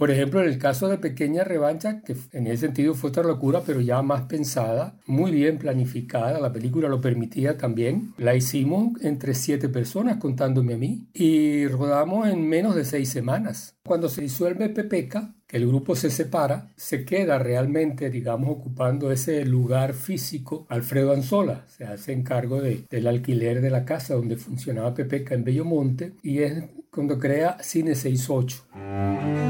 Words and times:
Por 0.00 0.10
ejemplo, 0.10 0.40
en 0.40 0.48
el 0.48 0.56
caso 0.56 0.88
de 0.88 0.96
Pequeña 0.96 1.44
Revancha, 1.44 2.00
que 2.00 2.16
en 2.32 2.46
ese 2.46 2.68
sentido 2.68 2.94
fue 2.94 3.10
otra 3.10 3.22
locura, 3.22 3.60
pero 3.66 3.82
ya 3.82 4.00
más 4.00 4.22
pensada, 4.22 4.98
muy 5.04 5.30
bien 5.30 5.58
planificada, 5.58 6.40
la 6.40 6.54
película 6.54 6.88
lo 6.88 7.02
permitía 7.02 7.58
también. 7.58 8.14
La 8.16 8.34
hicimos 8.34 8.92
entre 9.02 9.34
siete 9.34 9.68
personas 9.68 10.16
contándome 10.16 10.72
a 10.72 10.78
mí 10.78 11.06
y 11.12 11.66
rodamos 11.66 12.26
en 12.28 12.48
menos 12.48 12.76
de 12.76 12.86
seis 12.86 13.10
semanas. 13.10 13.76
Cuando 13.84 14.08
se 14.08 14.22
disuelve 14.22 14.70
Pepeca, 14.70 15.34
que 15.46 15.58
el 15.58 15.66
grupo 15.66 15.94
se 15.94 16.08
separa, 16.08 16.70
se 16.76 17.04
queda 17.04 17.38
realmente, 17.38 18.08
digamos, 18.08 18.56
ocupando 18.56 19.12
ese 19.12 19.44
lugar 19.44 19.92
físico 19.92 20.64
Alfredo 20.70 21.12
Anzola, 21.12 21.66
se 21.68 21.84
hace 21.84 22.14
encargo 22.14 22.62
de, 22.62 22.86
del 22.88 23.06
alquiler 23.06 23.60
de 23.60 23.68
la 23.68 23.84
casa 23.84 24.14
donde 24.14 24.36
funcionaba 24.36 24.94
Pepeca 24.94 25.34
en 25.34 25.44
Bellomonte 25.44 26.14
y 26.22 26.38
es 26.38 26.64
cuando 26.90 27.18
crea 27.18 27.58
Cine 27.60 27.94
68. 27.94 29.49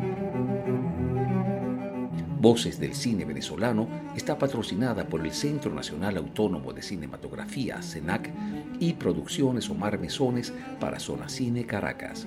Voces 2.41 2.79
del 2.79 2.95
Cine 2.95 3.23
Venezolano 3.23 3.87
está 4.15 4.35
patrocinada 4.39 5.07
por 5.07 5.23
el 5.23 5.31
Centro 5.31 5.71
Nacional 5.71 6.17
Autónomo 6.17 6.73
de 6.73 6.81
Cinematografía, 6.81 7.83
CENAC, 7.83 8.31
y 8.79 8.93
Producciones 8.93 9.69
Omar 9.69 9.99
Mesones 9.99 10.51
para 10.79 10.99
Zona 10.99 11.29
Cine 11.29 11.67
Caracas. 11.67 12.25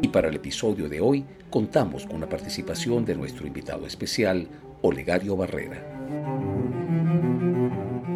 Y 0.00 0.08
para 0.08 0.28
el 0.28 0.34
episodio 0.34 0.88
de 0.88 1.00
hoy 1.00 1.24
contamos 1.50 2.04
con 2.04 2.20
la 2.20 2.28
participación 2.28 3.04
de 3.04 3.14
nuestro 3.14 3.46
invitado 3.46 3.86
especial, 3.86 4.48
Olegario 4.82 5.36
Barrera. 5.36 5.80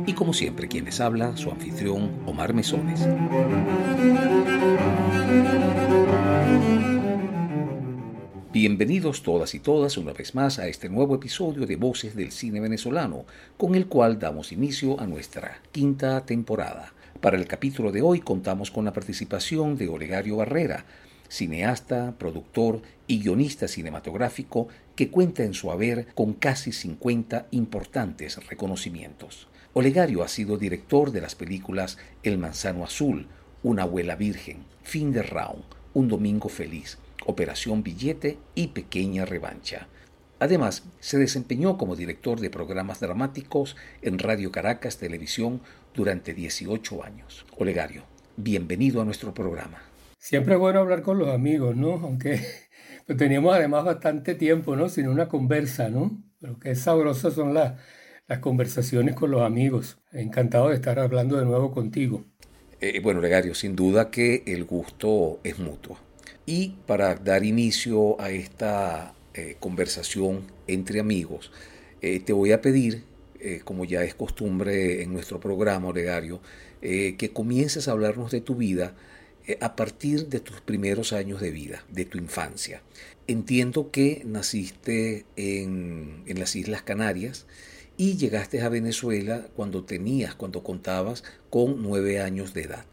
Y 0.07 0.13
como 0.13 0.33
siempre, 0.33 0.67
quien 0.67 0.87
les 0.87 1.01
habla, 1.01 1.37
su 1.37 1.53
anfitrión, 1.53 2.11
Omar 2.27 2.53
Mesones. 2.53 3.07
Bienvenidos 8.59 9.23
todas 9.23 9.55
y 9.55 9.61
todas 9.61 9.99
una 9.99 10.15
vez 10.15 10.35
más 10.35 10.59
a 10.59 10.67
este 10.67 10.89
nuevo 10.89 11.15
episodio 11.15 11.67
de 11.67 11.77
Voces 11.77 12.17
del 12.17 12.33
Cine 12.33 12.59
Venezolano, 12.59 13.27
con 13.59 13.75
el 13.75 13.87
cual 13.87 14.19
damos 14.19 14.51
inicio 14.51 14.99
a 14.99 15.07
nuestra 15.07 15.61
quinta 15.73 16.25
temporada. 16.25 16.95
Para 17.21 17.37
el 17.37 17.47
capítulo 17.47 17.93
de 17.93 18.01
hoy 18.01 18.21
contamos 18.21 18.71
con 18.71 18.87
la 18.87 18.95
participación 18.95 19.77
de 19.77 19.89
Olegario 19.89 20.37
Barrera, 20.37 20.87
cineasta, 21.29 22.15
productor 22.17 22.81
y 23.07 23.19
guionista 23.19 23.69
cinematográfico 23.69 24.69
que 24.95 25.11
cuenta 25.11 25.43
en 25.43 25.53
su 25.53 25.71
haber 25.71 26.07
con 26.15 26.33
casi 26.33 26.73
50 26.73 27.49
importantes 27.51 28.43
reconocimientos. 28.47 29.49
Olegario 29.75 30.23
ha 30.23 30.29
sido 30.29 30.57
director 30.57 31.12
de 31.12 31.21
las 31.21 31.34
películas 31.34 31.99
El 32.23 32.39
Manzano 32.39 32.84
Azul, 32.84 33.27
Una 33.62 33.83
abuela 33.83 34.17
virgen, 34.17 34.65
Fin 34.83 35.12
de 35.12 35.23
Round, 35.23 35.65
Un 35.93 36.09
Domingo 36.09 36.49
Feliz, 36.49 36.97
Operación 37.27 37.83
Billete 37.83 38.39
y 38.55 38.69
Pequeña 38.69 39.25
Revancha. 39.25 39.89
Además, 40.39 40.85
se 41.01 41.19
desempeñó 41.19 41.77
como 41.77 41.97
director 41.97 42.41
de 42.41 42.51
programas 42.51 43.01
dramáticos 43.01 43.77
en 44.03 44.19
Radio 44.19 44.53
Caracas 44.53 44.99
Televisión 44.99 45.61
durante 45.95 46.35
18 46.35 47.05
años. 47.05 47.47
Olegario, 47.57 48.05
bienvenido 48.37 49.01
a 49.01 49.05
nuestro 49.05 49.35
programa. 49.35 49.83
Siempre 50.19 50.55
es 50.55 50.61
bueno 50.61 50.81
hablar 50.81 51.03
con 51.03 51.19
los 51.19 51.29
amigos, 51.29 51.75
¿no? 51.75 51.95
Aunque 51.95 52.41
pues, 53.07 53.19
teníamos 53.19 53.55
además 53.55 53.85
bastante 53.85 54.35
tiempo, 54.35 54.77
¿no? 54.77 54.89
Sin 54.89 55.09
una 55.09 55.29
conversa, 55.29 55.89
¿no? 55.89 56.23
Pero 56.41 56.59
qué 56.61 56.75
sabrosas 56.75 57.35
son 57.35 57.55
las, 57.55 57.81
las 58.29 58.39
conversaciones 58.41 59.15
con 59.15 59.31
los 59.31 59.43
amigos. 59.43 59.99
Encantado 60.12 60.69
de 60.69 60.77
estar 60.77 60.99
hablando 60.99 61.39
de 61.39 61.45
nuevo 61.45 61.73
contigo. 61.73 62.25
Eh, 62.81 63.00
bueno, 63.00 63.21
Olegario, 63.21 63.55
sin 63.55 63.75
duda 63.75 64.11
que 64.11 64.43
el 64.47 64.65
gusto 64.65 65.41
es 65.43 65.59
mutuo. 65.59 66.06
Y 66.47 66.77
para 66.87 67.17
dar 67.17 67.45
inicio 67.45 68.21
a 68.21 68.31
esta 68.31 69.15
eh, 69.34 69.57
conversación 69.59 70.45
entre 70.69 71.01
amigos, 71.01 71.51
eh, 72.03 72.21
te 72.21 72.33
voy 72.33 72.53
a 72.53 72.61
pedir, 72.61 73.03
eh, 73.41 73.62
como 73.65 73.84
ya 73.84 74.05
es 74.05 74.15
costumbre 74.15 75.03
en 75.03 75.12
nuestro 75.12 75.41
programa, 75.41 75.89
Olegario, 75.89 76.41
que 76.81 77.33
comiences 77.33 77.89
a 77.89 77.93
hablarnos 77.93 78.31
de 78.31 78.41
tu 78.41 78.55
vida 78.55 78.95
a 79.61 79.75
partir 79.75 80.29
de 80.29 80.39
tus 80.39 80.61
primeros 80.61 81.12
años 81.12 81.41
de 81.41 81.51
vida, 81.51 81.85
de 81.91 82.05
tu 82.05 82.17
infancia. 82.17 82.81
Entiendo 83.27 83.91
que 83.91 84.23
naciste 84.25 85.25
en, 85.35 86.23
en 86.27 86.39
las 86.39 86.55
Islas 86.55 86.83
Canarias 86.83 87.47
y 87.97 88.19
llegaste 88.19 88.61
a 88.61 88.69
Venezuela 88.69 89.49
cuando 89.56 89.83
tenías, 89.83 90.37
cuando 90.37 90.62
contabas 90.62 91.25
con 91.51 91.83
nueve 91.83 92.21
años 92.21 92.55
de 92.55 92.62
edad. 92.65 92.85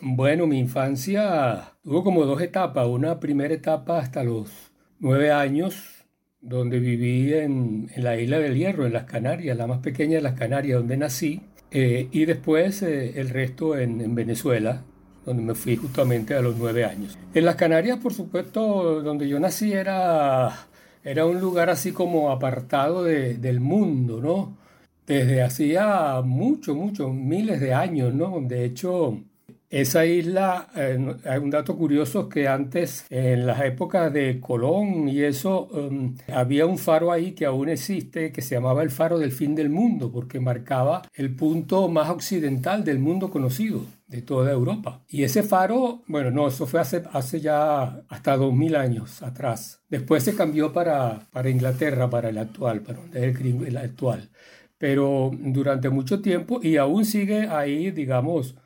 Bueno, 0.00 0.46
mi 0.46 0.58
infancia 0.58 1.72
tuvo 1.82 2.04
como 2.04 2.26
dos 2.26 2.42
etapas. 2.42 2.86
Una 2.86 3.18
primera 3.18 3.54
etapa 3.54 3.98
hasta 3.98 4.22
los 4.22 4.50
nueve 4.98 5.32
años, 5.32 6.04
donde 6.40 6.78
viví 6.80 7.32
en, 7.32 7.90
la 7.96 8.20
isla 8.20 8.38
del 8.38 8.56
Hierro, 8.56 8.84
en 8.84 8.92
las 8.92 9.04
Canarias, 9.04 9.56
la 9.56 9.66
más 9.66 9.78
pequeña 9.78 10.16
de 10.16 10.22
las 10.22 10.34
Canarias, 10.34 10.78
donde 10.78 10.98
nací. 10.98 11.40
Eh, 11.70 12.08
y 12.12 12.26
después 12.26 12.82
eh, 12.82 13.18
el 13.18 13.30
resto 13.30 13.78
en, 13.78 14.14
Venezuela, 14.14 14.82
donde 15.24 15.42
me 15.42 15.54
fui 15.54 15.76
justamente 15.76 16.34
a 16.34 16.42
los 16.42 16.56
nueve 16.58 16.84
años. 16.84 17.18
En 17.32 17.46
las 17.46 17.56
Canarias, 17.56 17.98
por 17.98 18.12
supuesto, 18.12 19.02
donde 19.02 19.26
yo 19.26 19.40
nací 19.40 19.72
era, 19.72 20.66
era 21.04 21.24
un 21.24 21.40
lugar 21.40 21.70
así 21.70 21.92
como 21.92 22.30
apartado 22.30 23.02
del 23.02 23.60
mundo, 23.60 24.20
¿no? 24.20 24.58
Desde 25.06 25.42
hacía 25.42 26.20
mucho, 26.22 26.74
mucho, 26.74 27.08
miles 27.12 27.60
de 27.60 27.72
años, 27.72 28.12
¿no? 28.12 28.40
De 28.42 28.64
hecho, 28.64 29.22
esa 29.68 30.06
isla, 30.06 30.68
eh, 30.76 31.16
hay 31.24 31.38
un 31.38 31.50
dato 31.50 31.76
curioso 31.76 32.28
que 32.28 32.46
antes, 32.46 33.04
en 33.10 33.46
las 33.46 33.60
épocas 33.62 34.12
de 34.12 34.40
Colón 34.40 35.08
y 35.08 35.22
eso, 35.22 35.68
em, 35.74 36.14
había 36.32 36.66
un 36.66 36.78
faro 36.78 37.10
ahí 37.10 37.32
que 37.32 37.46
aún 37.46 37.68
existe, 37.68 38.30
que 38.32 38.42
se 38.42 38.54
llamaba 38.54 38.82
el 38.82 38.90
faro 38.90 39.18
del 39.18 39.32
fin 39.32 39.54
del 39.54 39.70
mundo, 39.70 40.12
porque 40.12 40.38
marcaba 40.40 41.02
el 41.14 41.34
punto 41.34 41.88
más 41.88 42.10
occidental 42.10 42.84
del 42.84 42.98
mundo 42.98 43.30
conocido 43.30 43.82
de 44.06 44.22
toda 44.22 44.52
Europa. 44.52 45.02
Y 45.08 45.24
ese 45.24 45.42
faro, 45.42 46.02
bueno, 46.06 46.30
no, 46.30 46.46
eso 46.48 46.66
fue 46.66 46.80
hace, 46.80 47.02
hace 47.12 47.40
ya 47.40 48.02
hasta 48.08 48.36
2000 48.36 48.76
años 48.76 49.22
atrás. 49.22 49.82
Después 49.88 50.22
se 50.22 50.36
cambió 50.36 50.72
para, 50.72 51.26
para 51.32 51.50
Inglaterra, 51.50 52.08
para 52.08 52.28
el 52.28 52.38
actual, 52.38 52.82
para 52.82 53.00
el, 53.14 53.64
el 53.66 53.76
actual. 53.76 54.30
Pero 54.78 55.30
durante 55.34 55.88
mucho 55.90 56.20
tiempo, 56.20 56.60
y 56.62 56.76
aún 56.76 57.04
sigue 57.04 57.48
ahí, 57.48 57.90
digamos, 57.90 58.56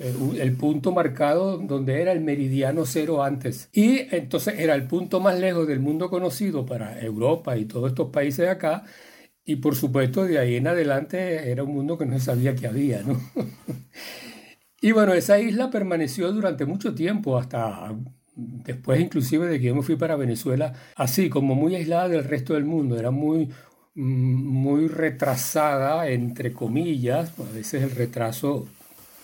el 0.00 0.56
punto 0.56 0.92
marcado 0.92 1.58
donde 1.58 2.00
era 2.00 2.12
el 2.12 2.20
meridiano 2.20 2.86
cero 2.86 3.22
antes. 3.22 3.68
Y 3.72 4.06
entonces 4.14 4.58
era 4.58 4.74
el 4.74 4.84
punto 4.84 5.20
más 5.20 5.38
lejos 5.38 5.68
del 5.68 5.80
mundo 5.80 6.08
conocido 6.08 6.64
para 6.64 6.98
Europa 7.00 7.56
y 7.56 7.66
todos 7.66 7.90
estos 7.90 8.10
países 8.10 8.46
de 8.46 8.50
acá. 8.50 8.84
Y 9.44 9.56
por 9.56 9.74
supuesto 9.76 10.24
de 10.24 10.38
ahí 10.38 10.56
en 10.56 10.68
adelante 10.68 11.50
era 11.50 11.64
un 11.64 11.74
mundo 11.74 11.98
que 11.98 12.06
no 12.06 12.18
sabía 12.18 12.54
que 12.54 12.66
había, 12.66 13.02
¿no? 13.02 13.20
y 14.80 14.92
bueno, 14.92 15.12
esa 15.12 15.38
isla 15.38 15.70
permaneció 15.70 16.32
durante 16.32 16.64
mucho 16.64 16.94
tiempo, 16.94 17.36
hasta 17.36 17.94
después 18.34 19.00
inclusive 19.00 19.46
de 19.48 19.58
que 19.58 19.66
yo 19.66 19.74
me 19.74 19.82
fui 19.82 19.96
para 19.96 20.16
Venezuela, 20.16 20.72
así 20.96 21.28
como 21.28 21.54
muy 21.54 21.74
aislada 21.74 22.08
del 22.08 22.24
resto 22.24 22.54
del 22.54 22.64
mundo, 22.64 22.98
era 22.98 23.10
muy, 23.10 23.46
mm, 23.94 24.02
muy 24.02 24.88
retrasada, 24.88 26.08
entre 26.08 26.52
comillas, 26.52 27.32
a 27.38 27.52
veces 27.54 27.82
el 27.82 27.90
retraso 27.90 28.68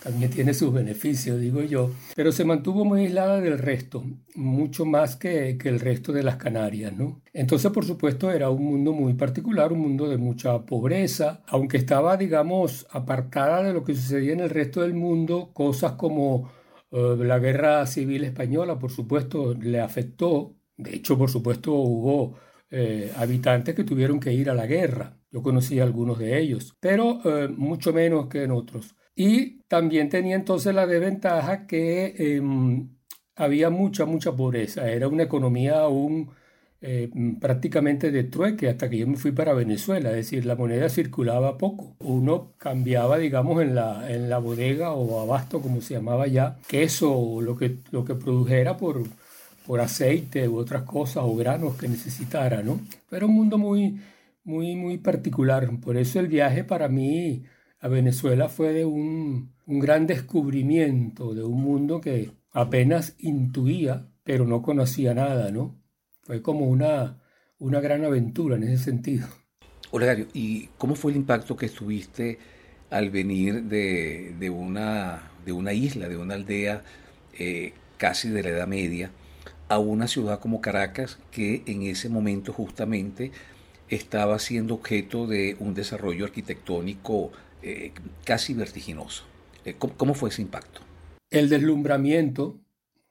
también 0.07 0.31
tiene 0.31 0.53
sus 0.53 0.73
beneficios, 0.73 1.37
digo 1.37 1.61
yo, 1.63 1.91
pero 2.15 2.31
se 2.31 2.45
mantuvo 2.45 2.85
muy 2.85 3.01
aislada 3.01 3.41
del 3.41 3.57
resto, 3.57 4.05
mucho 4.35 4.85
más 4.85 5.17
que, 5.17 5.57
el 5.61 5.79
resto 5.81 6.13
de 6.13 6.23
las 6.23 6.37
Canarias, 6.37 6.93
¿no? 6.93 7.21
Entonces, 7.33 7.71
por 7.71 7.83
supuesto, 7.83 8.31
era 8.31 8.49
un 8.49 8.63
mundo 8.63 8.93
muy 8.93 9.15
particular, 9.15 9.73
un 9.73 9.81
mundo 9.81 10.07
de 10.07 10.17
mucha 10.17 10.65
pobreza, 10.65 11.43
aunque 11.47 11.75
estaba, 11.75 12.15
digamos, 12.15 12.87
apartada 12.89 13.63
de 13.63 13.73
lo 13.73 13.83
que 13.83 13.95
sucedía 13.95 14.31
en 14.31 14.39
el 14.39 14.49
resto 14.49 14.81
del 14.81 14.93
mundo, 14.93 15.51
cosas 15.53 15.93
como 15.93 16.53
eh, 16.89 17.17
la 17.19 17.39
guerra 17.39 17.85
civil 17.85 18.23
española, 18.23 18.79
por 18.79 18.91
supuesto, 18.91 19.55
le 19.55 19.81
afectó, 19.81 20.55
de 20.77 20.95
hecho, 20.95 21.17
por 21.17 21.29
supuesto, 21.29 21.73
hubo 21.73 22.35
eh, 22.71 23.11
habitantes 23.17 23.75
que 23.75 23.83
tuvieron 23.83 24.21
que 24.21 24.31
ir 24.31 24.49
a 24.49 24.53
la 24.53 24.67
guerra, 24.67 25.17
yo 25.31 25.41
conocí 25.43 25.81
a 25.81 25.83
algunos 25.83 26.17
de 26.17 26.39
ellos, 26.39 26.77
pero 26.79 27.19
eh, 27.25 27.49
mucho 27.49 27.91
menos 27.91 28.27
que 28.27 28.43
en 28.43 28.51
otros. 28.51 28.95
Y 29.19 29.63
también 29.67 30.09
tenía 30.09 30.35
entonces 30.35 30.75
la 30.75 30.85
desventaja 30.85 31.65
que 31.65 32.13
em, 32.19 32.89
había 33.35 33.71
mucha, 33.71 34.05
mucha 34.05 34.31
pobreza. 34.35 34.91
Era 34.91 35.07
una 35.07 35.23
economía 35.23 35.79
aún 35.79 36.29
eh, 36.81 37.09
prácticamente 37.41 38.11
de 38.11 38.25
trueque 38.25 38.69
hasta 38.69 38.87
que 38.89 38.99
yo 38.99 39.07
me 39.07 39.17
fui 39.17 39.31
para 39.31 39.53
Venezuela, 39.53 40.11
es 40.11 40.17
decir, 40.17 40.45
la 40.45 40.55
moneda 40.55 40.87
circulaba 40.89 41.57
poco. 41.57 41.95
Uno 41.99 42.53
cambiaba, 42.59 43.17
digamos, 43.17 43.59
en 43.63 43.73
la, 43.73 44.07
en 44.11 44.29
la 44.29 44.37
bodega 44.37 44.91
o 44.93 45.19
abasto, 45.19 45.61
como 45.61 45.81
se 45.81 45.95
llamaba 45.95 46.27
ya, 46.27 46.59
queso 46.67 47.11
o 47.17 47.41
lo 47.41 47.57
que, 47.57 47.77
lo 47.91 48.05
que 48.05 48.13
produjera 48.13 48.77
por, 48.77 49.01
por 49.65 49.81
aceite 49.81 50.47
u 50.47 50.57
otras 50.57 50.83
cosas 50.83 51.23
o 51.25 51.35
granos 51.35 51.75
que 51.75 51.87
necesitara, 51.87 52.61
¿no? 52.61 52.81
Pero 53.09 53.25
un 53.25 53.33
mundo 53.33 53.57
muy, 53.57 53.99
muy, 54.43 54.75
muy 54.75 54.99
particular. 54.99 55.67
Por 55.81 55.97
eso 55.97 56.19
el 56.19 56.27
viaje 56.27 56.63
para 56.63 56.87
mí 56.87 57.43
a 57.79 57.87
Venezuela 57.87 58.49
fue 58.49 58.73
de 58.73 58.85
un, 58.85 59.53
un 59.65 59.79
gran 59.79 60.07
descubrimiento 60.07 61.33
de 61.33 61.43
un 61.43 61.61
mundo 61.61 62.01
que 62.01 62.31
apenas 62.51 63.15
intuía, 63.19 64.07
pero 64.23 64.45
no 64.45 64.61
conocía 64.61 65.13
nada, 65.13 65.51
¿no? 65.51 65.79
Fue 66.23 66.41
como 66.41 66.65
una, 66.65 67.21
una 67.59 67.79
gran 67.79 68.03
aventura 68.03 68.55
en 68.55 68.63
ese 68.63 68.83
sentido. 68.83 69.27
Olegario, 69.91 70.27
¿y 70.33 70.67
cómo 70.77 70.95
fue 70.95 71.11
el 71.11 71.17
impacto 71.17 71.55
que 71.55 71.69
tuviste 71.69 72.39
al 72.89 73.09
venir 73.09 73.63
de, 73.63 74.35
de, 74.39 74.49
una, 74.49 75.31
de 75.45 75.51
una 75.51 75.73
isla, 75.73 76.09
de 76.09 76.17
una 76.17 76.33
aldea 76.35 76.83
eh, 77.37 77.73
casi 77.97 78.29
de 78.29 78.43
la 78.43 78.49
Edad 78.49 78.67
Media, 78.67 79.11
a 79.69 79.79
una 79.79 80.07
ciudad 80.07 80.39
como 80.39 80.61
Caracas, 80.61 81.19
que 81.31 81.63
en 81.65 81.83
ese 81.83 82.09
momento 82.09 82.53
justamente 82.53 83.31
estaba 83.89 84.39
siendo 84.39 84.75
objeto 84.75 85.27
de 85.27 85.55
un 85.59 85.73
desarrollo 85.73 86.25
arquitectónico 86.25 87.31
eh, 87.61 87.91
casi 88.23 88.53
vertiginoso? 88.53 89.23
Eh, 89.65 89.75
¿cómo, 89.77 89.93
¿Cómo 89.95 90.13
fue 90.13 90.29
ese 90.29 90.41
impacto? 90.41 90.81
El 91.29 91.49
deslumbramiento 91.49 92.59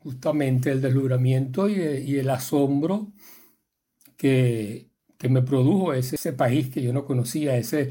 justamente 0.07 0.71
el 0.71 0.81
deslumbramiento 0.81 1.69
y, 1.69 2.17
el 2.17 2.31
asombro 2.31 3.09
que, 4.17 4.87
que 5.19 5.29
me 5.29 5.43
produjo 5.43 5.95
ese, 5.95 6.15
ese, 6.15 6.33
país 6.33 6.71
que 6.71 6.81
yo 6.81 6.93
no 6.93 7.05
conocía, 7.05 7.57
ese, 7.57 7.91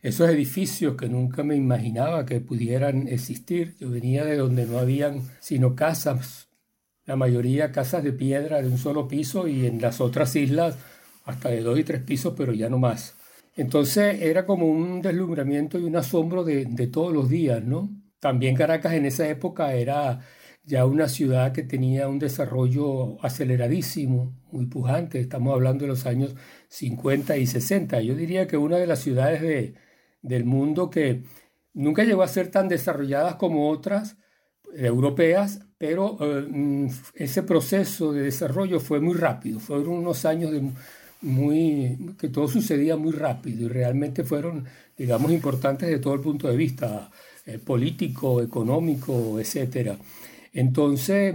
esos 0.00 0.30
edificios 0.30 0.94
que 0.94 1.08
nunca 1.08 1.42
me 1.42 1.56
imaginaba 1.56 2.24
que 2.24 2.40
pudieran 2.40 3.08
existir. 3.08 3.74
Yo 3.80 3.90
venía 3.90 4.24
de 4.24 4.36
donde 4.36 4.64
no 4.64 4.78
habían 4.78 5.22
sino 5.40 5.74
casas, 5.74 6.48
la 7.04 7.16
mayoría 7.16 7.72
casas 7.72 8.04
de 8.04 8.12
piedra 8.12 8.62
de 8.62 8.68
un 8.68 8.78
solo 8.78 9.08
piso 9.08 9.48
y 9.48 9.66
en 9.66 9.80
las 9.80 10.00
otras 10.00 10.36
islas 10.36 10.78
hasta 11.24 11.48
de 11.48 11.62
dos 11.62 11.76
y 11.80 11.82
tres 11.82 12.00
pisos, 12.00 12.34
pero 12.36 12.52
ya 12.52 12.68
no 12.68 12.78
más. 12.78 13.15
Entonces 13.56 14.20
era 14.22 14.44
como 14.46 14.66
un 14.66 15.00
deslumbramiento 15.02 15.78
y 15.78 15.84
un 15.84 15.96
asombro 15.96 16.44
de, 16.44 16.66
todos 16.88 17.12
los 17.12 17.28
días, 17.28 17.64
¿no? 17.64 17.90
También 18.20 18.54
Caracas 18.54 18.94
en 18.94 19.06
esa 19.06 19.28
época 19.28 19.74
era 19.74 20.20
ya 20.64 20.84
una 20.84 21.08
ciudad 21.08 21.52
que 21.52 21.62
tenía 21.62 22.08
un 22.08 22.18
desarrollo 22.18 23.22
aceleradísimo, 23.24 24.34
muy 24.52 24.66
pujante, 24.66 25.20
estamos 25.20 25.54
hablando 25.54 25.84
de 25.84 25.88
los 25.88 26.06
años 26.06 26.34
50 26.68 27.36
y 27.38 27.46
60. 27.46 28.00
Yo 28.02 28.14
diría 28.14 28.46
que 28.46 28.56
una 28.56 28.76
de 28.78 28.86
las 28.86 29.00
ciudades 29.00 29.40
de, 29.42 29.74
del 30.22 30.44
mundo 30.44 30.90
que 30.90 31.22
nunca 31.72 32.04
llegó 32.04 32.22
a 32.22 32.28
ser 32.28 32.50
tan 32.50 32.68
desarrolladas 32.68 33.36
como 33.36 33.70
otras 33.70 34.16
europeas, 34.74 35.60
pero 35.78 36.18
eh, 36.20 36.46
mm, 36.48 36.88
ese 37.14 37.42
proceso 37.42 38.12
de 38.12 38.22
desarrollo 38.22 38.80
fue 38.80 39.00
muy 39.00 39.14
rápido, 39.14 39.60
fueron 39.60 39.88
unos 39.88 40.24
años 40.24 40.50
de 40.52 40.62
muy, 41.22 42.14
que 42.18 42.28
todo 42.28 42.48
sucedía 42.48 42.96
muy 42.96 43.12
rápido 43.12 43.66
y 43.66 43.68
realmente 43.68 44.24
fueron, 44.24 44.64
digamos, 44.96 45.32
importantes 45.32 45.88
de 45.88 45.98
todo 45.98 46.14
el 46.14 46.20
punto 46.20 46.48
de 46.48 46.56
vista 46.56 47.10
eh, 47.46 47.58
político, 47.58 48.42
económico, 48.42 49.38
etcétera. 49.40 49.98
Entonces, 50.52 51.34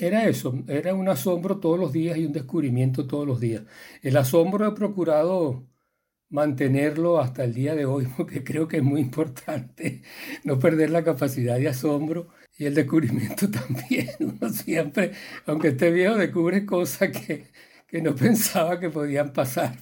era 0.00 0.26
eso, 0.28 0.54
era 0.68 0.94
un 0.94 1.08
asombro 1.08 1.58
todos 1.58 1.78
los 1.78 1.92
días 1.92 2.16
y 2.18 2.26
un 2.26 2.32
descubrimiento 2.32 3.06
todos 3.06 3.26
los 3.26 3.40
días. 3.40 3.62
El 4.02 4.16
asombro 4.16 4.66
he 4.68 4.72
procurado 4.72 5.66
mantenerlo 6.30 7.20
hasta 7.20 7.44
el 7.44 7.54
día 7.54 7.74
de 7.74 7.86
hoy 7.86 8.06
porque 8.16 8.44
creo 8.44 8.68
que 8.68 8.78
es 8.78 8.82
muy 8.82 9.00
importante 9.00 10.02
no 10.44 10.58
perder 10.58 10.90
la 10.90 11.04
capacidad 11.04 11.56
de 11.58 11.68
asombro 11.68 12.28
y 12.58 12.66
el 12.66 12.74
descubrimiento 12.74 13.50
también. 13.52 14.10
Uno 14.20 14.48
siempre, 14.50 15.12
aunque 15.46 15.68
esté 15.68 15.90
viejo, 15.90 16.16
descubre 16.16 16.66
cosas 16.66 17.10
que, 17.10 17.46
que 17.94 18.02
no 18.02 18.12
pensaba 18.16 18.80
que 18.80 18.90
podían 18.90 19.32
pasar. 19.32 19.76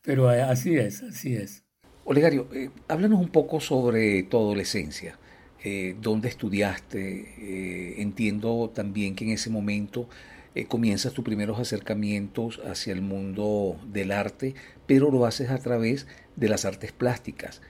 Pero 0.00 0.30
así 0.30 0.74
es, 0.76 1.02
así 1.02 1.34
es. 1.36 1.64
Olegario, 2.06 2.48
eh, 2.54 2.70
háblanos 2.88 3.20
un 3.20 3.28
poco 3.28 3.60
sobre 3.60 4.22
tu 4.22 4.38
adolescencia. 4.38 5.18
Eh, 5.62 5.94
dónde 6.00 6.30
estudiaste. 6.30 7.34
Eh, 7.38 8.00
entiendo 8.00 8.72
también 8.74 9.14
que 9.14 9.24
en 9.24 9.32
ese 9.32 9.50
momento 9.50 10.08
eh, 10.54 10.64
comienzas 10.64 11.12
tus 11.12 11.26
primeros 11.26 11.60
acercamientos 11.60 12.58
hacia 12.64 12.94
el 12.94 13.02
mundo 13.02 13.78
del 13.86 14.12
arte, 14.12 14.54
pero 14.86 15.10
lo 15.10 15.26
haces 15.26 15.50
a 15.50 15.58
través 15.58 16.06
de 16.36 16.48
las 16.48 16.64
artes 16.64 16.92
plásticas 16.92 17.60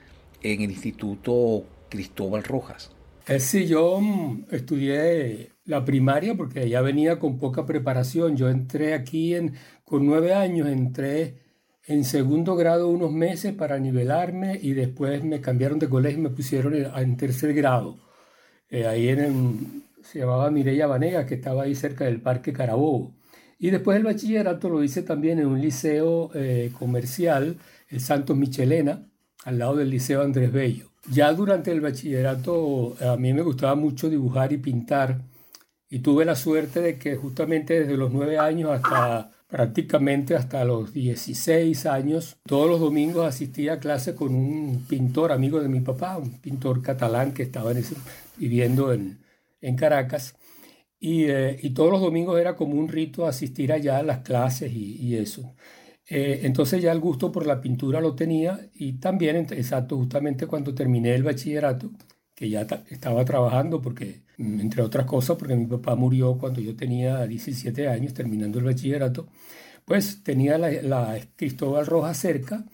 en 0.43 0.61
el 0.61 0.71
Instituto 0.71 1.65
Cristóbal 1.89 2.45
Rojas. 2.45 2.91
Sí, 3.37 3.67
yo 3.67 3.99
mm, 3.99 4.45
estudié 4.51 5.52
la 5.65 5.85
primaria 5.85 6.35
porque 6.35 6.69
ya 6.69 6.81
venía 6.81 7.19
con 7.19 7.37
poca 7.39 7.65
preparación. 7.65 8.35
Yo 8.37 8.49
entré 8.49 8.93
aquí 8.93 9.35
en, 9.35 9.53
con 9.85 10.05
nueve 10.05 10.33
años, 10.33 10.67
entré 10.67 11.39
en 11.85 12.03
segundo 12.05 12.55
grado 12.55 12.89
unos 12.89 13.11
meses 13.11 13.53
para 13.53 13.79
nivelarme 13.79 14.59
y 14.61 14.73
después 14.73 15.23
me 15.23 15.41
cambiaron 15.41 15.79
de 15.79 15.89
colegio 15.89 16.19
y 16.19 16.23
me 16.23 16.29
pusieron 16.29 16.75
en 16.75 17.17
tercer 17.17 17.53
grado. 17.53 17.97
Eh, 18.69 18.87
ahí 18.87 19.09
en 19.09 19.83
se 20.03 20.19
llamaba 20.19 20.51
Mireya 20.51 20.87
Vanega, 20.87 21.25
que 21.25 21.35
estaba 21.35 21.63
ahí 21.63 21.75
cerca 21.75 22.05
del 22.05 22.21
Parque 22.21 22.53
Carabobo. 22.53 23.13
Y 23.57 23.69
después 23.69 23.97
el 23.97 24.03
bachillerato 24.03 24.69
lo 24.69 24.83
hice 24.83 25.03
también 25.03 25.39
en 25.39 25.47
un 25.47 25.61
liceo 25.61 26.31
eh, 26.33 26.71
comercial, 26.77 27.57
el 27.89 28.01
Santos 28.01 28.35
Michelena, 28.35 29.07
al 29.45 29.59
lado 29.59 29.77
del 29.77 29.89
Liceo 29.89 30.21
Andrés 30.21 30.51
Bello. 30.51 30.89
Ya 31.09 31.31
durante 31.33 31.71
el 31.71 31.81
bachillerato 31.81 32.95
a 32.99 33.15
mí 33.17 33.33
me 33.33 33.41
gustaba 33.41 33.75
mucho 33.75 34.09
dibujar 34.09 34.51
y 34.51 34.57
pintar 34.57 35.21
y 35.93 35.99
tuve 35.99 36.25
la 36.25 36.35
suerte 36.35 36.81
de 36.81 36.97
que 36.97 37.15
justamente 37.15 37.81
desde 37.81 37.97
los 37.97 38.11
nueve 38.11 38.39
años 38.39 38.71
hasta 38.71 39.29
prácticamente 39.47 40.35
hasta 40.35 40.65
los 40.65 40.91
16 40.91 41.85
años. 41.85 42.37
Todos 42.47 42.67
los 42.67 42.79
domingos 42.79 43.27
asistía 43.27 43.73
a 43.73 43.79
clase 43.79 44.15
con 44.15 44.33
un 44.33 44.87
pintor 44.89 45.31
amigo 45.31 45.61
de 45.61 45.67
mi 45.67 45.81
papá, 45.81 46.17
un 46.17 46.39
pintor 46.39 46.81
catalán 46.81 47.31
que 47.31 47.43
estaba 47.43 47.71
viviendo 48.37 48.91
en, 48.91 49.19
Caracas. 49.77 50.35
Eh, 50.99 51.59
y, 51.61 51.69
todos 51.69 51.91
los 51.91 52.01
domingos 52.01 52.41
era 52.41 52.55
como 52.55 52.73
un 52.73 52.87
rito 52.87 53.27
asistir 53.27 53.71
allá 53.71 53.99
a 53.99 54.03
las 54.03 54.21
clases 54.21 54.71
y, 54.73 55.15
eso. 55.15 55.53
Eh, 56.09 56.39
entonces 56.41 56.81
ya 56.81 56.91
el 56.91 56.99
gusto 56.99 57.31
por 57.31 57.45
la 57.45 57.61
pintura 57.61 58.01
lo 58.01 58.15
tenía 58.15 58.67
y 58.73 58.93
también, 58.93 59.35
exacto, 59.35 59.95
justamente 59.97 60.47
cuando 60.47 60.73
terminé 60.73 61.13
el 61.13 61.21
bachillerato, 61.21 61.91
que 62.35 62.49
ya 62.49 62.61
estaba 62.89 63.23
trabajando 63.25 63.81
porque, 63.81 64.23
entre 64.37 64.81
otras 64.81 65.05
cosas, 65.05 65.37
porque 65.37 65.55
mi 65.55 65.65
papá 65.65 65.95
murió 65.95 66.37
cuando 66.37 66.61
yo 66.61 66.75
tenía 66.75 67.25
17 67.25 67.87
años 67.87 68.13
terminando 68.13 68.59
el 68.59 68.65
bachillerato, 68.65 69.27
pues 69.85 70.23
tenía 70.23 70.57
la, 70.57 70.71
la 70.81 71.19
Cristóbal 71.35 71.85
Roja 71.85 72.13
cerca 72.13 72.65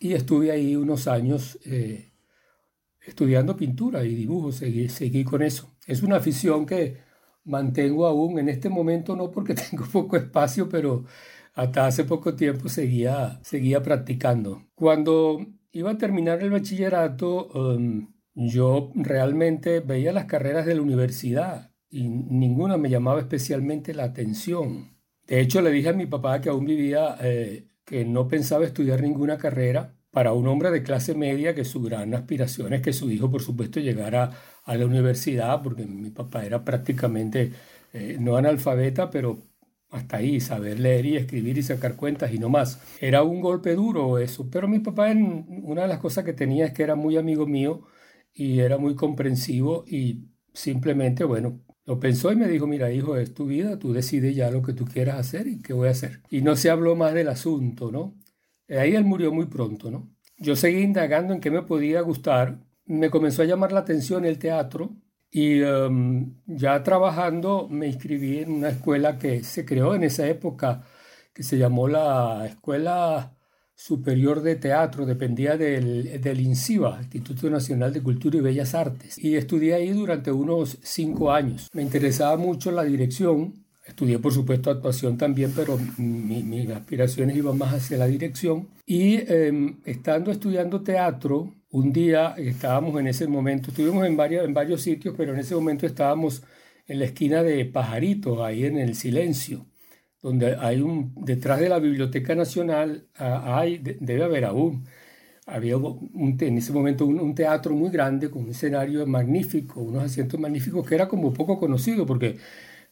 y 0.00 0.12
estuve 0.12 0.50
ahí 0.50 0.76
unos 0.76 1.08
años 1.08 1.58
eh, 1.64 2.12
estudiando 3.06 3.56
pintura 3.56 4.04
y 4.04 4.14
dibujo, 4.14 4.52
seguí, 4.52 4.88
seguí 4.88 5.24
con 5.24 5.42
eso. 5.42 5.76
Es 5.86 6.02
una 6.02 6.16
afición 6.16 6.66
que 6.66 6.98
mantengo 7.44 8.06
aún 8.06 8.38
en 8.38 8.48
este 8.48 8.68
momento, 8.68 9.16
no 9.16 9.30
porque 9.30 9.54
tengo 9.70 9.84
poco 9.86 10.16
espacio, 10.16 10.68
pero 10.68 11.04
hasta 11.54 11.86
hace 11.86 12.04
poco 12.04 12.34
tiempo 12.34 12.68
seguía, 12.68 13.40
seguía 13.42 13.82
practicando. 13.82 14.66
Cuando 14.74 15.46
iba 15.72 15.92
a 15.92 15.98
terminar 15.98 16.42
el 16.42 16.50
bachillerato, 16.50 17.46
um, 17.48 18.12
yo 18.36 18.92
realmente 18.94 19.80
veía 19.80 20.12
las 20.12 20.26
carreras 20.26 20.66
de 20.66 20.74
la 20.74 20.82
universidad 20.82 21.72
y 21.88 22.08
ninguna 22.08 22.76
me 22.76 22.90
llamaba 22.90 23.20
especialmente 23.20 23.94
la 23.94 24.04
atención. 24.04 24.96
De 25.26 25.40
hecho, 25.40 25.62
le 25.62 25.70
dije 25.70 25.88
a 25.88 25.94
mi 25.94 26.06
papá 26.06 26.40
que 26.40 26.50
aún 26.50 26.66
vivía, 26.66 27.16
eh, 27.22 27.68
que 27.84 28.04
no 28.04 28.28
pensaba 28.28 28.66
estudiar 28.66 29.00
ninguna 29.00 29.38
carrera 29.38 29.96
para 30.10 30.34
un 30.34 30.46
hombre 30.48 30.70
de 30.70 30.82
clase 30.82 31.14
media 31.14 31.54
que 31.54 31.64
su 31.64 31.82
gran 31.82 32.14
aspiración 32.14 32.74
es 32.74 32.82
que 32.82 32.92
su 32.92 33.10
hijo, 33.10 33.30
por 33.30 33.42
supuesto, 33.42 33.80
llegara 33.80 34.30
a 34.64 34.76
la 34.76 34.86
universidad, 34.86 35.62
porque 35.62 35.86
mi 35.86 36.10
papá 36.10 36.44
era 36.44 36.64
prácticamente 36.64 37.52
eh, 37.92 38.18
no 38.20 38.36
analfabeta, 38.36 39.10
pero 39.10 39.38
hasta 39.90 40.18
ahí, 40.18 40.40
saber 40.40 40.78
leer 40.80 41.06
y 41.06 41.16
escribir 41.16 41.56
y 41.58 41.62
sacar 41.62 41.96
cuentas 41.96 42.32
y 42.34 42.38
no 42.38 42.48
más. 42.50 42.80
Era 43.00 43.22
un 43.22 43.40
golpe 43.40 43.74
duro 43.74 44.18
eso, 44.18 44.48
pero 44.50 44.68
mi 44.68 44.80
papá, 44.80 45.10
una 45.12 45.82
de 45.82 45.88
las 45.88 46.00
cosas 46.00 46.24
que 46.24 46.32
tenía 46.34 46.66
es 46.66 46.72
que 46.72 46.82
era 46.82 46.96
muy 46.96 47.16
amigo 47.16 47.46
mío 47.46 47.82
y 48.36 48.60
era 48.60 48.76
muy 48.76 48.94
comprensivo 48.94 49.84
y 49.88 50.28
simplemente, 50.52 51.24
bueno, 51.24 51.60
lo 51.86 51.98
pensó 51.98 52.30
y 52.32 52.36
me 52.36 52.48
dijo, 52.48 52.66
mira, 52.66 52.92
hijo, 52.92 53.16
es 53.16 53.32
tu 53.32 53.46
vida, 53.46 53.78
tú 53.78 53.92
decides 53.92 54.36
ya 54.36 54.50
lo 54.50 54.60
que 54.62 54.74
tú 54.74 54.84
quieras 54.84 55.18
hacer 55.18 55.46
y 55.46 55.62
qué 55.62 55.72
voy 55.72 55.88
a 55.88 55.92
hacer. 55.92 56.20
Y 56.30 56.42
no 56.42 56.54
se 56.54 56.68
habló 56.68 56.96
más 56.96 57.14
del 57.14 57.28
asunto, 57.28 57.90
¿no? 57.90 58.14
Ahí 58.68 58.94
él 58.94 59.04
murió 59.04 59.32
muy 59.32 59.46
pronto, 59.46 59.90
¿no? 59.90 60.10
Yo 60.38 60.54
seguí 60.54 60.82
indagando 60.82 61.32
en 61.32 61.40
qué 61.40 61.50
me 61.50 61.62
podía 61.62 62.02
gustar. 62.02 62.60
Me 62.84 63.08
comenzó 63.10 63.42
a 63.42 63.46
llamar 63.46 63.72
la 63.72 63.80
atención 63.80 64.24
el 64.26 64.38
teatro 64.38 64.96
y 65.30 65.62
um, 65.62 66.34
ya 66.46 66.82
trabajando 66.82 67.68
me 67.70 67.86
inscribí 67.86 68.38
en 68.40 68.52
una 68.52 68.68
escuela 68.70 69.18
que 69.18 69.42
se 69.44 69.64
creó 69.64 69.94
en 69.94 70.04
esa 70.04 70.26
época 70.28 70.84
que 71.32 71.42
se 71.42 71.58
llamó 71.58 71.88
la 71.88 72.46
Escuela 72.46 73.36
Superior 73.76 74.40
de 74.40 74.56
Teatro, 74.56 75.04
dependía 75.04 75.56
del, 75.56 76.20
del 76.20 76.40
INCIBA, 76.40 77.02
Instituto 77.02 77.50
Nacional 77.50 77.92
de 77.92 78.02
Cultura 78.02 78.38
y 78.38 78.40
Bellas 78.40 78.74
Artes, 78.74 79.18
y 79.18 79.36
estudié 79.36 79.74
ahí 79.74 79.90
durante 79.90 80.32
unos 80.32 80.78
cinco 80.82 81.30
años. 81.30 81.68
Me 81.74 81.82
interesaba 81.82 82.36
mucho 82.36 82.72
la 82.72 82.84
dirección, 82.84 83.66
Estudié, 83.86 84.18
por 84.18 84.32
supuesto, 84.32 84.68
actuación 84.68 85.16
también, 85.16 85.52
pero 85.54 85.78
mis 85.96 86.68
aspiraciones 86.70 87.36
iban 87.36 87.56
más 87.56 87.72
hacia 87.72 87.96
la 87.96 88.08
dirección. 88.08 88.66
Y 88.84 89.18
em, 89.32 89.76
estando 89.84 90.32
estudiando 90.32 90.82
teatro, 90.82 91.54
un 91.70 91.92
día 91.92 92.34
estábamos 92.36 92.98
en 92.98 93.06
ese 93.06 93.28
momento, 93.28 93.70
estuvimos 93.70 94.04
en, 94.04 94.16
varios, 94.16 94.44
en 94.44 94.54
varios 94.54 94.82
sitios, 94.82 95.14
pero 95.16 95.34
en 95.34 95.38
ese 95.38 95.54
momento 95.54 95.86
estábamos 95.86 96.42
en 96.88 96.98
la 96.98 97.04
esquina 97.04 97.44
de 97.44 97.64
Pajaritos, 97.64 98.40
ahí 98.40 98.64
en 98.64 98.76
el 98.76 98.96
silencio, 98.96 99.66
donde 100.26 100.56
hay 100.56 100.80
un, 100.80 101.14
detrás 101.24 101.60
de 101.60 101.68
la 101.68 101.78
Biblioteca 101.78 102.34
Nacional, 102.34 103.06
ah, 103.16 103.60
hay, 103.60 103.78
debe 103.78 104.24
haber 104.24 104.44
aún, 104.44 104.84
había 105.46 105.76
un, 105.76 106.36
en 106.40 106.58
ese 106.58 106.72
momento 106.72 107.06
un, 107.06 107.20
un, 107.20 107.32
teatro 107.32 107.76
muy 107.76 107.90
grande 107.90 108.28
con 108.28 108.42
un 108.42 108.50
escenario 108.50 109.06
magnífico, 109.06 109.80
unos 109.80 110.02
asientos 110.02 110.40
magníficos 110.40 110.84
que 110.84 110.96
era 110.96 111.06
como 111.06 111.32
poco 111.32 111.60
conocido 111.60 112.04
porque 112.06 112.38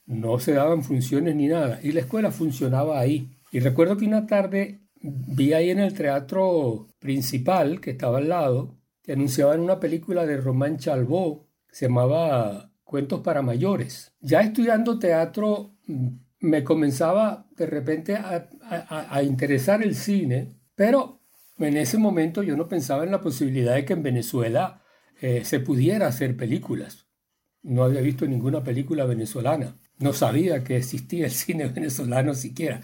no 0.06 0.38
se 0.38 0.52
daban 0.52 0.84
funciones 0.84 1.34
ni 1.34 1.48
nada. 1.48 1.80
Y 1.82 1.90
la 1.90 2.00
escuela 2.02 2.30
funcionaba 2.30 3.00
ahí. 3.00 3.28
Y 3.50 3.58
recuerdo 3.58 3.96
que 3.96 4.06
una 4.06 4.28
tarde 4.28 4.82
vi 5.00 5.54
ahí 5.54 5.70
en 5.70 5.80
el 5.80 5.92
teatro 5.92 6.86
principal, 7.00 7.80
que 7.80 7.90
estaba 7.90 8.18
al 8.18 8.28
lado, 8.28 8.78
que 9.02 9.14
anunciaban 9.14 9.58
una 9.58 9.80
película 9.80 10.24
de 10.24 10.36
Román 10.36 10.78
Chalbó, 10.78 11.48
que 11.66 11.74
se 11.74 11.86
llamaba 11.86 12.70
Cuentos 12.84 13.22
para 13.22 13.42
Mayores. 13.42 14.12
Ya 14.20 14.40
estudiando 14.40 15.00
teatro, 15.00 15.74
mm, 15.88 16.23
me 16.44 16.62
comenzaba 16.62 17.46
de 17.56 17.66
repente 17.66 18.16
a, 18.16 19.22
interesar 19.22 19.82
el 19.82 19.94
cine, 19.94 20.60
pero 20.74 21.22
en 21.58 21.76
ese 21.76 21.96
momento 21.96 22.42
yo 22.42 22.56
no 22.56 22.68
pensaba 22.68 23.04
en 23.04 23.10
la 23.10 23.22
posibilidad 23.22 23.74
de 23.74 23.84
que 23.84 23.94
en 23.94 24.02
Venezuela 24.02 24.82
eh, 25.20 25.42
se 25.44 25.60
pudiera 25.60 26.06
hacer 26.06 26.36
películas. 26.36 27.06
No 27.62 27.82
había 27.82 28.02
visto 28.02 28.26
ninguna 28.26 28.62
película 28.62 29.06
venezolana. 29.06 29.78
No 29.98 30.12
sabía 30.12 30.62
que 30.62 30.76
existía 30.76 31.24
el 31.24 31.32
cine 31.32 31.66
venezolano 31.74 32.34
siquiera. 32.34 32.82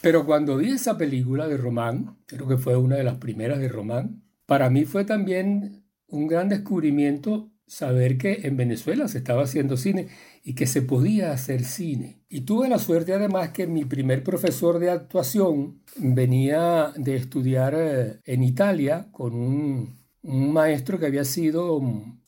Pero 0.00 0.26
cuando 0.26 0.56
vi 0.56 0.70
esa 0.70 0.98
película 0.98 1.46
de 1.46 1.56
Román, 1.56 2.18
creo 2.26 2.48
que 2.48 2.56
fue 2.56 2.76
una 2.76 2.96
de 2.96 3.04
las 3.04 3.18
primeras 3.18 3.60
de 3.60 3.68
Román, 3.68 4.24
para 4.44 4.70
mí 4.70 4.84
fue 4.86 5.04
también 5.04 5.84
un 6.08 6.26
gran 6.26 6.48
descubrimiento 6.48 7.52
saber 7.68 8.18
que 8.18 8.40
en 8.42 8.56
Venezuela 8.56 9.06
se 9.06 9.18
estaba 9.18 9.44
haciendo 9.44 9.76
cine 9.76 10.08
y 10.42 10.54
que 10.54 10.66
se 10.66 10.82
podía 10.82 11.32
hacer 11.32 11.64
cine. 11.64 12.22
Y 12.28 12.42
tuve 12.42 12.68
la 12.68 12.78
suerte 12.78 13.12
además 13.12 13.50
que 13.50 13.66
mi 13.66 13.84
primer 13.84 14.22
profesor 14.22 14.78
de 14.78 14.90
actuación 14.90 15.82
venía 15.96 16.92
de 16.96 17.16
estudiar 17.16 17.74
eh, 17.76 18.20
en 18.24 18.42
Italia 18.42 19.08
con 19.12 19.34
un, 19.34 19.98
maestro 20.22 20.98
que 20.98 21.06
había 21.06 21.24
sido 21.24 21.80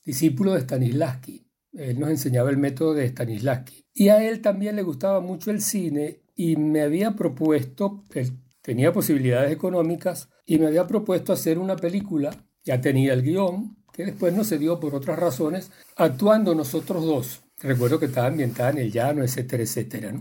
discípulo 0.05 0.55
de 0.55 0.61
Stanislavski. 0.61 1.47
Él 1.73 1.99
nos 1.99 2.09
enseñaba 2.09 2.49
el 2.49 2.57
método 2.57 2.95
de 2.95 3.09
Stanislavski. 3.09 3.85
Y 3.93 4.09
a 4.09 4.27
él 4.27 4.41
también 4.41 4.77
le 4.77 4.83
gustaba 4.83 5.21
mucho 5.21 5.51
el 5.51 5.61
cine 5.61 6.23
y 6.35 6.57
me 6.57 6.81
había 6.81 7.15
propuesto, 7.15 8.05
él 8.15 8.33
tenía 8.63 8.93
posibilidades 8.93 9.53
económicas, 9.53 10.31
y 10.47 10.59
me 10.59 10.67
había 10.67 10.87
propuesto 10.87 11.33
hacer 11.33 11.59
una 11.59 11.77
película, 11.77 12.31
ya 12.65 12.81
tenía 12.81 13.13
el 13.13 13.23
guion, 13.23 13.77
que 13.93 14.07
después 14.07 14.35
no 14.35 14.45
se 14.45 14.59
dio 14.59 14.81
por 14.81 14.95
otras 14.95 15.19
razones, 15.19 15.71
actuando 15.97 16.55
nosotros 16.55 17.05
dos. 17.05 17.43
Recuerdo 17.63 17.99
que 17.99 18.07
estaba 18.07 18.29
ambientada 18.29 18.71
en 18.71 18.79
el 18.79 18.93
llano, 18.93 19.23
etcétera, 19.23 19.63
etcétera. 19.63 20.15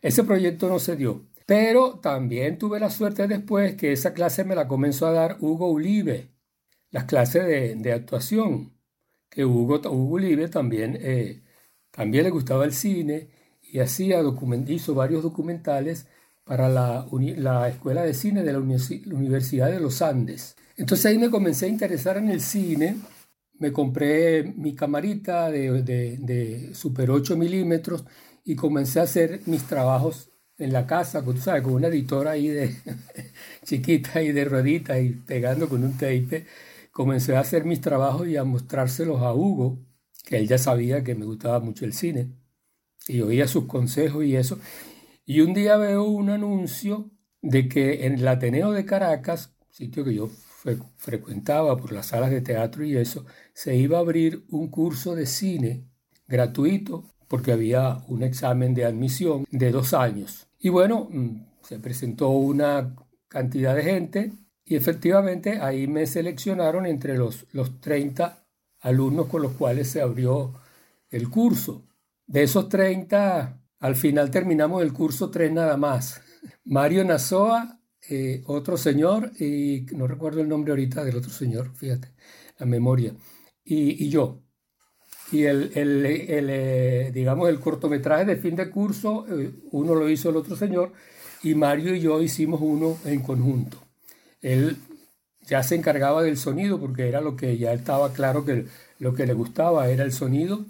Ese 0.00 0.24
proyecto 0.24 0.68
no 0.68 0.78
se 0.78 0.96
dio. 0.96 1.26
Pero 1.46 1.98
también 2.00 2.58
tuve 2.58 2.80
la 2.80 2.90
suerte 2.90 3.26
después 3.26 3.76
que 3.76 3.92
esa 3.92 4.14
clase 4.14 4.44
me 4.44 4.54
la 4.54 4.68
comenzó 4.68 5.06
a 5.06 5.12
dar 5.12 5.36
Hugo 5.40 5.70
Ulibe, 5.70 6.30
las 6.90 7.04
clases 7.04 7.46
de, 7.46 7.74
de 7.76 7.92
actuación 7.92 8.72
que 9.32 9.44
Hugo, 9.44 9.76
Hugo 9.76 10.14
Ulibe 10.14 10.48
también, 10.48 10.98
eh, 11.00 11.42
también 11.90 12.24
le 12.24 12.30
gustaba 12.30 12.64
el 12.64 12.72
cine 12.72 13.30
y 13.62 13.80
hacía 13.80 14.22
hizo 14.68 14.94
varios 14.94 15.22
documentales 15.22 16.06
para 16.44 16.68
la, 16.68 17.06
la, 17.36 17.68
Escuela 17.68 18.02
de 18.02 18.12
Cine 18.12 18.42
de 18.42 18.52
la 18.52 18.58
Universidad 18.58 19.70
de 19.70 19.80
los 19.80 20.02
Andes. 20.02 20.56
Entonces 20.76 21.06
ahí 21.06 21.18
me 21.18 21.30
comencé 21.30 21.66
a 21.66 21.70
interesar 21.70 22.18
en 22.18 22.28
el 22.28 22.42
cine, 22.42 22.96
me 23.62 23.70
compré 23.72 24.42
mi 24.56 24.74
camarita 24.74 25.48
de, 25.48 25.82
de, 25.84 26.74
Super 26.74 27.12
8 27.12 27.36
milímetros 27.36 28.04
y 28.44 28.56
comencé 28.56 28.98
a 28.98 29.04
hacer 29.04 29.42
mis 29.46 29.62
trabajos 29.68 30.30
en 30.58 30.72
la 30.72 30.84
casa, 30.84 31.24
con, 31.24 31.38
¿sabes? 31.38 31.62
con 31.62 31.74
una 31.74 31.86
editora 31.86 32.32
ahí 32.32 32.48
de 32.48 32.74
chiquita 33.64 34.20
y 34.20 34.32
de 34.32 34.44
ruedita 34.46 34.98
y 34.98 35.10
pegando 35.10 35.68
con 35.68 35.84
un 35.84 35.92
tape 35.92 36.44
comencé 36.90 37.36
a 37.36 37.40
hacer 37.40 37.64
mis 37.64 37.80
trabajos 37.80 38.26
y 38.26 38.36
a 38.36 38.42
mostrárselos 38.42 39.22
a 39.22 39.32
Hugo, 39.32 39.78
que 40.24 40.38
él 40.38 40.48
ya 40.48 40.58
sabía 40.58 41.04
que 41.04 41.14
me 41.14 41.24
gustaba 41.24 41.60
mucho 41.60 41.84
el 41.84 41.92
cine, 41.92 42.32
y 43.06 43.20
oía 43.20 43.46
sus 43.46 43.66
consejos 43.66 44.24
y 44.24 44.34
eso. 44.34 44.58
Y 45.24 45.40
un 45.40 45.54
día 45.54 45.76
veo 45.76 46.02
un 46.02 46.30
anuncio 46.30 47.12
de 47.42 47.68
que 47.68 48.06
en 48.06 48.14
el 48.14 48.26
Ateneo 48.26 48.72
de 48.72 48.84
Caracas, 48.84 49.54
sitio 49.70 50.04
que 50.04 50.14
yo 50.14 50.30
frecuentaba 50.96 51.76
por 51.76 51.92
las 51.92 52.06
salas 52.06 52.30
de 52.30 52.40
teatro 52.40 52.84
y 52.84 52.96
eso, 52.96 53.26
se 53.52 53.76
iba 53.76 53.98
a 53.98 54.00
abrir 54.00 54.44
un 54.50 54.68
curso 54.68 55.14
de 55.14 55.26
cine 55.26 55.84
gratuito 56.26 57.04
porque 57.28 57.52
había 57.52 58.02
un 58.08 58.22
examen 58.22 58.74
de 58.74 58.84
admisión 58.84 59.46
de 59.50 59.70
dos 59.70 59.94
años. 59.94 60.46
Y 60.58 60.68
bueno, 60.68 61.08
mm, 61.10 61.46
se 61.62 61.78
presentó 61.78 62.28
una 62.28 62.94
cantidad 63.28 63.74
de 63.74 63.82
gente 63.82 64.32
y 64.64 64.76
efectivamente 64.76 65.58
ahí 65.60 65.86
me 65.86 66.06
seleccionaron 66.06 66.86
entre 66.86 67.16
los, 67.16 67.46
los 67.52 67.80
30 67.80 68.44
alumnos 68.80 69.26
con 69.26 69.42
los 69.42 69.52
cuales 69.52 69.88
se 69.88 70.00
abrió 70.00 70.54
el 71.10 71.28
curso. 71.30 71.82
De 72.26 72.42
esos 72.42 72.68
30, 72.68 73.60
al 73.80 73.96
final 73.96 74.30
terminamos 74.30 74.82
el 74.82 74.92
curso 74.92 75.30
tres 75.30 75.52
nada 75.52 75.76
más. 75.76 76.20
Mario 76.64 77.04
Nazoa, 77.04 77.80
eh, 78.08 78.42
otro 78.46 78.76
señor, 78.76 79.32
y 79.38 79.86
no 79.92 80.06
recuerdo 80.06 80.40
el 80.40 80.48
nombre 80.48 80.72
ahorita 80.72 81.04
del 81.04 81.16
otro 81.16 81.30
señor, 81.30 81.74
fíjate, 81.74 82.08
la 82.58 82.66
memoria, 82.66 83.14
y, 83.64 84.08
yo. 84.08 84.42
Y 85.30 85.44
el, 85.44 85.70
el, 85.74 86.04
el 86.06 86.50
eh, 86.50 87.10
digamos, 87.14 87.48
el 87.48 87.60
cortometraje 87.60 88.24
de 88.24 88.36
fin 88.36 88.56
de 88.56 88.70
curso, 88.70 89.26
eh, 89.28 89.52
uno 89.70 89.94
lo 89.94 90.08
hizo 90.08 90.30
el 90.30 90.36
otro 90.36 90.56
señor, 90.56 90.92
y 91.42 91.54
Mario 91.54 91.94
y 91.94 92.00
yo 92.00 92.22
hicimos 92.22 92.60
uno 92.62 92.98
en 93.04 93.20
conjunto. 93.22 93.78
Él 94.40 94.76
ya 95.46 95.62
se 95.62 95.74
encargaba 95.76 96.22
del 96.22 96.36
sonido 96.36 96.78
porque 96.80 97.08
era 97.08 97.20
lo 97.20 97.36
que 97.36 97.58
ya 97.58 97.72
estaba 97.72 98.12
claro 98.12 98.44
que 98.44 98.66
lo 98.98 99.14
que 99.14 99.26
le 99.26 99.34
gustaba 99.34 99.88
era 99.88 100.04
el 100.04 100.12
sonido. 100.12 100.66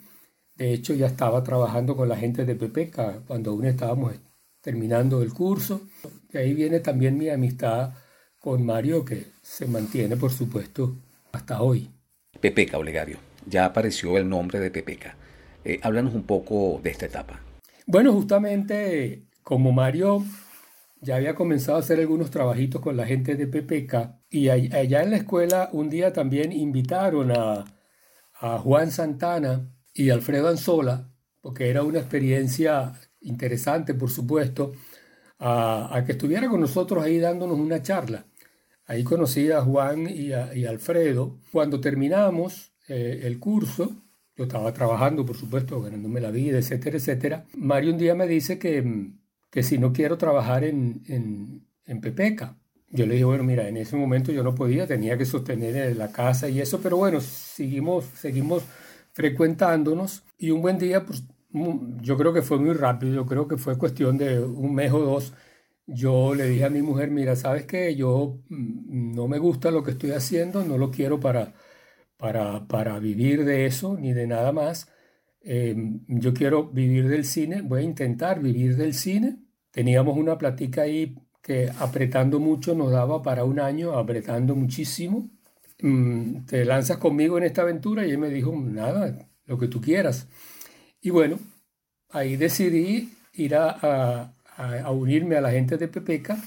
De 0.57 0.73
hecho, 0.73 0.95
ya 0.95 1.07
estaba 1.07 1.43
trabajando 1.45 1.97
con 1.97 2.09
la 2.09 2.17
gente 2.17 2.45
de 2.45 2.55
Pepeca 2.55 3.23
cuando 3.27 3.51
aún 3.51 3.67
estábamos 3.67 4.15
terminando 4.63 5.23
el 5.23 5.35
curso. 5.35 5.83
Y 6.33 6.39
ahí 6.39 6.55
viene 6.55 6.81
también 6.81 7.19
mi 7.19 7.29
amistad 7.29 7.93
con 8.39 8.65
Mario, 8.65 9.05
que 9.05 9.27
se 9.43 9.67
mantiene, 9.67 10.17
por 10.17 10.33
supuesto, 10.33 10.97
hasta 11.33 11.61
hoy. 11.61 11.91
Pepeca, 12.41 12.79
Olegario. 12.79 13.19
Ya 13.47 13.67
apareció 13.67 14.17
el 14.17 14.29
nombre 14.29 14.59
de 14.61 14.71
Pepeca. 14.71 15.17
Eh, 15.65 15.79
háblanos 15.83 16.15
un 16.15 16.25
poco 16.25 16.81
de 16.83 16.91
esta 16.91 17.07
etapa. 17.07 17.41
Bueno, 17.87 18.13
justamente 18.13 19.25
como 19.43 19.73
Mario 19.73 20.25
ya 21.03 21.17
había 21.17 21.35
comenzado 21.35 21.77
a 21.77 21.81
hacer 21.81 21.99
algunos 21.99 22.31
trabajitos 22.31 22.81
con 22.81 22.97
la 22.97 23.05
gente 23.05 23.35
de 23.35 23.49
PPK 23.49 24.23
y 24.31 24.49
allá 24.49 25.03
en 25.03 25.11
la 25.11 25.17
escuela 25.17 25.69
un 25.73 25.91
día 25.91 26.13
también 26.13 26.53
invitaron 26.53 27.33
a, 27.33 27.65
Juan 28.65 28.91
Santana 28.91 29.73
y 29.95 30.11
Alfredo 30.11 30.49
Anzola, 30.49 31.13
porque 31.41 31.71
era 31.71 31.85
una 31.85 32.01
experiencia 32.01 32.93
interesante, 33.23 33.95
por 33.95 34.11
supuesto, 34.11 34.73
a, 35.39 36.03
que 36.07 36.13
estuviera 36.13 36.49
con 36.49 36.61
nosotros 36.61 37.03
ahí 37.03 37.19
dándonos 37.19 37.59
una 37.59 37.83
charla. 37.83 38.27
Ahí 38.87 39.05
conocí 39.05 39.51
a 39.51 39.63
Juan 39.63 40.09
y 40.09 40.33
a, 40.33 40.51
Alfredo. 40.69 41.39
Cuando 41.51 41.81
terminamos 41.81 42.73
eh, 42.89 43.21
el 43.25 43.39
curso, 43.39 43.93
yo 44.37 44.45
estaba 44.45 44.73
trabajando, 44.73 45.25
por 45.25 45.37
supuesto, 45.37 45.81
ganándome 45.81 46.21
la 46.21 46.31
vida, 46.31 46.59
etcétera, 46.59 46.97
etcétera. 46.97 47.47
Mario 47.55 47.93
un 47.93 47.99
día 47.99 48.15
me 48.15 48.27
dice 48.27 48.59
que 48.59 49.13
que 49.53 49.63
si 49.63 49.79
no 49.79 49.93
quiero 49.93 50.17
trabajar 50.17 50.65
en, 50.65 51.03
en, 51.07 51.69
en 51.85 52.01
Pepeca. 52.01 52.57
Yo 52.89 53.07
le 53.07 53.15
dije, 53.15 53.25
bueno, 53.25 53.45
mira, 53.45 53.69
en 53.69 53.77
ese 53.77 53.97
momento 53.97 54.33
yo 54.33 54.43
no 54.43 54.55
podía, 54.55 54.87
tenía 54.87 55.17
que 55.19 55.27
sostener 55.27 55.95
la 55.97 56.11
casa 56.11 56.49
y 56.49 56.61
eso, 56.61 56.81
pero 56.81 56.97
bueno, 56.97 57.21
seguimos, 57.21 58.07
seguimos 58.17 58.63
frecuentándonos 59.13 60.25
y 60.39 60.51
un 60.51 60.63
buen 60.63 60.79
día, 60.79 61.05
pues 61.05 61.23
yo 61.53 62.17
creo 62.17 62.33
que 62.33 62.43
fue 62.43 62.59
muy 62.59 62.75
rápido, 62.75 63.15
yo 63.15 63.27
creo 63.27 63.49
que 63.49 63.57
fue 63.59 63.79
cuestión 63.79 64.19
de 64.19 64.41
un 64.41 64.75
mes 64.75 64.93
o 64.93 65.01
dos. 65.01 65.35
Yo 65.87 66.35
le 66.35 66.49
dije 66.49 66.65
a 66.65 66.71
mi 66.71 66.83
mujer, 66.83 67.11
mira, 67.11 67.37
sabes 67.37 67.67
que 67.67 67.95
yo 67.97 68.41
mm, 68.49 69.15
no 69.15 69.29
me 69.29 69.39
gusta 69.39 69.71
lo 69.71 69.83
que 69.83 69.93
estoy 69.93 70.13
haciendo, 70.13 70.65
no 70.65 70.79
lo 70.79 70.91
quiero 70.91 71.21
para, 71.21 71.55
para, 72.17 72.67
para 72.69 72.99
vivir 73.01 73.45
de 73.45 73.67
eso 73.67 73.97
ni 73.99 74.13
de 74.13 74.27
nada 74.27 74.53
más. 74.53 74.89
Em, 75.43 76.01
yo 76.09 76.35
quiero 76.35 76.69
vivir 76.71 77.09
del 77.09 77.25
cine, 77.25 77.63
voy 77.63 77.81
a 77.83 77.85
intentar 77.85 78.41
vivir 78.41 78.77
del 78.77 78.95
cine 78.95 79.43
teníamos 79.73 80.17
una 80.17 80.39
platica 80.39 80.83
ahí 80.83 81.17
que 81.43 81.71
apretando 81.81 82.39
mucho 82.39 82.75
nos 82.77 82.93
daba 82.93 83.23
para 83.23 83.45
un 83.45 83.59
año, 83.59 83.99
apretando 83.99 84.55
muchísimo. 84.55 85.29
Mm, 85.81 86.45
te 86.47 86.65
lanzas 86.65 86.99
conmigo 86.99 87.39
en 87.39 87.45
esta 87.45 87.63
aventura 87.63 88.07
y 88.07 88.11
él 88.13 88.19
me 88.19 88.29
dijo, 88.29 88.55
nada, 88.55 89.29
lo 89.47 89.59
que 89.59 89.67
tú 89.67 89.81
quieras. 89.81 90.29
Y 91.03 91.11
bueno, 91.11 91.39
ahí 92.11 92.37
decidí 92.37 93.13
ir 93.35 93.57
a, 93.57 94.35
unirme 94.91 95.37
a 95.37 95.41
la 95.41 95.51
gente 95.51 95.77
de 95.77 95.89
Pepeca. 95.89 96.39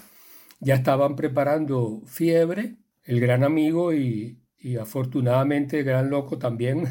Ya 0.61 0.75
estaban 0.75 1.15
preparando 1.15 2.01
Fiebre, 2.05 2.75
el 3.03 3.19
gran 3.19 3.43
amigo 3.43 3.93
y, 3.93 4.39
y 4.57 4.77
afortunadamente 4.77 5.79
el 5.79 5.85
gran 5.85 6.09
loco 6.09 6.37
también 6.37 6.87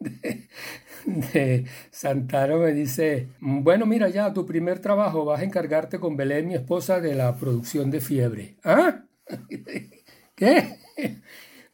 de, 1.04 1.66
Santana 1.90 2.56
me 2.56 2.72
dice, 2.72 3.28
bueno, 3.40 3.84
mira 3.84 4.08
ya, 4.08 4.32
tu 4.32 4.46
primer 4.46 4.78
trabajo, 4.80 5.26
vas 5.26 5.40
a 5.40 5.44
encargarte 5.44 6.00
con 6.00 6.16
Belén, 6.16 6.48
mi 6.48 6.54
esposa, 6.54 7.00
de 7.00 7.14
la 7.14 7.36
producción 7.36 7.90
de 7.90 8.00
Fiebre. 8.00 8.56
¿Ah? 8.64 9.04
¿Qué? 10.34 10.78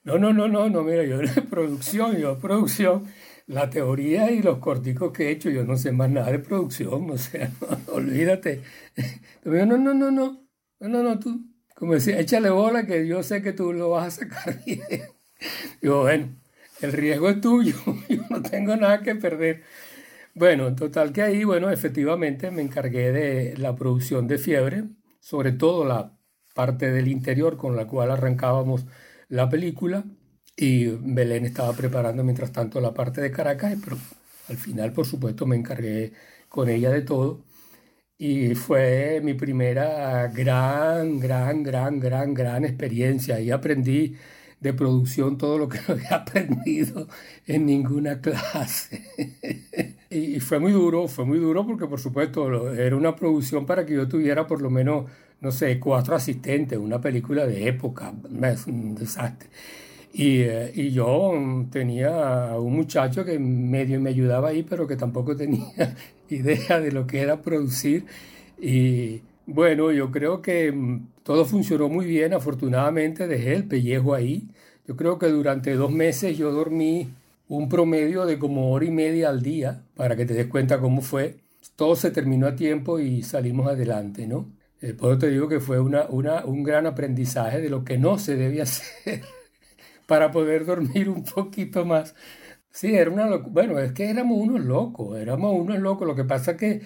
No, 0.04 0.18
no, 0.18 0.32
no, 0.32 0.48
no, 0.48 0.68
no, 0.68 0.82
mira, 0.82 1.04
yo 1.04 1.18
de 1.18 1.42
producción, 1.50 2.16
yo 2.18 2.38
producción, 2.38 3.04
la 3.46 3.68
teoría 3.70 4.30
y 4.30 4.42
los 4.42 4.58
corticos 4.58 5.12
que 5.12 5.28
he 5.28 5.30
hecho, 5.30 5.50
yo 5.50 5.64
no 5.64 5.76
sé 5.76 5.92
más 5.92 6.10
nada 6.10 6.30
de 6.32 6.38
producción, 6.38 7.10
o 7.10 7.18
sea, 7.18 7.50
olvídate. 7.92 8.62
No, 9.44 9.66
no, 9.66 9.76
no, 9.78 9.94
no, 9.94 10.10
no, 10.10 10.42
no, 10.80 11.02
no, 11.02 11.18
tú, 11.18 11.44
como 11.74 11.94
decía, 11.94 12.18
échale 12.18 12.50
bola 12.50 12.86
que 12.86 13.06
yo 13.06 13.22
sé 13.22 13.42
que 13.42 13.52
tú 13.52 13.72
lo 13.72 13.90
vas 13.90 14.06
a 14.06 14.24
sacar 14.24 14.62
bien. 14.66 14.80
Digo, 15.80 16.02
bueno, 16.02 16.36
el 16.80 16.92
riesgo 16.92 17.28
es 17.30 17.40
tuyo, 17.40 17.76
yo 18.08 18.22
no 18.30 18.42
tengo 18.42 18.76
nada 18.76 19.02
que 19.02 19.14
perder. 19.14 19.62
Bueno, 20.34 20.68
en 20.68 20.76
total 20.76 21.12
que 21.12 21.22
ahí, 21.22 21.44
bueno, 21.44 21.70
efectivamente 21.70 22.50
me 22.50 22.62
encargué 22.62 23.12
de 23.12 23.56
la 23.58 23.76
producción 23.76 24.26
de 24.26 24.38
Fiebre, 24.38 24.84
sobre 25.20 25.52
todo 25.52 25.84
la 25.84 26.16
parte 26.54 26.90
del 26.90 27.08
interior 27.08 27.56
con 27.56 27.76
la 27.76 27.86
cual 27.86 28.10
arrancábamos 28.10 28.86
la 29.28 29.48
película 29.48 30.04
y 30.56 30.86
Belén 30.86 31.44
estaba 31.46 31.72
preparando 31.74 32.22
mientras 32.24 32.52
tanto 32.52 32.80
la 32.80 32.94
parte 32.94 33.20
de 33.20 33.30
Caracas, 33.30 33.76
pero 33.82 33.98
al 34.48 34.56
final, 34.56 34.92
por 34.92 35.06
supuesto, 35.06 35.46
me 35.46 35.56
encargué 35.56 36.12
con 36.48 36.68
ella 36.68 36.90
de 36.90 37.02
todo. 37.02 37.40
Y 38.18 38.54
fue 38.54 39.20
mi 39.22 39.34
primera 39.34 40.28
gran, 40.28 41.18
gran, 41.20 41.62
gran, 41.64 42.00
gran, 42.00 42.34
gran 42.34 42.64
experiencia. 42.64 43.40
Y 43.40 43.50
aprendí 43.50 44.16
de 44.60 44.72
producción 44.72 45.36
todo 45.38 45.58
lo 45.58 45.68
que 45.68 45.78
no 45.88 45.94
había 45.94 46.14
aprendido 46.16 47.08
en 47.46 47.66
ninguna 47.66 48.20
clase. 48.20 49.04
y 50.10 50.40
fue 50.40 50.58
muy 50.60 50.72
duro, 50.72 51.08
fue 51.08 51.24
muy 51.24 51.38
duro 51.38 51.66
porque 51.66 51.86
por 51.86 52.00
supuesto 52.00 52.72
era 52.74 52.96
una 52.96 53.16
producción 53.16 53.66
para 53.66 53.84
que 53.84 53.94
yo 53.94 54.08
tuviera 54.08 54.46
por 54.46 54.62
lo 54.62 54.70
menos, 54.70 55.10
no 55.40 55.52
sé, 55.52 55.78
cuatro 55.80 56.14
asistentes, 56.16 56.78
una 56.78 57.00
película 57.00 57.46
de 57.46 57.68
época, 57.68 58.14
es 58.44 58.66
un 58.66 58.94
desastre. 58.94 59.48
Y, 60.16 60.42
eh, 60.42 60.70
y, 60.76 60.92
yo 60.92 61.32
tenía 61.72 62.56
un 62.56 62.72
muchacho 62.76 63.24
que 63.24 63.36
medio 63.40 64.00
me 64.00 64.10
ayudaba 64.10 64.50
ahí, 64.50 64.62
pero 64.62 64.86
que 64.86 64.94
tampoco 64.96 65.34
tenía 65.36 65.96
idea 66.28 66.80
de 66.80 66.92
lo 66.92 67.04
que 67.06 67.20
era 67.20 67.42
producir. 67.42 68.06
Y 68.58 69.22
bueno, 69.46 69.90
yo 69.90 70.12
creo 70.12 70.40
que 70.40 70.70
mm, 70.70 71.08
todo 71.24 71.44
funcionó 71.44 71.88
muy 71.88 72.06
bien, 72.06 72.32
afortunadamente 72.32 73.26
dejé 73.26 73.54
el 73.54 73.64
pellejo 73.66 74.14
ahí. 74.14 74.48
Yo 74.86 74.96
creo 74.96 75.18
que 75.18 75.26
durante 75.28 75.74
dos 75.74 75.90
meses 75.90 76.38
yo 76.38 76.52
dormí 76.52 77.08
un 77.48 77.68
promedio 77.68 78.24
de 78.24 78.38
como 78.38 78.70
hora 78.72 78.84
y 78.84 78.90
media 78.92 79.30
al 79.30 79.42
día, 79.42 79.84
para 79.96 80.14
que 80.16 80.26
te 80.26 80.34
des 80.34 80.46
cuenta 80.46 80.78
cómo 80.80 81.02
fue. 81.02 81.38
Todo 81.76 81.96
se 81.96 82.12
terminó 82.12 82.46
a 82.46 82.54
tiempo 82.56 83.00
y 83.00 83.22
salimos 83.22 83.66
adelante, 83.66 84.28
¿no? 84.28 84.52
Eh, 84.80 84.94
por 84.94 85.10
eso 85.10 85.18
te 85.20 85.30
digo 85.30 85.48
que 85.48 85.60
fue 85.60 85.80
una, 85.80 86.04
una, 86.08 86.44
un 86.44 86.62
gran 86.62 86.86
aprendizaje 86.86 87.60
de 87.60 87.70
lo 87.70 87.84
que 87.84 87.98
no 87.98 88.18
se 88.18 88.36
debe 88.36 88.62
hacer 88.62 89.22
para 90.06 90.30
poder 90.30 90.64
dormir 90.66 91.08
un 91.08 91.24
poquito 91.24 91.84
más. 91.84 92.14
Sí, 92.70 92.94
era 92.96 93.10
una 93.10 93.36
Bueno, 93.38 93.78
es 93.78 93.92
que 93.92 94.10
éramos 94.10 94.38
unos 94.38 94.64
locos, 94.64 95.18
éramos 95.18 95.54
unos 95.58 95.78
locos. 95.80 96.06
Lo 96.06 96.16
que 96.16 96.24
pasa 96.24 96.56
que 96.56 96.82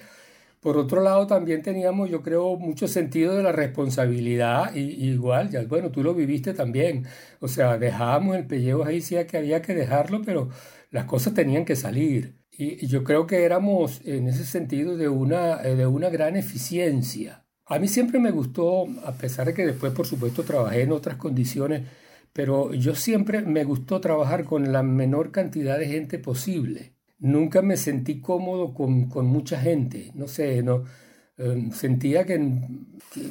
por 0.60 0.76
otro 0.76 1.02
lado, 1.02 1.26
también 1.26 1.62
teníamos, 1.62 2.10
yo 2.10 2.22
creo, 2.22 2.56
mucho 2.56 2.88
sentido 2.88 3.36
de 3.36 3.42
la 3.44 3.52
responsabilidad, 3.52 4.74
y, 4.74 4.80
igual, 4.80 5.50
ya, 5.50 5.62
bueno, 5.64 5.90
tú 5.90 6.02
lo 6.02 6.14
viviste 6.14 6.52
también. 6.52 7.06
O 7.40 7.46
sea, 7.48 7.78
dejábamos 7.78 8.36
el 8.36 8.46
pellejo 8.46 8.84
ahí, 8.84 9.00
sí 9.00 9.16
que 9.26 9.38
había 9.38 9.62
que 9.62 9.74
dejarlo, 9.74 10.22
pero 10.22 10.48
las 10.90 11.04
cosas 11.04 11.34
tenían 11.34 11.64
que 11.64 11.76
salir. 11.76 12.34
Y, 12.50 12.86
yo 12.88 13.04
creo 13.04 13.26
que 13.26 13.44
éramos 13.44 14.00
en 14.04 14.26
ese 14.28 14.44
sentido 14.44 14.96
de 14.96 15.08
una, 15.08 15.62
eh, 15.62 15.76
de 15.76 15.86
una 15.86 16.08
gran 16.10 16.36
eficiencia. 16.36 17.44
A 17.66 17.78
mí 17.78 17.86
siempre 17.86 18.18
me 18.18 18.30
gustó, 18.32 18.86
a 19.04 19.12
pesar 19.12 19.46
de 19.46 19.54
que 19.54 19.66
después, 19.66 19.92
por 19.92 20.06
supuesto, 20.06 20.42
trabajé 20.42 20.82
en 20.82 20.92
otras 20.92 21.16
condiciones, 21.16 21.82
pero 22.38 22.72
yo 22.72 22.94
siempre 22.94 23.42
me 23.42 23.64
gustó 23.64 24.00
trabajar 24.00 24.44
con 24.44 24.70
la 24.70 24.84
menor 24.84 25.32
cantidad 25.32 25.76
de 25.76 25.88
gente 25.88 26.20
posible 26.20 26.92
nunca 27.18 27.62
me 27.62 27.76
sentí 27.76 28.20
cómodo 28.20 28.74
con, 28.74 29.08
con 29.08 29.26
mucha 29.26 29.60
gente, 29.60 30.12
no 30.14 30.28
sé, 30.28 30.62
no, 30.62 30.84
em, 31.36 31.72
sentía 31.72 32.24
que, 32.24 32.38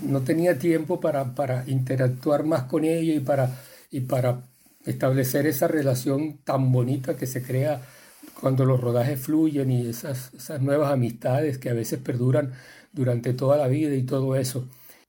no 0.04 0.22
tenía 0.22 0.60
tiempo 0.60 1.00
para, 1.00 1.36
para, 1.36 1.64
interactuar 1.68 2.44
más 2.44 2.64
con 2.64 2.84
ellos 2.84 3.18
y 3.18 3.20
para, 3.22 3.58
y 3.92 4.02
para 4.02 4.44
establecer 4.86 5.48
esa 5.48 5.68
relación 5.68 6.40
tan 6.44 6.72
bonita 6.72 7.16
que 7.16 7.28
se 7.28 7.42
crea 7.42 7.82
cuando 8.40 8.66
los 8.66 8.82
rodajes 8.82 9.20
fluyen 9.20 9.72
y 9.72 9.88
esas, 9.88 10.34
esas 10.34 10.62
nuevas 10.62 10.92
amistades 10.92 11.58
que 11.58 11.70
a 11.70 11.74
veces 11.74 12.00
perduran 12.00 12.54
durante 12.94 13.34
toda 13.34 13.58
la 13.58 13.68
vida 13.68 13.96
y 13.96 14.04
todo 14.04 14.36
eso. 14.36 14.68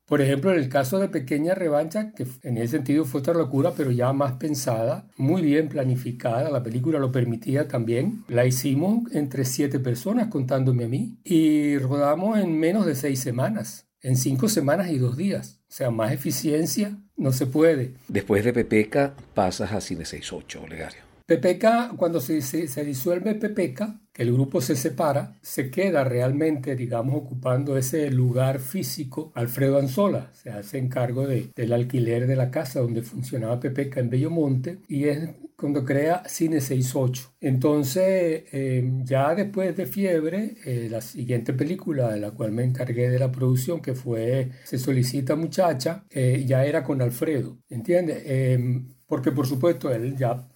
Por 0.09 0.23
ejemplo, 0.23 0.51
en 0.51 0.59
el 0.59 0.71
caso 0.71 0.99
de 0.99 1.09
Pequeña 1.09 1.55
Revancha, 1.55 2.13
que 2.13 2.27
en 2.43 2.57
ese 2.57 2.79
sentido 2.79 3.05
fue 3.05 3.21
otra 3.21 3.35
locura, 3.35 3.75
pero 3.77 3.91
ya 3.91 4.15
más 4.15 4.33
pensada, 4.33 5.07
muy 5.19 5.43
bien 5.43 5.69
planificada, 5.69 6.51
la 6.51 6.63
película 6.63 6.99
lo 6.99 7.13
permitía 7.13 7.69
también. 7.69 8.25
La 8.27 8.47
hicimos 8.47 9.13
entre 9.13 9.45
siete 9.45 9.79
personas, 9.79 10.29
contándome 10.29 10.85
a 10.85 10.89
mí, 10.89 11.19
y 11.25 11.77
rodamos 11.77 12.39
en 12.39 12.59
menos 12.59 12.87
de 12.87 12.95
seis 12.95 13.21
semanas, 13.21 13.87
en 14.01 14.17
cinco 14.17 14.49
semanas 14.49 14.91
y 14.91 14.99
dos 14.99 15.19
días. 15.19 15.61
O 15.69 15.73
sea, 15.73 15.91
más 15.91 16.13
eficiencia 16.13 16.97
no 17.19 17.33
se 17.33 17.45
puede. 17.45 17.93
Después 18.09 18.43
de 18.45 18.55
Pepeca 18.55 19.15
pasas 19.35 19.73
a 19.73 19.83
Cine 19.83 20.07
68, 20.07 20.63
Olegario. 20.63 21.08
Pepeca, 21.29 21.93
cuando 21.95 22.23
se, 22.23 22.41
se, 22.41 22.85
disuelve 22.87 23.35
Pepeca, 23.35 24.01
que 24.15 24.23
el 24.23 24.33
grupo 24.33 24.63
se 24.63 24.75
separa, 24.75 25.37
se 25.43 25.71
queda 25.71 26.03
realmente, 26.03 26.75
digamos, 26.75 27.17
ocupando 27.17 27.77
ese 27.77 28.11
lugar 28.11 28.61
físico 28.61 29.31
Alfredo 29.35 29.79
Anzola. 29.79 30.31
Se 30.33 30.49
hace 30.49 30.79
encargo 30.79 31.27
de, 31.27 31.51
del 31.55 31.75
alquiler 31.75 32.27
de 32.27 32.35
la 32.35 32.51
casa 32.51 32.81
donde 32.81 33.03
funcionaba 33.03 33.61
Pepeca 33.61 34.01
en 34.01 34.09
Bellomonte 34.09 34.79
y 34.89 35.05
es 35.05 35.29
cuando 35.55 35.85
crea 35.85 36.23
Cine 36.27 36.63
68. 36.63 37.35
Entonces, 37.43 38.45
eh, 38.51 38.91
ya 39.05 39.35
después 39.35 39.77
de 39.77 39.85
Fiebre, 39.85 40.55
eh, 40.65 40.89
la 40.91 41.03
siguiente 41.03 41.53
película 41.53 42.11
de 42.11 42.21
la 42.21 42.31
cual 42.31 42.53
me 42.53 42.65
encargué 42.65 43.11
de 43.11 43.19
la 43.19 43.31
producción, 43.31 43.83
que 43.83 43.93
fue 43.93 44.49
Se 44.65 44.79
solicita 44.79 45.37
muchacha, 45.37 46.07
eh, 46.09 46.45
ya 46.47 46.65
era 46.65 46.83
con 46.83 47.03
Alfredo, 47.03 47.59
¿entiendes? 47.69 48.89
porque 49.07 49.33
por 49.33 49.47
supuesto 49.47 49.91
él 49.91 50.17
ya 50.17 50.47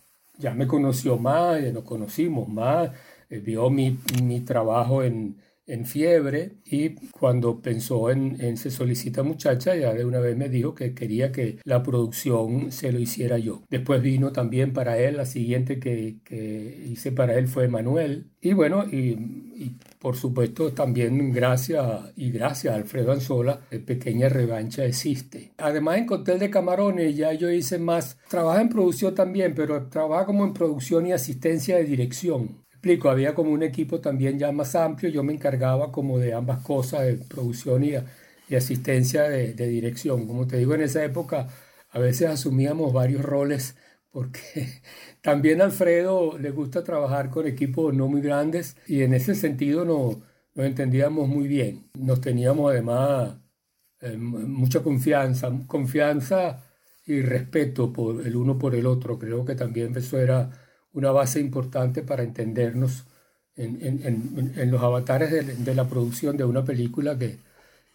ya 0.43 0.55
me 0.55 0.67
conoció 0.67 1.17
más, 1.19 1.63
ya 1.63 1.73
nos 1.73 1.85
conocimos 1.85 2.49
más, 2.49 2.91
eh, 3.31 3.39
vio 3.39 3.71
mi, 3.71 3.99
mi 4.23 4.41
trabajo 4.41 5.03
en, 5.03 5.39
en, 5.67 5.87
fiebre 5.87 6.57
y 6.67 6.97
cuando 7.11 7.63
pensó 7.63 8.11
en, 8.11 8.37
en, 8.41 8.57
Se 8.57 8.71
solicita 8.71 9.23
muchacha, 9.23 9.75
ya 9.77 9.95
de 9.95 10.05
una 10.05 10.21
vez 10.21 10.37
me 10.37 10.49
dijo 10.49 10.75
que 10.75 10.95
quería 10.95 11.33
que 11.33 11.59
la 11.65 11.83
producción 11.83 12.73
se 12.73 12.93
lo 12.93 12.99
hiciera 12.99 13.39
yo. 13.39 13.63
Después 13.71 14.03
vino 14.03 14.33
también 14.33 14.73
para 14.73 14.99
él, 14.99 15.17
la 15.17 15.27
siguiente 15.27 15.79
que, 15.79 16.19
que 16.25 16.85
hice 16.91 17.13
para 17.13 17.39
él 17.39 17.49
fue 17.49 17.69
Manuel. 17.69 18.31
Y 18.41 18.53
bueno, 18.55 18.85
y 18.85 19.17
por 20.03 20.17
supuesto, 20.17 20.73
también 20.73 21.33
gracias 21.33 21.87
y 22.17 22.33
gracias 22.33 22.75
a 22.75 22.77
Alfredo 22.77 23.13
Anzola, 23.13 23.61
Pequeña 23.87 24.29
Revancha 24.29 24.85
existe. 24.85 25.53
Además, 25.59 25.99
en 25.99 26.07
Cotel 26.07 26.41
de 26.41 26.51
Camarones 26.51 27.17
ya 27.17 27.33
yo 27.35 27.49
hice 27.49 27.79
más, 27.79 28.19
trabaja 28.29 28.61
en 28.61 28.69
producción 28.69 29.15
también, 29.15 29.55
pero 29.55 29.87
trabaja 29.87 30.27
como 30.27 30.43
en 30.45 30.55
producción 30.55 31.07
y 31.07 31.13
asistencia 31.13 31.77
de 31.77 31.85
dirección. 31.85 32.65
Explico, 32.73 33.11
había 33.11 33.33
como 33.37 33.53
un 33.53 33.63
equipo 33.63 34.01
también 34.01 34.41
ya 34.41 34.51
más 34.51 34.75
amplio, 34.75 35.09
yo 35.09 35.23
me 35.23 35.35
encargaba 35.35 35.93
como 35.93 36.19
de 36.19 36.35
ambas 36.35 36.63
cosas, 36.63 37.03
de 37.07 37.15
producción 37.15 37.85
y, 37.85 37.95
asistencia 38.57 39.23
de, 39.23 39.55
de 39.55 39.69
dirección. 39.69 40.27
Como 40.27 40.49
te 40.49 40.59
digo, 40.59 40.75
en 40.75 40.81
esa 40.81 41.05
época 41.05 41.47
a 41.91 41.99
veces 42.01 42.29
asumíamos 42.29 42.93
varios 42.93 43.23
roles 43.23 43.77
porque 44.13 44.69
también 45.23 45.61
a 45.63 45.65
Alfredo 45.65 46.39
le 46.39 46.51
gusta 46.53 46.85
trabajar 46.85 47.31
con 47.31 47.47
equipos 47.47 47.95
no 47.95 48.09
muy 48.09 48.21
grandes 48.23 48.77
y 48.87 49.03
en 49.03 49.15
ese 49.15 49.35
sentido 49.35 49.85
no, 49.85 50.23
nos 50.55 50.67
entendíamos 50.67 51.29
muy 51.29 51.49
bien. 51.49 51.91
Nos 51.99 52.21
teníamos 52.21 52.71
además 52.71 53.37
eh, 54.01 54.17
mucha 54.17 54.83
confianza, 54.83 55.51
confianza 55.67 56.63
y 57.07 57.23
respeto 57.23 57.93
por 57.93 58.27
el 58.27 58.37
uno 58.37 58.59
por 58.59 58.75
el 58.75 58.87
otro. 58.87 59.19
Creo 59.19 59.45
que 59.45 59.55
también 59.55 59.97
eso 59.97 60.19
era 60.19 60.51
una 60.93 61.11
base 61.13 61.41
importante 61.41 62.03
para 62.03 62.23
entendernos 62.23 63.07
en, 63.57 64.71
los 64.71 64.83
avatares 64.83 65.31
de, 65.31 65.43
de, 65.43 65.75
la 65.75 65.89
producción 65.89 66.37
de 66.37 66.45
una 66.45 66.65
película 66.65 67.19
que, 67.19 67.39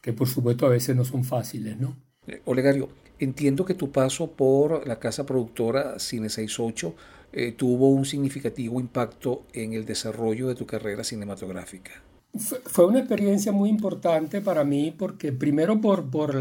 que 0.01 0.13
por 0.13 0.27
supuesto 0.27 0.65
a 0.65 0.69
veces 0.69 0.95
no 0.95 1.05
son 1.05 1.23
fáciles, 1.23 1.77
¿no? 1.79 1.95
Eh, 2.27 2.41
Olegario, 2.45 2.89
entiendo 3.19 3.65
que 3.65 3.73
tu 3.73 3.91
paso 3.91 4.31
por 4.31 4.87
la 4.87 4.99
casa 4.99 5.25
productora 5.25 5.99
Cine 5.99 6.29
68 6.29 6.95
eh, 7.33 7.51
tuvo 7.51 7.89
un 7.89 8.05
significativo 8.05 8.79
impacto 8.79 9.45
en 9.53 9.73
el 9.73 9.85
desarrollo 9.85 10.47
de 10.47 10.55
tu 10.55 10.65
carrera 10.65 11.03
cinematográfica. 11.03 12.03
Fue 12.65 12.85
una 12.85 12.99
experiencia 12.99 13.51
muy 13.51 13.69
importante 13.69 14.41
para 14.41 14.63
mí 14.63 14.93
porque 14.97 15.31
primero 15.31 15.81
por, 15.81 16.09
por, 16.09 16.35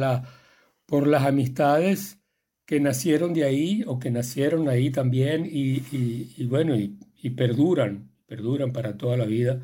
por 0.87 1.07
las 1.07 1.25
amistades 1.25 2.19
que 2.67 2.81
nacieron 2.81 3.33
de 3.33 3.45
ahí 3.45 3.85
o 3.87 3.99
que 3.99 4.11
nacieron 4.11 4.69
ahí 4.69 4.91
también 4.91 5.49
y, 5.51 6.45
bueno, 6.47 6.75
y, 6.77 7.31
perduran, 7.31 8.11
perduran 8.27 8.73
para 8.73 8.97
toda 8.97 9.17
la 9.17 9.25
vida. 9.25 9.63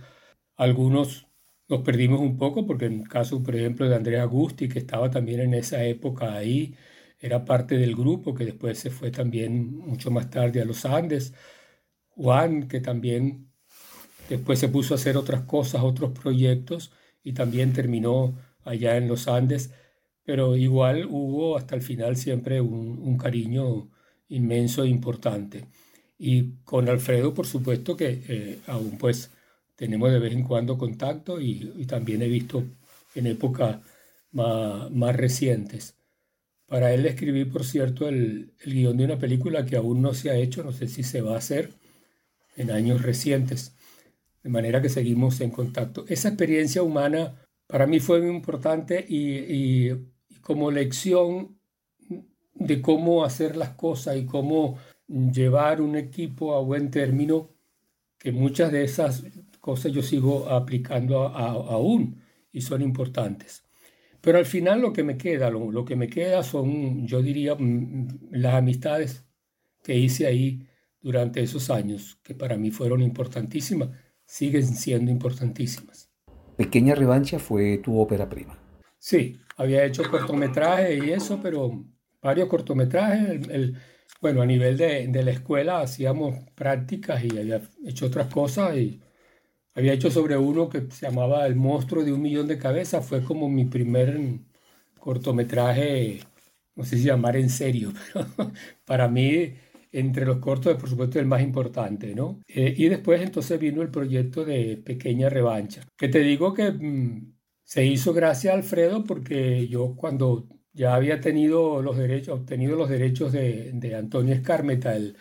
Algunos 0.56 1.26
nos 1.68 1.82
perdimos 1.82 2.20
un 2.20 2.36
poco 2.36 2.66
porque 2.66 2.86
en 2.86 3.00
el 3.00 3.08
caso, 3.08 3.42
por 3.42 3.56
ejemplo, 3.56 3.88
de 3.88 3.96
Andrea 3.96 4.22
Agusti, 4.22 4.68
que 4.68 4.78
estaba 4.80 5.10
también 5.10 5.40
en 5.40 5.54
esa 5.54 5.84
época 5.84 6.34
ahí, 6.34 6.74
era 7.20 7.44
parte 7.44 7.76
del 7.78 7.94
grupo 7.96 8.34
que 8.34 8.44
después 8.46 8.78
se 8.78 8.90
fue 8.90 9.10
también 9.10 9.76
mucho 9.78 10.10
más 10.10 10.30
tarde 10.30 10.60
a 10.60 10.64
los 10.64 10.84
Andes. 10.84 11.34
Juan, 12.10 12.68
que 12.68 12.80
también 12.80 13.50
después 14.28 14.58
se 14.58 14.68
puso 14.68 14.94
a 14.94 14.96
hacer 14.96 15.16
otras 15.16 15.42
cosas, 15.42 15.82
otros 15.82 16.12
proyectos 16.12 16.92
y 17.22 17.32
también 17.34 17.72
terminó 17.72 18.34
allá 18.64 18.96
en 18.96 19.08
los 19.08 19.28
Andes 19.28 19.72
pero 20.24 20.56
igual 20.56 21.06
hubo 21.10 21.56
hasta 21.56 21.74
el 21.74 21.82
final 21.82 22.16
siempre 22.16 22.60
un, 22.60 23.16
cariño 23.18 23.90
inmenso 24.28 24.84
e 24.84 24.88
importante. 24.88 25.66
Y 26.18 26.54
con 26.64 26.88
Alfredo, 26.88 27.34
por 27.34 27.46
supuesto 27.46 27.96
que 27.96 28.22
eh, 28.28 28.60
aún 28.66 28.98
pues 28.98 29.30
tenemos 29.76 30.10
de 30.12 30.18
vez 30.18 30.32
en 30.32 30.44
cuando 30.44 30.78
contacto 30.78 31.40
y, 31.40 31.86
también 31.86 32.22
he 32.22 32.28
visto 32.28 32.64
en 33.14 33.26
épocas 33.26 33.78
más, 34.30 34.90
más, 34.90 35.16
recientes. 35.16 35.96
Para 36.66 36.94
él 36.94 37.04
escribí, 37.06 37.44
por 37.44 37.64
cierto, 37.64 38.08
el, 38.08 38.54
el 38.60 38.72
guion 38.74 38.96
de 38.96 39.04
una 39.04 39.18
película 39.18 39.66
que 39.66 39.76
aún 39.76 40.00
no 40.02 40.14
se 40.14 40.30
ha 40.30 40.36
hecho, 40.36 40.62
no 40.62 40.72
sé 40.72 40.88
si 40.88 41.02
se 41.02 41.20
va 41.20 41.34
a 41.34 41.38
hacer 41.38 41.70
en 42.56 42.70
años 42.70 43.02
recientes, 43.02 43.74
de 44.42 44.50
manera 44.50 44.80
que 44.82 44.88
seguimos 44.88 45.40
en 45.40 45.50
contacto. 45.50 46.04
Esa 46.08 46.28
experiencia 46.28 46.82
humana 46.82 47.34
para 47.66 47.86
mí 47.86 48.00
fue 48.00 48.20
muy 48.20 48.34
importante 48.34 49.04
y, 49.08 49.38
y 49.38 50.12
como 50.42 50.70
lección 50.70 51.58
de 52.54 52.82
cómo 52.82 53.24
hacer 53.24 53.56
las 53.56 53.70
cosas 53.70 54.16
y 54.16 54.26
cómo 54.26 54.78
llevar 55.08 55.80
un 55.80 55.96
equipo 55.96 56.54
a 56.54 56.60
buen 56.60 56.90
término, 56.90 57.50
que 58.18 58.32
muchas 58.32 58.70
de 58.72 58.84
esas 58.84 59.24
cosas 59.62 59.92
yo 59.92 60.02
sigo 60.02 60.50
aplicando 60.50 61.28
aún 61.28 62.20
y 62.50 62.60
son 62.60 62.82
importantes. 62.82 63.64
Pero 64.20 64.38
al 64.38 64.44
final 64.44 64.80
lo 64.80 64.92
que 64.92 65.04
me 65.04 65.16
queda, 65.16 65.50
lo, 65.50 65.84
que 65.84 65.96
me 65.96 66.08
queda 66.08 66.42
son, 66.42 67.06
yo 67.06 67.22
diría, 67.22 67.54
mm, 67.54 68.28
las 68.32 68.54
amistades 68.54 69.24
que 69.82 69.96
hice 69.96 70.26
ahí 70.26 70.66
durante 71.00 71.40
esos 71.42 71.70
años, 71.70 72.18
que 72.22 72.34
para 72.34 72.56
mí 72.56 72.70
fueron 72.70 73.00
importantísimas, 73.02 73.90
siguen 74.24 74.66
siendo 74.66 75.10
importantísimas. 75.10 76.10
Pequeña 76.56 76.94
Revancha 76.94 77.38
fue 77.38 77.78
tu 77.78 77.98
ópera 77.98 78.28
prima. 78.28 78.58
Sí, 78.98 79.38
había 79.56 79.84
hecho 79.84 80.02
cortometrajes 80.10 81.04
y 81.04 81.12
eso, 81.12 81.38
pero 81.40 81.84
varios 82.20 82.48
cortometrajes. 82.48 83.48
El, 83.48 83.76
bueno, 84.20 84.42
a 84.42 84.46
nivel 84.46 84.76
de, 84.76 85.06
de, 85.06 85.24
la 85.24 85.30
escuela 85.30 85.80
hacíamos 85.80 86.36
prácticas 86.54 87.24
y 87.24 87.38
había 87.38 87.62
hecho 87.84 88.06
otras 88.06 88.32
cosas 88.32 88.76
y 88.76 89.00
había 89.74 89.92
hecho 89.92 90.10
sobre 90.10 90.36
uno 90.36 90.68
que 90.68 90.82
se 90.90 91.06
llamaba 91.06 91.46
El 91.46 91.56
monstruo 91.56 92.04
de 92.04 92.12
un 92.12 92.22
millón 92.22 92.46
de 92.48 92.58
cabezas. 92.58 93.06
Fue 93.06 93.22
como 93.22 93.48
mi 93.48 93.64
primer 93.64 94.18
cortometraje, 94.98 96.20
no 96.76 96.84
sé 96.84 96.98
si 96.98 97.04
llamar 97.04 97.36
en 97.36 97.50
serio, 97.50 97.92
pero 98.12 98.52
para 98.84 99.08
mí 99.08 99.54
entre 99.92 100.24
los 100.24 100.38
cortos, 100.38 100.76
por 100.78 100.88
supuesto, 100.88 101.18
el 101.20 101.26
más 101.26 101.42
importante, 101.42 102.14
¿no? 102.14 102.40
Eh, 102.48 102.74
y 102.76 102.88
después 102.88 103.20
entonces 103.20 103.60
vino 103.60 103.82
el 103.82 103.90
proyecto 103.90 104.44
de 104.44 104.78
Pequeña 104.78 105.28
Revancha, 105.28 105.82
que 105.96 106.08
te 106.08 106.20
digo 106.20 106.54
que 106.54 106.70
mm, 106.72 107.34
se 107.62 107.84
hizo 107.84 108.12
gracias 108.14 108.54
a 108.54 108.56
Alfredo 108.56 109.04
porque 109.04 109.68
yo 109.68 109.94
cuando 109.96 110.48
ya 110.72 110.94
había 110.94 111.20
tenido 111.20 111.82
los 111.82 111.98
derechos, 111.98 112.40
obtenido 112.40 112.76
los 112.76 112.88
derechos 112.88 113.32
de, 113.32 113.72
de 113.74 113.94
Antonio 113.94 114.34
Escármeta, 114.34 114.96
el, 114.96 115.16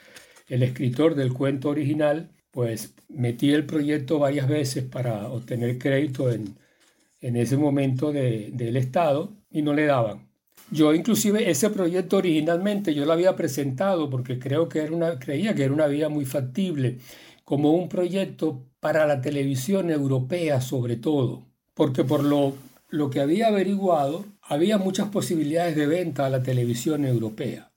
el 0.47 0.63
escritor 0.63 1.15
del 1.15 1.33
cuento 1.33 1.69
original, 1.69 2.31
pues 2.51 2.93
metí 3.09 3.51
el 3.51 3.65
proyecto 3.65 4.19
varias 4.19 4.47
veces 4.47 4.83
para 4.83 5.29
obtener 5.29 5.77
crédito 5.77 6.31
en, 6.31 6.55
en 7.21 7.35
ese 7.37 7.57
momento 7.57 8.11
de, 8.11 8.49
del 8.53 8.77
Estado 8.77 9.31
y 9.49 9.61
no 9.61 9.73
le 9.73 9.85
daban. 9.85 10.29
Yo 10.69 10.93
inclusive 10.93 11.49
ese 11.49 11.69
proyecto 11.69 12.17
originalmente 12.17 12.93
yo 12.93 13.05
lo 13.05 13.13
había 13.13 13.35
presentado 13.35 14.09
porque 14.09 14.39
creo 14.39 14.69
que 14.69 14.79
era 14.79 14.93
una, 14.93 15.19
creía 15.19 15.53
que 15.53 15.63
era 15.63 15.73
una 15.73 15.87
vía 15.87 16.09
muy 16.09 16.25
factible 16.25 16.99
como 17.43 17.73
un 17.73 17.89
proyecto 17.89 18.63
para 18.79 19.05
la 19.05 19.21
televisión 19.21 19.89
europea 19.89 20.61
sobre 20.61 20.95
todo 20.95 21.51
porque 21.73 22.03
por 22.03 22.23
lo, 22.23 22.53
lo 22.89 23.09
que 23.09 23.21
había 23.21 23.47
averiguado, 23.47 24.25
había 24.41 24.77
muchas 24.77 25.09
posibilidades 25.09 25.75
de 25.75 25.87
venta 25.87 26.25
a 26.25 26.29
la 26.29 26.43
televisión 26.43 27.05
europea. 27.05 27.71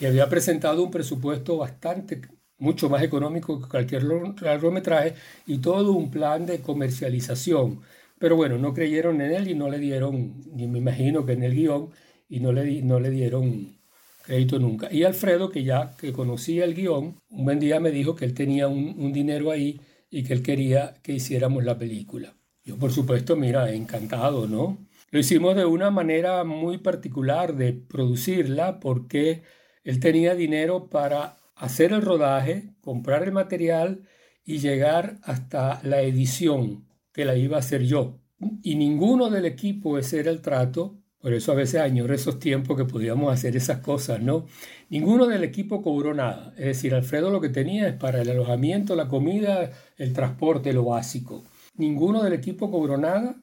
Y 0.00 0.06
había 0.06 0.28
presentado 0.28 0.82
un 0.82 0.90
presupuesto 0.90 1.56
bastante, 1.56 2.20
mucho 2.58 2.88
más 2.88 3.02
económico 3.02 3.60
que 3.60 3.68
cualquier 3.68 4.04
largometraje 4.04 5.14
y 5.46 5.58
todo 5.58 5.92
un 5.92 6.10
plan 6.10 6.46
de 6.46 6.60
comercialización. 6.60 7.80
Pero 8.18 8.36
bueno, 8.36 8.58
no 8.58 8.74
creyeron 8.74 9.20
en 9.20 9.32
él 9.32 9.48
y 9.48 9.54
no 9.54 9.68
le 9.68 9.78
dieron, 9.78 10.34
ni 10.54 10.66
me 10.66 10.78
imagino 10.78 11.26
que 11.26 11.32
en 11.32 11.42
el 11.42 11.54
guion, 11.54 11.90
y 12.28 12.40
no 12.40 12.52
le, 12.52 12.82
no 12.82 13.00
le 13.00 13.10
dieron 13.10 13.78
crédito 14.24 14.58
nunca. 14.58 14.92
Y 14.92 15.04
Alfredo, 15.04 15.50
que 15.50 15.64
ya 15.64 15.94
que 15.98 16.12
conocía 16.12 16.64
el 16.64 16.74
guion, 16.74 17.16
un 17.30 17.44
buen 17.44 17.60
día 17.60 17.80
me 17.80 17.90
dijo 17.90 18.14
que 18.16 18.24
él 18.24 18.34
tenía 18.34 18.68
un, 18.68 18.94
un 18.98 19.12
dinero 19.12 19.50
ahí 19.50 19.80
y 20.10 20.22
que 20.24 20.32
él 20.32 20.42
quería 20.42 20.94
que 21.02 21.12
hiciéramos 21.12 21.64
la 21.64 21.78
película. 21.78 22.34
Yo, 22.64 22.78
por 22.78 22.92
supuesto, 22.92 23.36
mira, 23.36 23.72
encantado, 23.72 24.46
¿no? 24.48 24.78
Lo 25.10 25.18
hicimos 25.18 25.54
de 25.54 25.64
una 25.64 25.90
manera 25.90 26.44
muy 26.44 26.78
particular 26.78 27.54
de 27.54 27.72
producirla 27.72 28.80
porque 28.80 29.42
él 29.84 30.00
tenía 30.00 30.34
dinero 30.34 30.88
para 30.88 31.36
hacer 31.56 31.92
el 31.92 32.02
rodaje, 32.02 32.74
comprar 32.80 33.22
el 33.22 33.32
material 33.32 34.02
y 34.44 34.58
llegar 34.58 35.18
hasta 35.22 35.80
la 35.82 36.02
edición 36.02 36.86
que 37.12 37.24
la 37.24 37.36
iba 37.36 37.56
a 37.56 37.60
hacer 37.60 37.82
yo. 37.82 38.20
Y 38.62 38.74
ninguno 38.74 39.30
del 39.30 39.46
equipo, 39.46 39.98
ese 39.98 40.20
era 40.20 40.30
el 40.30 40.40
trato, 40.40 40.98
por 41.24 41.32
eso 41.32 41.52
a 41.52 41.54
veces 41.54 41.80
añoro 41.80 42.12
esos 42.12 42.38
tiempos 42.38 42.76
que 42.76 42.84
podíamos 42.84 43.32
hacer 43.32 43.56
esas 43.56 43.78
cosas, 43.78 44.20
¿no? 44.20 44.44
Ninguno 44.90 45.26
del 45.26 45.42
equipo 45.42 45.80
cobró 45.80 46.12
nada. 46.12 46.52
Es 46.58 46.66
decir, 46.66 46.94
Alfredo 46.94 47.30
lo 47.30 47.40
que 47.40 47.48
tenía 47.48 47.88
es 47.88 47.94
para 47.94 48.20
el 48.20 48.28
alojamiento, 48.28 48.94
la 48.94 49.08
comida, 49.08 49.70
el 49.96 50.12
transporte, 50.12 50.74
lo 50.74 50.84
básico. 50.84 51.42
Ninguno 51.76 52.22
del 52.22 52.34
equipo 52.34 52.70
cobró 52.70 52.98
nada. 52.98 53.36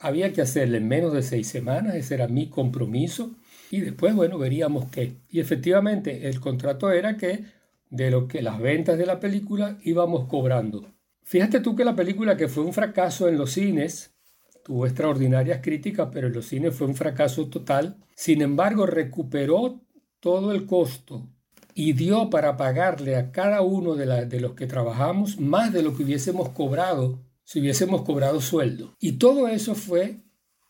Había 0.00 0.32
que 0.32 0.42
hacerle 0.42 0.78
en 0.78 0.88
menos 0.88 1.12
de 1.12 1.22
seis 1.22 1.46
semanas, 1.46 1.94
ese 1.94 2.14
era 2.14 2.26
mi 2.26 2.48
compromiso. 2.48 3.36
Y 3.70 3.82
después, 3.82 4.16
bueno, 4.16 4.36
veríamos 4.38 4.90
qué. 4.90 5.18
Y 5.30 5.38
efectivamente, 5.38 6.28
el 6.28 6.40
contrato 6.40 6.90
era 6.90 7.16
que 7.16 7.44
de 7.90 8.10
lo 8.10 8.28
que 8.28 8.42
las 8.42 8.58
ventas 8.58 8.98
de 8.98 9.06
la 9.06 9.20
película 9.20 9.78
íbamos 9.82 10.26
cobrando. 10.26 10.86
Fíjate 11.22 11.60
tú 11.60 11.76
que 11.76 11.84
la 11.84 11.94
película 11.94 12.36
que 12.36 12.48
fue 12.48 12.64
un 12.64 12.72
fracaso 12.72 13.28
en 13.28 13.36
los 13.36 13.52
cines, 13.52 14.14
tuvo 14.64 14.86
extraordinarias 14.86 15.60
críticas, 15.62 16.08
pero 16.12 16.28
en 16.28 16.34
los 16.34 16.46
cines 16.46 16.74
fue 16.74 16.86
un 16.86 16.94
fracaso 16.94 17.48
total. 17.48 17.96
Sin 18.14 18.42
embargo, 18.42 18.86
recuperó 18.86 19.80
todo 20.20 20.52
el 20.52 20.66
costo 20.66 21.28
y 21.74 21.92
dio 21.92 22.28
para 22.28 22.56
pagarle 22.56 23.16
a 23.16 23.30
cada 23.30 23.62
uno 23.62 23.94
de, 23.94 24.40
los 24.40 24.54
que 24.54 24.66
trabajamos 24.66 25.38
más 25.38 25.72
de 25.72 25.82
lo 25.82 25.96
que 25.96 26.02
hubiésemos 26.02 26.48
cobrado 26.48 27.20
si 27.44 27.60
hubiésemos 27.60 28.02
cobrado 28.02 28.40
sueldo. 28.40 28.94
Y 28.98 29.12
todo 29.12 29.48
eso 29.48 29.74
fue 29.74 30.18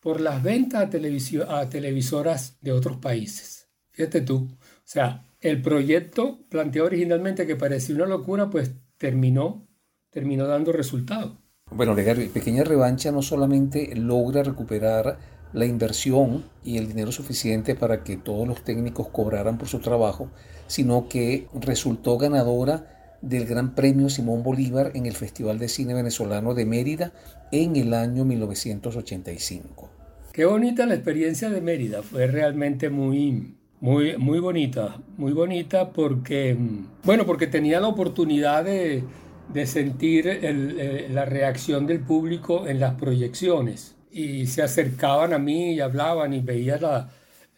por 0.00 0.20
las 0.20 0.42
ventas 0.42 0.82
a, 0.82 1.58
a 1.58 1.68
televisoras 1.68 2.58
de 2.60 2.72
otros 2.72 2.98
países. 2.98 3.68
Fíjate 3.90 4.20
tú. 4.20 4.48
O 4.52 4.58
sea, 4.84 5.27
el 5.40 5.62
proyecto 5.62 6.40
planteado 6.48 6.86
originalmente 6.86 7.46
que 7.46 7.56
parecía 7.56 7.94
una 7.94 8.06
locura, 8.06 8.50
pues 8.50 8.72
terminó, 8.96 9.68
terminó 10.10 10.46
dando 10.46 10.72
resultado. 10.72 11.38
Bueno, 11.70 11.94
Pequeña 11.94 12.64
Revancha 12.64 13.12
no 13.12 13.22
solamente 13.22 13.94
logra 13.94 14.42
recuperar 14.42 15.18
la 15.52 15.66
inversión 15.66 16.44
y 16.64 16.78
el 16.78 16.88
dinero 16.88 17.12
suficiente 17.12 17.74
para 17.74 18.02
que 18.02 18.16
todos 18.16 18.46
los 18.46 18.62
técnicos 18.62 19.08
cobraran 19.08 19.58
por 19.58 19.68
su 19.68 19.80
trabajo, 19.80 20.30
sino 20.66 21.08
que 21.08 21.46
resultó 21.54 22.18
ganadora 22.18 23.16
del 23.22 23.46
Gran 23.46 23.74
Premio 23.74 24.08
Simón 24.08 24.42
Bolívar 24.42 24.92
en 24.94 25.06
el 25.06 25.14
Festival 25.14 25.58
de 25.58 25.68
Cine 25.68 25.94
Venezolano 25.94 26.54
de 26.54 26.66
Mérida 26.66 27.12
en 27.50 27.76
el 27.76 27.94
año 27.94 28.24
1985. 28.24 29.90
Qué 30.32 30.44
bonita 30.44 30.86
la 30.86 30.94
experiencia 30.94 31.50
de 31.50 31.60
Mérida, 31.60 32.02
fue 32.02 32.28
realmente 32.28 32.90
muy, 32.90 33.57
muy, 33.80 34.16
muy 34.16 34.40
bonita, 34.40 35.02
muy 35.16 35.32
bonita 35.32 35.92
porque, 35.92 36.56
bueno, 37.04 37.26
porque 37.26 37.46
tenía 37.46 37.80
la 37.80 37.88
oportunidad 37.88 38.64
de, 38.64 39.04
de 39.46 39.66
sentir 39.66 40.26
el, 40.28 40.76
eh, 40.80 41.08
la 41.10 41.24
reacción 41.24 41.86
del 41.86 42.00
público 42.00 42.66
en 42.66 42.80
las 42.80 42.94
proyecciones. 42.94 43.94
y 44.10 44.46
se 44.46 44.62
acercaban 44.62 45.32
a 45.34 45.38
mí 45.38 45.74
y 45.74 45.80
hablaban 45.80 46.32
y 46.32 46.40
veía 46.40 46.78
la, 46.78 47.10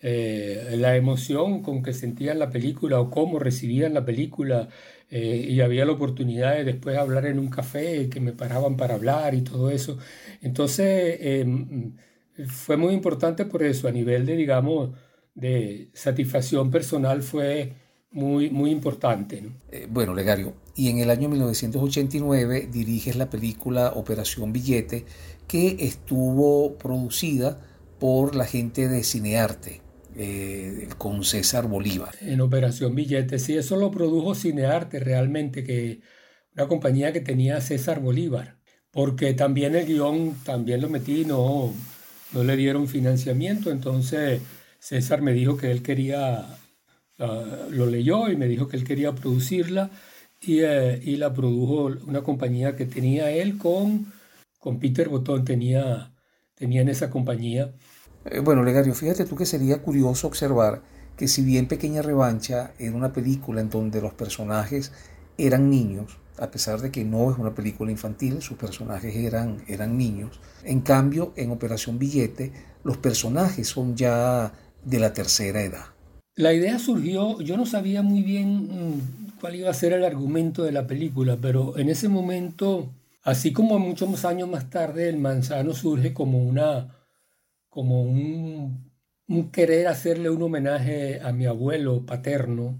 eh, 0.02 0.74
la 0.76 0.96
emoción 0.96 1.62
con 1.62 1.82
que 1.82 1.92
sentían 1.92 2.38
la 2.38 2.50
película 2.50 3.00
o 3.00 3.10
cómo 3.10 3.38
recibían 3.38 3.94
la 3.94 4.04
película. 4.04 4.68
Eh, 5.10 5.46
y 5.48 5.60
había 5.60 5.84
la 5.84 5.92
oportunidad 5.92 6.54
de 6.56 6.64
después 6.64 6.96
hablar 6.96 7.26
en 7.26 7.38
un 7.38 7.50
café, 7.50 8.08
que 8.08 8.20
me 8.20 8.32
paraban 8.32 8.76
para 8.76 8.94
hablar 8.94 9.34
y 9.34 9.42
todo 9.42 9.70
eso. 9.70 9.98
Entonces, 10.42 11.18
em, 11.20 11.96
fue 12.46 12.76
muy 12.76 12.94
importante 12.94 13.44
por 13.44 13.62
eso, 13.62 13.88
a 13.88 13.92
nivel 13.92 14.24
de, 14.26 14.36
digamos, 14.36 14.90
de 15.40 15.90
satisfacción 15.94 16.70
personal 16.70 17.22
fue 17.22 17.74
muy, 18.12 18.50
muy 18.50 18.70
importante. 18.70 19.42
Eh, 19.70 19.86
bueno, 19.88 20.14
Legario, 20.14 20.54
y 20.74 20.88
en 20.88 20.98
el 20.98 21.10
año 21.10 21.28
1989 21.28 22.68
diriges 22.72 23.16
la 23.16 23.30
película 23.30 23.92
Operación 23.94 24.52
Billete, 24.52 25.04
que 25.46 25.76
estuvo 25.80 26.76
producida 26.76 27.60
por 27.98 28.34
la 28.34 28.46
gente 28.46 28.88
de 28.88 29.04
Cinearte. 29.04 29.82
Eh, 30.16 30.88
con 30.98 31.22
César 31.22 31.68
Bolívar. 31.68 32.16
En 32.20 32.40
Operación 32.40 32.96
Billete, 32.96 33.38
sí, 33.38 33.56
eso 33.56 33.76
lo 33.76 33.92
produjo 33.92 34.34
Cinearte 34.34 34.98
realmente, 34.98 35.62
que 35.62 36.00
una 36.56 36.66
compañía 36.66 37.12
que 37.12 37.20
tenía 37.20 37.60
César 37.60 38.00
Bolívar, 38.00 38.56
porque 38.90 39.34
también 39.34 39.76
el 39.76 39.86
guion, 39.86 40.34
también 40.44 40.80
lo 40.80 40.88
metí, 40.88 41.24
no, 41.24 41.72
no 42.32 42.44
le 42.44 42.56
dieron 42.56 42.88
financiamiento, 42.88 43.70
entonces 43.70 44.40
César 44.80 45.22
me 45.22 45.32
dijo 45.32 45.56
que 45.56 45.70
él 45.70 45.82
quería, 45.82 46.46
lo 47.18 47.86
leyó 47.86 48.28
y 48.28 48.36
me 48.36 48.48
dijo 48.48 48.66
que 48.66 48.76
él 48.76 48.84
quería 48.84 49.14
producirla 49.14 49.90
y, 50.40 50.60
eh, 50.60 50.98
y, 51.02 51.16
la 51.16 51.32
produjo 51.34 51.90
una 52.06 52.22
compañía 52.22 52.74
que 52.74 52.86
tenía 52.86 53.30
él 53.30 53.58
con, 53.58 54.10
con 54.58 54.80
Peter 54.80 55.08
Botón, 55.08 55.44
tenía, 55.44 56.14
tenía 56.54 56.80
en 56.80 56.88
esa 56.88 57.10
compañía. 57.10 57.74
Eh, 58.24 58.40
bueno, 58.40 58.62
Legario, 58.62 58.94
fíjate 58.94 59.26
tú 59.26 59.36
que 59.36 59.44
sería 59.44 59.82
curioso 59.82 60.26
observar 60.26 60.82
que 61.16 61.28
si 61.28 61.42
bien 61.42 61.68
Pequeña 61.68 62.00
Revancha 62.00 62.72
era 62.78 62.96
una 62.96 63.12
película 63.12 63.60
en 63.60 63.68
donde 63.68 64.00
los 64.00 64.14
personajes 64.14 64.92
eran 65.36 65.68
niños, 65.68 66.18
a 66.38 66.50
pesar 66.50 66.80
de 66.80 66.90
que 66.90 67.04
no 67.04 67.30
es 67.30 67.36
una 67.36 67.54
película 67.54 67.90
infantil, 67.90 68.40
sus 68.40 68.56
personajes 68.56 69.14
eran, 69.14 69.62
eran 69.68 69.98
niños. 69.98 70.40
En 70.64 70.80
cambio, 70.80 71.34
en 71.36 71.50
Operación 71.50 71.98
Billete, 71.98 72.52
los 72.82 72.96
personajes 72.96 73.68
son 73.68 73.94
ya 73.94 74.52
de 74.84 74.98
la 74.98 75.12
tercera 75.12 75.62
edad. 75.62 75.86
La 76.36 76.54
idea 76.54 76.78
surgió, 76.78 77.40
yo 77.40 77.56
no 77.56 77.66
sabía 77.66 78.02
muy 78.02 78.22
bien 78.22 78.64
mm, 78.64 79.30
cuál 79.40 79.56
iba 79.56 79.70
a 79.70 79.74
ser 79.74 79.92
el 79.92 80.04
argumento 80.04 80.62
de 80.62 80.72
la 80.72 80.86
película, 80.86 81.36
pero 81.40 81.76
en 81.76 81.88
ese 81.88 82.08
momento, 82.08 82.90
así 83.22 83.52
como 83.52 83.78
muchos 83.78 84.24
años 84.24 84.48
más 84.48 84.70
tarde, 84.70 85.08
el 85.08 85.18
manzano 85.18 85.74
surge 85.74 86.14
como 86.14 86.38
una, 86.38 86.96
como 87.68 88.02
un, 88.02 88.90
querer 89.52 89.88
hacerle 89.88 90.30
un 90.30 90.42
homenaje 90.42 91.20
a 91.20 91.32
mi 91.32 91.46
abuelo 91.46 92.06
paterno. 92.06 92.78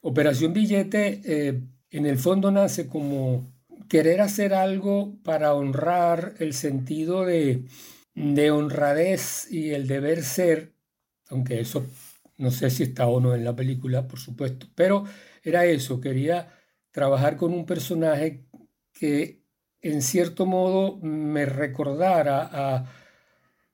Operación 0.00 0.52
Billete 0.52 1.20
eh, 1.24 1.60
en 1.90 2.06
el 2.06 2.18
fondo 2.18 2.50
nace 2.50 2.88
como 2.88 3.52
querer 3.88 4.20
hacer 4.20 4.54
algo 4.54 5.18
para 5.22 5.54
honrar 5.54 6.34
el 6.38 6.54
sentido 6.54 7.24
de, 7.24 7.64
de 8.14 8.50
honradez 8.50 9.50
y 9.50 9.70
el 9.72 9.86
deber 9.86 10.24
ser 10.24 10.72
aunque 11.32 11.60
eso 11.60 11.86
no 12.38 12.50
sé 12.50 12.70
si 12.70 12.84
está 12.84 13.06
o 13.06 13.20
no 13.20 13.34
en 13.34 13.44
la 13.44 13.54
película, 13.56 14.06
por 14.06 14.18
supuesto, 14.18 14.66
pero 14.74 15.04
era 15.42 15.64
eso, 15.64 16.00
quería 16.00 16.48
trabajar 16.90 17.36
con 17.36 17.52
un 17.52 17.66
personaje 17.66 18.46
que 18.92 19.42
en 19.80 20.02
cierto 20.02 20.46
modo 20.46 20.98
me 20.98 21.46
recordara 21.46 22.48
a 22.52 22.92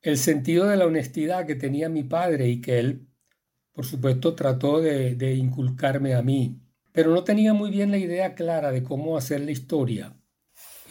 el 0.01 0.17
sentido 0.17 0.67
de 0.67 0.77
la 0.77 0.87
honestidad 0.87 1.47
que 1.47 1.55
tenía 1.55 1.89
mi 1.89 2.05
padre 2.05 2.49
y 2.49 2.61
que 2.61 2.79
él, 2.79 3.09
por 3.73 3.85
supuesto, 3.85 4.35
trató 4.35 4.81
de, 4.81 5.15
de 5.17 5.35
inculcarme 5.35 6.15
a 6.15 6.23
mí, 6.23 6.61
pero 6.93 7.13
no 7.13 7.25
tenía 7.25 7.53
muy 7.55 7.71
bien 7.71 7.91
la 7.91 7.99
idea 7.99 8.35
clara 8.35 8.71
de 8.71 8.83
cómo 8.83 9.17
hacer 9.17 9.41
la 9.41 9.51
historia. 9.51 10.17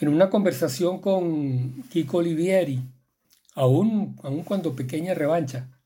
En 0.01 0.09
una 0.09 0.29
conversación 0.29 0.99
con 0.99 1.83
Kiko 1.89 2.17
Olivieri, 2.17 2.81
aún, 3.55 4.15
aún 4.21 4.43
cuando 4.43 4.75
pequeña 4.75 5.13
revancha, 5.13 5.76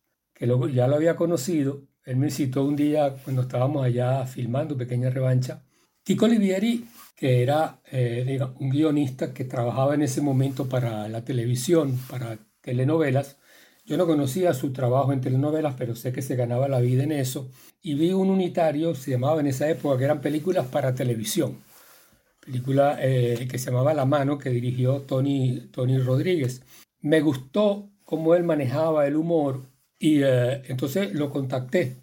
ya 0.41 0.87
lo 0.87 0.95
había 0.95 1.15
conocido. 1.15 1.83
Él 2.03 2.17
me 2.17 2.31
citó 2.31 2.65
un 2.65 2.75
día 2.75 3.15
cuando 3.23 3.43
estábamos 3.43 3.85
allá 3.85 4.25
filmando 4.25 4.75
Pequeña 4.75 5.09
Revancha. 5.09 5.63
Kiko 6.03 6.25
Olivieri, 6.25 6.85
que 7.15 7.43
era 7.43 7.79
eh, 7.91 8.39
un 8.59 8.69
guionista 8.69 9.33
que 9.33 9.45
trabajaba 9.45 9.93
en 9.93 10.01
ese 10.01 10.21
momento 10.21 10.67
para 10.67 11.07
la 11.07 11.23
televisión, 11.23 11.99
para 12.09 12.39
telenovelas, 12.61 13.37
yo 13.85 13.97
no 13.97 14.07
conocía 14.07 14.53
su 14.53 14.71
trabajo 14.73 15.11
en 15.11 15.21
telenovelas, 15.21 15.75
pero 15.77 15.95
sé 15.95 16.11
que 16.11 16.21
se 16.21 16.35
ganaba 16.35 16.67
la 16.67 16.79
vida 16.79 17.03
en 17.03 17.11
eso. 17.11 17.49
Y 17.81 17.95
vi 17.95 18.13
un 18.13 18.29
unitario, 18.29 18.95
se 18.95 19.11
llamaba 19.11 19.41
en 19.41 19.47
esa 19.47 19.69
época, 19.69 19.97
que 19.97 20.05
eran 20.05 20.21
películas 20.21 20.67
para 20.67 20.95
televisión. 20.95 21.57
Película 22.43 22.97
eh, 22.99 23.47
que 23.49 23.59
se 23.59 23.69
llamaba 23.69 23.93
La 23.93 24.05
Mano, 24.05 24.37
que 24.37 24.49
dirigió 24.49 25.01
Tony, 25.01 25.69
Tony 25.71 25.99
Rodríguez. 25.99 26.63
Me 27.01 27.21
gustó 27.21 27.89
cómo 28.05 28.35
él 28.35 28.43
manejaba 28.43 29.07
el 29.07 29.15
humor 29.15 29.70
y 30.01 30.23
eh, 30.23 30.63
entonces 30.67 31.13
lo 31.13 31.29
contacté 31.29 31.97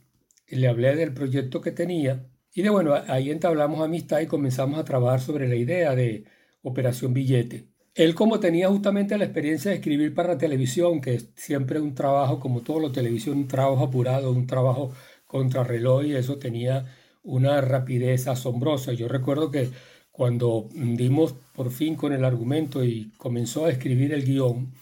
y 0.47 0.55
le 0.55 0.69
hablé 0.69 0.95
del 0.95 1.13
proyecto 1.13 1.61
que 1.61 1.73
tenía. 1.73 2.25
Y 2.55 2.63
de 2.63 2.71
bueno, 2.71 2.95
ahí 3.09 3.31
entablamos 3.33 3.81
amistad 3.81 4.21
y 4.21 4.29
comenzamos 4.29 4.79
a 4.79 4.85
trabajar 4.85 5.21
sobre 5.21 5.49
la 5.49 5.57
idea 5.57 5.97
de 5.97 6.25
Operación 6.63 7.13
Billete. 7.13 7.67
Él 7.97 8.15
como 8.15 8.39
tenía 8.39 8.69
justamente 8.69 9.19
la 9.19 9.25
experiencia 9.25 9.73
de 9.73 9.79
escribir 9.79 10.15
para 10.15 10.39
televisión, 10.39 11.01
que 11.01 11.15
es 11.15 11.31
siempre 11.35 11.81
un 11.81 11.97
trabajo, 11.97 12.39
como 12.39 12.61
todo 12.61 12.79
lo 12.79 12.93
televisión, 12.93 13.37
un 13.37 13.49
trabajo 13.49 13.83
apurado, 13.83 14.31
un 14.31 14.47
trabajo 14.47 14.93
contrarreloj, 15.27 16.05
y 16.05 16.15
eso 16.15 16.39
tenía 16.39 16.87
una 17.25 17.61
rapidez 17.61 18.29
asombrosa. 18.29 18.93
Yo 18.93 19.09
recuerdo 19.09 19.51
que 19.51 19.71
cuando 20.13 20.69
dimos 20.73 21.35
por 21.53 21.73
fin 21.73 21.97
con 21.97 22.13
el 22.13 22.25
argumento 22.25 22.85
y 22.85 23.11
comenzó 23.19 23.67
a 23.67 23.71
escribir 23.71 24.13
el 24.13 24.25
guion, 24.25 24.73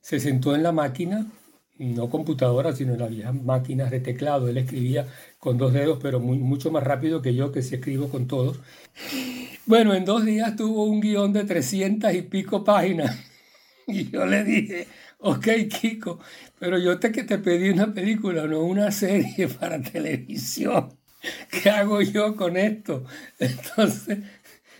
se 0.00 0.20
sentó 0.20 0.54
en 0.54 0.62
la 0.62 0.70
máquina 0.70 1.26
no 1.82 2.10
computadora, 2.10 2.72
sino 2.74 2.94
en 2.94 3.00
las 3.00 3.10
viejas 3.10 3.34
máquinas 3.34 3.90
de 3.90 4.00
teclado. 4.00 4.48
Él 4.48 4.58
escribía 4.58 5.06
con 5.38 5.58
dos 5.58 5.72
dedos, 5.72 5.98
pero 6.00 6.20
mucho 6.20 6.70
más 6.70 6.82
rápido 6.84 7.22
que 7.22 7.34
yo, 7.34 7.52
que 7.52 7.62
si 7.62 7.74
escribo 7.74 8.08
con 8.08 8.26
todos. 8.26 8.60
Bueno, 9.66 9.94
en 9.94 10.04
dos 10.04 10.24
días 10.24 10.56
tuvo 10.56 10.84
un 10.84 11.00
guion 11.00 11.32
de 11.32 11.44
300 11.44 12.14
y 12.14 12.22
pico 12.22 12.64
páginas. 12.64 13.16
Y 13.84 14.10
yo 14.10 14.24
le 14.26 14.44
dije, 14.44 14.86
ok, 15.18 15.46
Kiko, 15.68 16.20
pero 16.58 16.78
yo 16.78 17.00
te, 17.00 17.10
que 17.10 17.24
te 17.24 17.38
pedí 17.38 17.68
una 17.70 17.92
película, 17.92 18.46
no 18.46 18.60
una 18.60 18.92
serie 18.92 19.48
para 19.60 19.82
televisión. 19.82 20.96
¿Qué 21.50 21.68
hago 21.68 22.00
yo 22.00 22.36
con 22.36 22.56
esto? 22.56 23.04
Entonces, 23.40 24.18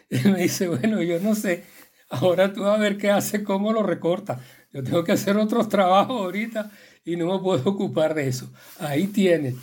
él 0.08 0.32
me 0.32 0.42
dice, 0.42 0.68
bueno, 0.68 1.02
yo 1.02 1.18
no 1.20 1.34
sé, 1.34 1.64
ahora 2.10 2.52
tú 2.52 2.64
a 2.64 2.78
ver 2.78 2.96
qué 2.96 3.10
hace, 3.10 3.42
cómo 3.42 3.72
lo 3.72 3.82
recorta. 3.82 4.40
Yo 4.72 4.82
tengo 4.84 5.04
que 5.04 5.12
hacer 5.12 5.36
otros 5.36 5.68
trabajos 5.68 6.20
ahorita 6.22 6.70
y 7.04 7.16
no 7.16 7.32
me 7.32 7.38
puedo 7.42 7.62
ocupar 7.70 8.14
de 8.14 8.28
eso. 8.28 8.50
Ahí 8.78 9.06
tiene. 9.08 9.54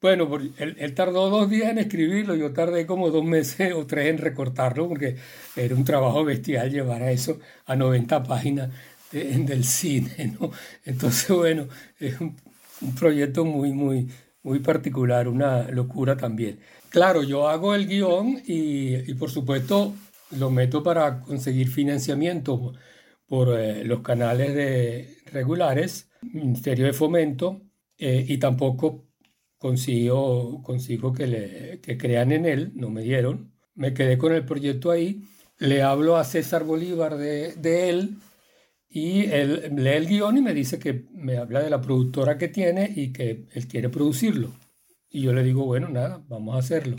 Bueno, 0.00 0.28
él, 0.58 0.94
tardó 0.94 1.30
dos 1.30 1.48
días 1.50 1.70
en 1.70 1.78
escribirlo, 1.78 2.34
yo 2.34 2.52
tardé 2.52 2.86
como 2.86 3.10
dos 3.10 3.24
meses 3.24 3.72
o 3.74 3.86
tres 3.86 4.08
en 4.08 4.18
recortarlo, 4.18 4.88
porque 4.88 5.16
era 5.56 5.74
un 5.74 5.84
trabajo 5.84 6.24
bestial 6.24 6.70
llevar 6.70 7.02
a 7.02 7.10
eso 7.10 7.38
a 7.64 7.74
90 7.76 8.22
páginas 8.22 8.70
del 9.10 9.64
cine, 9.64 10.36
¿no? 10.38 10.50
Entonces, 10.84 11.28
bueno, 11.34 11.68
es 11.98 12.20
un, 12.20 12.36
proyecto 12.98 13.44
muy, 13.44 13.72
muy, 13.72 14.08
muy 14.42 14.58
particular, 14.60 15.28
una 15.28 15.62
locura 15.70 16.16
también. 16.16 16.60
Claro, 16.90 17.22
yo 17.22 17.48
hago 17.48 17.74
el 17.74 17.86
guion 17.86 18.42
y, 18.46 19.10
y 19.10 19.14
por 19.14 19.30
supuesto 19.30 19.94
lo 20.30 20.50
meto 20.50 20.82
para 20.82 21.20
conseguir 21.20 21.68
financiamiento 21.68 22.74
por 23.26 23.58
eh, 23.58 23.84
los 23.84 24.00
canales 24.02 24.54
de 24.54 25.18
regulares, 25.32 26.05
Ministerio 26.22 26.86
de 26.86 26.92
Fomento, 26.92 27.62
eh, 27.98 28.24
y 28.28 28.38
tampoco 28.38 29.06
consigo, 29.58 30.62
consigo 30.62 31.12
que, 31.12 31.26
le, 31.26 31.80
que 31.80 31.96
crean 31.98 32.32
en 32.32 32.46
él, 32.46 32.72
no 32.74 32.90
me 32.90 33.02
dieron. 33.02 33.52
Me 33.74 33.94
quedé 33.94 34.18
con 34.18 34.32
el 34.32 34.44
proyecto 34.44 34.90
ahí, 34.90 35.22
le 35.58 35.82
hablo 35.82 36.16
a 36.16 36.24
César 36.24 36.64
Bolívar 36.64 37.16
de, 37.16 37.54
de 37.54 37.88
él 37.90 38.16
y 38.88 39.26
él 39.26 39.72
lee 39.76 39.90
el 39.90 40.06
guion 40.06 40.38
y 40.38 40.42
me 40.42 40.54
dice 40.54 40.78
que 40.78 41.06
me 41.12 41.36
habla 41.38 41.60
de 41.62 41.70
la 41.70 41.80
productora 41.80 42.38
que 42.38 42.48
tiene 42.48 42.92
y 42.94 43.12
que 43.12 43.46
él 43.52 43.68
quiere 43.68 43.88
producirlo. 43.88 44.52
Y 45.10 45.22
yo 45.22 45.32
le 45.32 45.42
digo, 45.42 45.64
bueno, 45.64 45.88
nada, 45.88 46.22
vamos 46.28 46.54
a 46.56 46.58
hacerlo. 46.58 46.96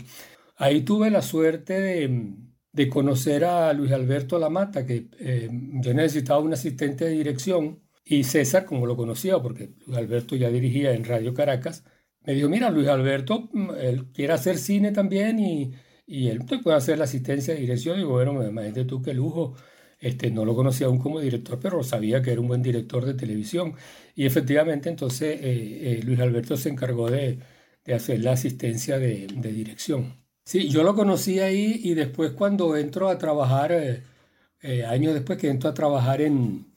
Ahí 0.56 0.82
tuve 0.82 1.10
la 1.10 1.22
suerte 1.22 1.80
de, 1.80 2.34
de 2.72 2.88
conocer 2.88 3.44
a 3.44 3.72
Luis 3.72 3.92
Alberto 3.92 4.38
Lamata, 4.38 4.86
que 4.86 5.08
eh, 5.18 5.48
yo 5.52 5.94
necesitaba 5.94 6.40
un 6.40 6.52
asistente 6.52 7.04
de 7.06 7.12
dirección 7.12 7.80
y 8.08 8.24
César, 8.24 8.64
como 8.64 8.86
lo 8.86 8.96
conocía, 8.96 9.38
porque 9.40 9.70
Luis 9.86 9.98
Alberto 9.98 10.36
ya 10.36 10.50
dirigía 10.50 10.94
en 10.94 11.04
Radio 11.04 11.34
Caracas, 11.34 11.84
me 12.24 12.34
dijo, 12.34 12.48
mira, 12.48 12.70
Luis 12.70 12.88
Alberto, 12.88 13.48
mm, 13.52 13.70
él 13.80 14.06
quiere 14.12 14.32
hacer 14.32 14.58
cine 14.58 14.92
también 14.92 15.38
y, 15.38 15.72
y 16.06 16.28
él 16.28 16.40
puede 16.62 16.76
hacer 16.76 16.98
la 16.98 17.04
asistencia 17.04 17.54
de 17.54 17.60
dirección. 17.60 17.96
Y 17.96 17.98
digo, 18.00 18.12
bueno, 18.12 18.46
imagínate 18.46 18.84
tú 18.84 19.02
qué 19.02 19.14
lujo. 19.14 19.54
Este, 20.00 20.30
no 20.30 20.44
lo 20.44 20.54
conocía 20.54 20.86
aún 20.86 20.98
como 20.98 21.20
director, 21.20 21.58
pero 21.60 21.82
sabía 21.82 22.22
que 22.22 22.30
era 22.32 22.40
un 22.40 22.48
buen 22.48 22.62
director 22.62 23.04
de 23.04 23.14
televisión. 23.14 23.74
Y 24.14 24.26
efectivamente 24.26 24.88
entonces 24.88 25.40
eh, 25.42 25.98
eh, 25.98 26.02
Luis 26.04 26.20
Alberto 26.20 26.56
se 26.56 26.68
encargó 26.68 27.10
de, 27.10 27.38
de 27.84 27.94
hacer 27.94 28.20
la 28.20 28.32
asistencia 28.32 28.98
de, 28.98 29.26
de, 29.26 29.52
dirección. 29.52 30.24
Sí, 30.44 30.68
yo 30.68 30.82
lo 30.82 30.94
conocí 30.94 31.40
ahí 31.40 31.80
y 31.82 31.94
después 31.94 32.32
cuando 32.32 32.76
entro 32.76 33.08
a 33.08 33.18
trabajar, 33.18 33.72
eh, 34.62 34.84
años 34.84 35.14
después 35.14 35.38
que 35.38 35.48
entro 35.50 35.70
a 35.70 35.74
trabajar 35.74 36.20
en, 36.22 36.67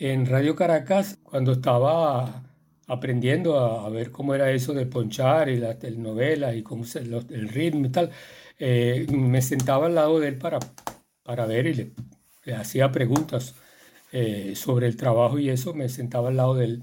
en 0.00 0.26
Radio 0.26 0.56
Caracas, 0.56 1.18
cuando 1.22 1.52
estaba 1.52 2.42
aprendiendo 2.88 3.56
a, 3.56 3.88
ver 3.88 4.10
cómo 4.10 4.34
era 4.34 4.50
eso 4.50 4.74
de 4.74 4.86
ponchar 4.86 5.48
y 5.48 5.58
las 5.58 5.78
telenovelas 5.78 6.56
y 6.56 6.62
cómo 6.64 6.82
se, 6.82 6.98
el 6.98 7.48
ritmo 7.48 7.86
y 7.86 7.90
tal, 7.90 8.10
me 8.58 9.40
sentaba 9.40 9.86
al 9.86 9.94
lado 9.94 10.18
de 10.18 10.28
él 10.28 10.38
para, 10.38 10.58
para 11.22 11.46
ver 11.46 11.66
y 11.68 11.74
le 11.74 11.92
le 12.44 12.54
hacía 12.54 12.90
preguntas 12.90 13.54
eh, 14.12 14.54
sobre 14.56 14.86
el 14.86 14.96
trabajo 14.96 15.38
y 15.38 15.50
eso, 15.50 15.74
me 15.74 15.88
sentaba 15.88 16.28
al 16.28 16.36
lado 16.36 16.54
de 16.54 16.64
él. 16.64 16.82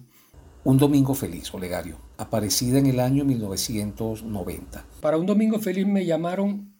Un 0.64 0.78
Domingo 0.78 1.14
Feliz, 1.14 1.54
Olegario, 1.54 1.98
aparecida 2.18 2.78
en 2.78 2.88
el 2.88 3.00
año 3.00 3.26
1990. 3.26 4.86
Para 5.02 5.18
Un 5.18 5.26
Domingo 5.26 5.60
Feliz 5.60 5.88
me 5.88 6.06
llamaron 6.06 6.74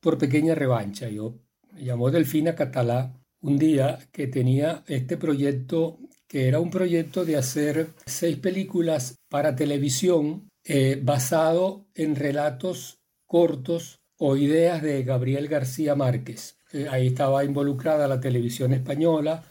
por 0.00 0.18
pequeña 0.18 0.54
revancha. 0.54 1.08
Yo 1.08 1.38
me 1.72 1.84
llamó 1.84 2.10
Delfina 2.10 2.54
Catalá 2.54 3.14
un 3.44 3.58
día 3.58 3.98
que 4.10 4.26
tenía 4.26 4.84
este 4.86 5.18
proyecto, 5.18 5.98
que 6.26 6.48
era 6.48 6.60
un 6.60 6.70
proyecto 6.70 7.26
de 7.26 7.36
hacer 7.36 7.90
seis 8.06 8.38
películas 8.38 9.16
para 9.28 9.54
televisión 9.54 10.48
eh, 10.64 10.98
basado 11.02 11.86
en 11.94 12.16
relatos 12.16 13.00
cortos 13.26 14.00
o 14.16 14.36
ideas 14.38 14.80
de 14.80 15.02
Gabriel 15.04 15.46
García 15.46 15.94
Márquez. 15.94 16.56
Eh, 16.72 16.86
ahí 16.90 17.08
estaba 17.08 17.44
involucrada 17.44 18.08
la 18.08 18.18
televisión 18.18 18.72
española, 18.72 19.44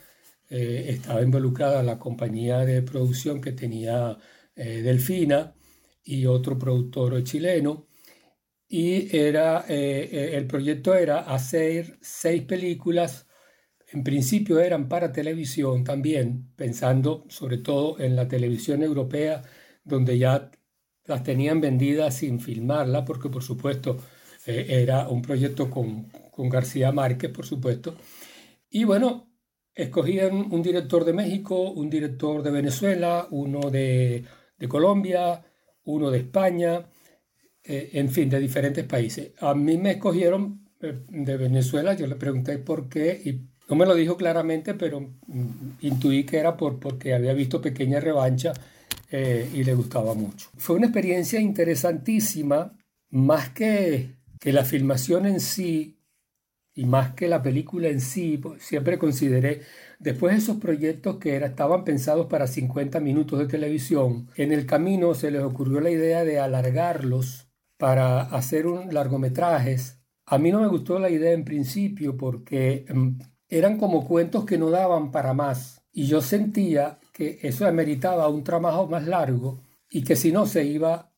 eh, 0.50 0.86
estaba 0.90 1.22
involucrada 1.22 1.84
la 1.84 2.00
compañía 2.00 2.60
de 2.66 2.82
producción 2.82 3.42
que 3.42 3.52
tenía 3.52 4.18
Delfina 4.56 5.54
y 6.04 6.26
otro 6.26 6.58
productor 6.58 7.24
chileno. 7.24 7.88
Y 8.68 9.16
era, 9.16 9.66
el 9.68 10.48
proyecto 10.48 10.96
era 10.96 11.20
hacer 11.20 11.98
seis 12.02 12.44
películas, 12.44 13.28
en 13.94 14.04
principio 14.04 14.60
eran 14.60 14.90
para 14.90 15.12
televisión 15.12 15.84
también, 15.84 16.52
pensando 16.56 17.26
sobre 17.30 17.58
todo 17.60 18.00
en 18.00 18.16
la 18.16 18.28
televisión 18.28 18.84
europea, 18.84 19.44
donde 19.84 20.18
ya 20.18 20.52
las 21.06 21.24
tenían 21.24 21.62
vendidas 21.62 22.16
sin 22.18 22.40
filmarla, 22.40 23.06
porque 23.06 23.30
por 23.30 23.44
supuesto 23.44 23.98
era 24.46 25.08
un 25.08 25.22
proyecto 25.22 25.70
con, 25.70 26.10
con 26.32 26.50
García 26.50 26.92
Márquez, 26.92 27.32
por 27.32 27.46
supuesto. 27.46 27.96
Y 28.70 28.84
bueno, 28.86 29.30
escogían 29.76 30.52
un 30.52 30.62
director 30.62 31.06
de 31.06 31.14
México, 31.14 31.72
un 31.72 31.90
director 31.90 32.44
de 32.44 32.52
Venezuela, 32.52 33.28
uno 33.32 33.70
de, 33.70 34.26
Colombia, 34.68 35.44
uno 35.84 36.10
de 36.10 36.20
España, 36.20 36.86
eh, 37.64 37.90
en 37.94 38.10
fin, 38.10 38.30
de 38.30 38.40
diferentes 38.40 38.86
países. 38.86 39.34
A 39.40 39.54
mí 39.54 39.78
me 39.78 39.92
escogieron 39.92 40.70
eh, 40.82 41.04
de 41.10 41.38
Venezuela, 41.38 41.94
yo 41.94 42.08
le 42.08 42.16
pregunté 42.16 42.58
por 42.60 42.90
qué 42.90 43.22
y 43.26 43.53
no 43.70 43.76
me 43.76 43.86
lo 43.86 43.96
dijo 43.96 44.18
claramente, 44.18 44.74
pero 44.74 45.10
intuí 45.82 46.26
que 46.26 46.38
era 46.38 46.58
por, 46.58 46.80
porque 46.80 47.14
había 47.14 47.34
visto 47.34 47.62
Pequeña 47.62 48.00
Revancha 48.00 48.54
eh, 49.10 49.50
y 49.54 49.64
le 49.64 49.74
gustaba 49.74 50.14
mucho. 50.14 50.50
Fue 50.58 50.76
una 50.76 50.88
experiencia 50.88 51.40
interesantísima, 51.40 52.78
más 53.10 53.50
que, 53.50 54.16
que 54.40 54.52
la 54.52 54.66
filmación 54.66 55.26
en 55.26 55.40
sí, 55.40 56.00
y 56.76 56.86
más 56.86 57.14
que 57.14 57.28
la 57.28 57.44
película 57.44 57.90
en 57.90 58.02
sí, 58.02 58.38
pues, 58.38 58.64
siempre 58.64 58.98
consideré, 58.98 59.62
después 60.00 60.34
de 60.34 60.40
esos 60.40 60.58
proyectos 60.58 61.18
que 61.18 61.38
estaban 61.38 61.84
pensados 61.84 62.28
para 62.28 62.48
50 62.48 63.00
minutos 63.00 63.40
de 63.40 63.48
televisión, 63.48 64.30
en 64.36 64.52
el 64.52 64.66
camino 64.66 65.14
se 65.14 65.32
les 65.32 65.44
ocurrió 65.44 65.80
la 65.82 65.92
idea 65.92 66.24
de 66.24 66.40
alargarlos 66.40 67.48
para 67.78 68.22
hacer 68.22 68.66
un 68.66 68.94
largometrajes. 68.94 70.02
A 70.26 70.38
mí 70.38 70.52
no 70.52 70.62
me 70.62 70.68
gustó 70.68 71.00
la 71.00 71.10
idea 71.10 71.32
en 71.34 71.46
principio 71.46 72.18
porque 72.18 72.86
mm, 72.92 73.20
eran 73.58 73.78
como 73.78 74.08
cuentos 74.08 74.46
que 74.46 74.58
no 74.58 74.70
daban 74.70 75.12
para 75.12 75.34
más 75.34 75.84
y 75.92 76.08
yo 76.08 76.22
sentía 76.22 77.00
que 77.12 77.40
eso 77.44 77.68
ameritaba 77.68 78.28
un 78.28 78.44
trabajo 78.44 78.88
más 78.88 79.06
largo 79.06 79.60
y 79.90 80.04
que 80.04 80.16
si 80.16 80.32
no 80.32 80.48
se 80.48 80.66
iba 80.66 81.12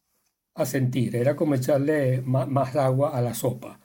a 0.53 0.65
sentir, 0.65 1.15
era 1.15 1.35
como 1.35 1.55
echarle 1.55 2.21
más 2.21 2.75
agua 2.75 3.17
a 3.17 3.21
la 3.21 3.33
sopa. 3.33 3.79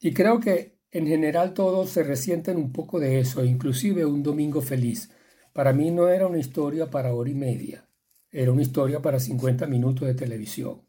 Y 0.00 0.12
creo 0.12 0.40
que 0.40 0.78
en 0.90 1.06
general 1.06 1.54
todos 1.54 1.90
se 1.90 2.02
resienten 2.02 2.56
un 2.56 2.72
poco 2.72 2.98
de 2.98 3.20
eso, 3.20 3.44
inclusive 3.44 4.04
un 4.04 4.22
domingo 4.22 4.60
feliz. 4.60 5.10
Para 5.52 5.72
mí 5.72 5.90
no 5.90 6.08
era 6.08 6.26
una 6.26 6.38
historia 6.38 6.90
para 6.90 7.14
hora 7.14 7.30
y 7.30 7.34
media, 7.34 7.84
era 8.30 8.52
una 8.52 8.62
historia 8.62 9.00
para 9.00 9.20
50 9.20 9.66
minutos 9.66 10.06
de 10.06 10.14
televisión. 10.14 10.82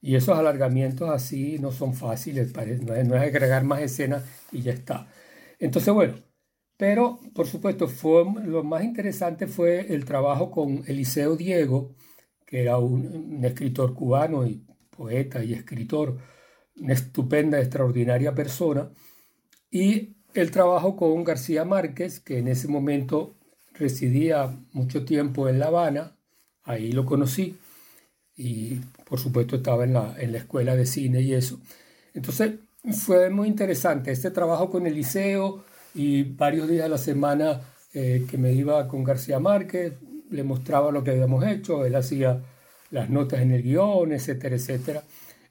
Y 0.00 0.16
esos 0.16 0.36
alargamientos 0.38 1.10
así 1.10 1.58
no 1.58 1.72
son 1.72 1.94
fáciles, 1.94 2.52
no 2.82 2.94
es, 2.94 3.22
agregar 3.22 3.64
más 3.64 3.80
escenas 3.80 4.24
y 4.52 4.62
ya 4.62 4.72
está. 4.72 5.08
Entonces, 5.58 5.92
bueno, 5.92 6.14
pero 6.76 7.20
por 7.34 7.46
supuesto 7.46 7.88
fue, 7.88 8.24
lo 8.44 8.62
más 8.64 8.84
interesante 8.84 9.46
fue 9.46 9.92
el 9.94 10.04
trabajo 10.04 10.50
con 10.50 10.84
Eliseo 10.86 11.36
Diego, 11.36 11.94
que 12.46 12.60
era 12.62 12.78
un 12.78 13.44
escritor 13.44 13.94
cubano 13.94 14.46
y 14.46 14.64
poeta 14.90 15.42
y 15.44 15.52
escritor, 15.52 16.18
una 16.76 16.92
estupenda, 16.94 17.58
extraordinaria 17.60 18.34
persona 18.34 18.90
y 19.70 20.16
el 20.34 20.50
trabajo 20.50 20.96
con 20.96 21.24
García 21.24 21.64
Márquez, 21.64 22.20
que 22.20 22.38
en 22.38 22.48
ese 22.48 22.68
momento 22.68 23.36
residía 23.74 24.58
mucho 24.72 25.04
tiempo 25.04 25.48
en 25.48 25.58
La 25.58 25.66
Habana, 25.66 26.16
ahí 26.62 26.92
lo 26.92 27.04
conocí 27.06 27.58
y 28.36 28.76
por 29.08 29.18
supuesto 29.18 29.56
estaba 29.56 29.84
en 29.84 29.94
la, 29.94 30.14
en 30.18 30.32
la 30.32 30.38
escuela 30.38 30.76
de 30.76 30.86
cine 30.86 31.22
y 31.22 31.34
eso. 31.34 31.60
Entonces 32.14 32.54
fue 32.92 33.30
muy 33.30 33.48
interesante 33.48 34.12
este 34.12 34.30
trabajo 34.30 34.70
con 34.70 34.86
el 34.86 34.94
liceo 34.94 35.64
y 35.94 36.22
varios 36.22 36.68
días 36.68 36.84
a 36.84 36.88
la 36.88 36.98
semana 36.98 37.60
eh, 37.92 38.26
que 38.28 38.38
me 38.38 38.52
iba 38.52 38.86
con 38.86 39.02
García 39.02 39.38
Márquez, 39.38 39.94
le 40.30 40.42
mostraba 40.42 40.90
lo 40.92 41.02
que 41.02 41.12
habíamos 41.12 41.44
hecho, 41.46 41.84
él 41.84 41.94
hacía 41.94 42.42
las 42.90 43.10
notas 43.10 43.40
en 43.40 43.52
el 43.52 43.62
guion, 43.62 44.12
etcétera, 44.12 44.56
etcétera. 44.56 45.02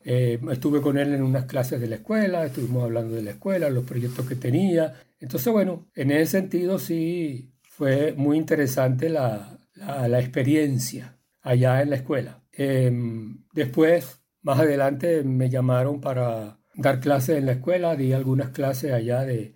Eh, 0.03 0.39
estuve 0.51 0.81
con 0.81 0.97
él 0.97 1.13
en 1.13 1.23
unas 1.23 1.45
clases 1.45 1.81
de 1.81 1.87
la 1.87 1.95
escuela, 1.95 2.45
estuvimos 2.45 2.83
hablando 2.83 3.15
de 3.15 3.23
la 3.23 3.31
escuela, 3.31 3.69
los 3.69 3.85
proyectos 3.85 4.27
que 4.27 4.35
tenía. 4.35 4.93
Entonces, 5.19 5.51
bueno, 5.51 5.87
en 5.95 6.11
ese 6.11 6.39
sentido 6.39 6.77
sí 6.77 7.51
fue 7.63 8.13
muy 8.13 8.37
interesante 8.37 9.09
la, 9.09 9.57
la, 9.73 10.19
experiencia 10.19 11.17
allá 11.41 11.81
en 11.81 11.89
la 11.89 11.95
escuela. 11.95 12.43
Em, 12.51 13.43
después, 13.53 14.21
más 14.43 14.59
adelante, 14.59 15.23
me 15.23 15.49
llamaron 15.49 15.99
para 15.99 16.59
dar 16.77 16.99
clases 16.99 17.37
en 17.37 17.45
la 17.45 17.53
escuela, 17.53 17.95
di 17.95 18.13
algunas 18.13 18.49
clases 18.49 18.93
allá 18.93 19.23
de... 19.23 19.55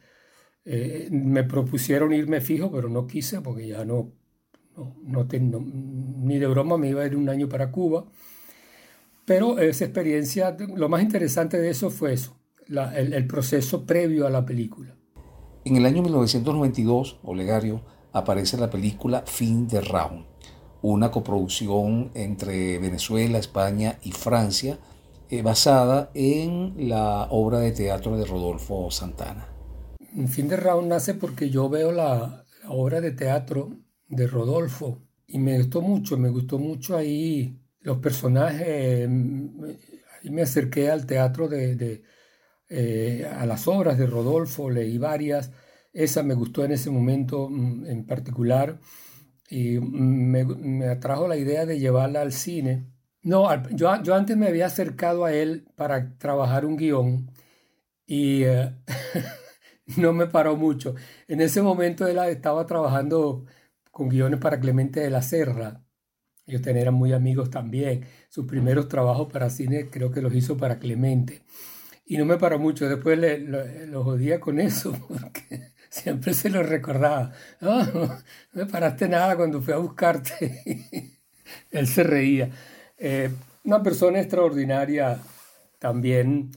Eh, 0.66 1.08
me 1.12 1.44
propusieron 1.44 2.14
irme 2.14 2.42
fijo, 2.42 2.72
pero 2.72 2.90
no 2.90 3.08
quise 3.08 3.42
porque 3.42 3.68
ya 3.68 3.86
no, 3.86 4.14
no, 4.76 5.28
no, 5.32 5.66
ni 5.66 6.38
de 6.38 6.48
broma 6.48 6.78
me 6.78 6.90
iba 6.90 7.02
a 7.02 7.08
ir 7.08 7.16
un 7.16 7.30
año 7.30 7.50
para 7.50 7.72
Cuba. 7.72 8.06
Pero 9.26 9.60
esa 9.60 9.86
experiencia, 9.86 10.58
lo 10.76 10.90
más 10.90 11.04
interesante 11.04 11.60
de 11.60 11.70
eso 11.70 11.92
fue 11.92 12.14
eso, 12.14 12.36
el, 12.68 13.28
proceso 13.28 13.86
previo 13.86 14.26
a 14.26 14.30
la 14.32 14.44
película. 14.44 14.96
En 15.66 15.76
el 15.76 15.86
año 15.86 16.02
1992, 16.02 17.20
Olegario, 17.22 17.84
aparece 18.12 18.58
la 18.58 18.72
película 18.72 19.24
Fin 19.28 19.68
de 19.68 19.82
Round, 19.82 20.26
una 20.82 21.12
coproducción 21.12 22.10
entre 22.16 22.80
Venezuela, 22.80 23.38
España 23.38 24.00
y 24.02 24.14
Francia, 24.14 24.80
eh, 25.30 25.42
basada 25.42 26.12
en 26.14 26.90
la 26.90 27.28
obra 27.30 27.60
de 27.60 27.72
teatro 27.72 28.18
de 28.18 28.26
Rodolfo 28.26 28.90
Santana. 28.92 29.48
Fin 30.28 30.48
de 30.48 30.58
Round 30.58 30.88
nace 30.88 31.14
porque 31.14 31.50
yo 31.50 31.70
veo 31.70 31.92
la, 31.92 32.46
obra 32.70 33.02
de 33.02 33.12
teatro 33.12 33.72
de 34.08 34.28
Rodolfo 34.28 35.02
y 35.28 35.40
me 35.40 35.58
gustó 35.58 35.82
mucho, 35.82 36.18
me 36.18 36.30
gustó 36.30 36.58
mucho 36.58 36.98
ahí 36.98 37.60
los 37.82 37.98
personajes, 38.00 39.08
mm, 39.10 39.64
ahí 40.24 40.30
me 40.30 40.42
acerqué 40.42 40.90
al 40.90 41.06
teatro 41.06 41.48
de, 41.48 42.04
eh, 42.70 43.30
a 43.32 43.46
las 43.46 43.68
obras 43.68 43.98
de 43.98 44.08
Rodolfo, 44.08 44.70
leí 44.70 44.98
varias, 44.98 45.52
esa 45.94 46.24
me 46.24 46.34
gustó 46.34 46.64
en 46.64 46.72
ese 46.72 46.90
momento 46.90 47.50
mm, 47.50 47.86
en 47.86 48.06
particular 48.06 48.80
y 49.50 49.80
me, 49.80 50.88
atrajo 50.88 51.28
la 51.28 51.38
idea 51.38 51.66
de 51.66 51.80
llevarla 51.80 52.22
al 52.22 52.32
cine. 52.32 52.86
No, 53.22 53.48
yo, 53.72 54.02
yo 54.04 54.16
antes 54.16 54.38
me 54.38 54.48
había 54.48 54.68
acercado 54.68 55.26
a 55.26 55.34
él 55.34 55.68
para 55.76 56.18
trabajar 56.18 56.66
un 56.66 56.78
guion 56.78 57.32
y 58.06 58.44
eh, 58.44 58.76
no 59.98 60.14
me 60.14 60.28
paró 60.28 60.56
mucho. 60.56 60.96
En 61.28 61.42
ese 61.42 61.62
momento 61.62 62.08
él 62.08 62.20
estaba 62.20 62.66
trabajando 62.66 63.46
con 63.92 64.10
guiones 64.10 64.40
para 64.40 64.60
Clemente 64.60 65.02
de 65.02 65.10
la 65.10 65.22
Serra 65.22 65.84
ellos 66.50 66.66
eran 66.66 66.96
muy 66.96 67.14
amigos 67.14 67.52
también. 67.52 68.06
Sus 68.30 68.46
primeros 68.46 68.88
trabajos 68.88 69.32
para 69.32 69.52
cine 69.52 69.90
creo 69.90 70.12
que 70.12 70.22
los 70.22 70.34
hizo 70.34 70.58
para 70.58 70.80
Clemente. 70.80 71.44
Y 72.06 72.18
no 72.18 72.26
me 72.26 72.38
paró 72.38 72.58
mucho. 72.58 72.90
Después 72.90 73.20
le, 73.20 73.38
lo, 73.38 74.04
jodía 74.04 74.40
con 74.40 74.60
eso, 74.60 74.94
porque 75.08 75.74
siempre 75.90 76.34
se 76.34 76.50
lo 76.50 76.64
recordaba. 76.64 77.32
No 77.62 78.18
me 78.54 78.66
paraste 78.66 79.08
nada 79.08 79.38
cuando 79.38 79.62
fui 79.62 79.74
a 79.74 79.78
buscarte. 79.78 81.20
Él 81.72 81.88
se 81.88 82.02
reía. 82.04 82.50
Eh, 83.00 83.30
una 83.64 83.82
persona 83.82 84.20
extraordinaria 84.20 85.20
también 85.80 86.52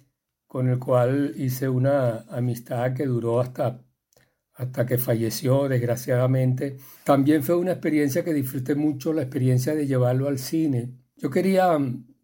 con 0.47 0.69
el 0.69 0.79
cual 0.79 1.33
hice 1.37 1.69
una 1.69 2.27
amistad 2.29 2.93
que 2.95 3.07
duró 3.07 3.41
hasta, 3.41 3.81
hasta 4.55 4.85
que 4.85 4.99
falleció, 4.99 5.69
desgraciadamente. 5.69 6.77
También 7.05 7.43
fue 7.43 7.57
una 7.57 7.73
experiencia 7.73 8.25
que 8.25 8.35
disfruté 8.35 8.75
mucho, 8.75 9.13
la 9.13 9.23
experiencia 9.23 9.75
de 9.75 9.87
llevarlo 9.87 10.29
al 10.29 10.39
cine. 10.39 10.91
Yo 11.17 11.31
quería 11.31 11.79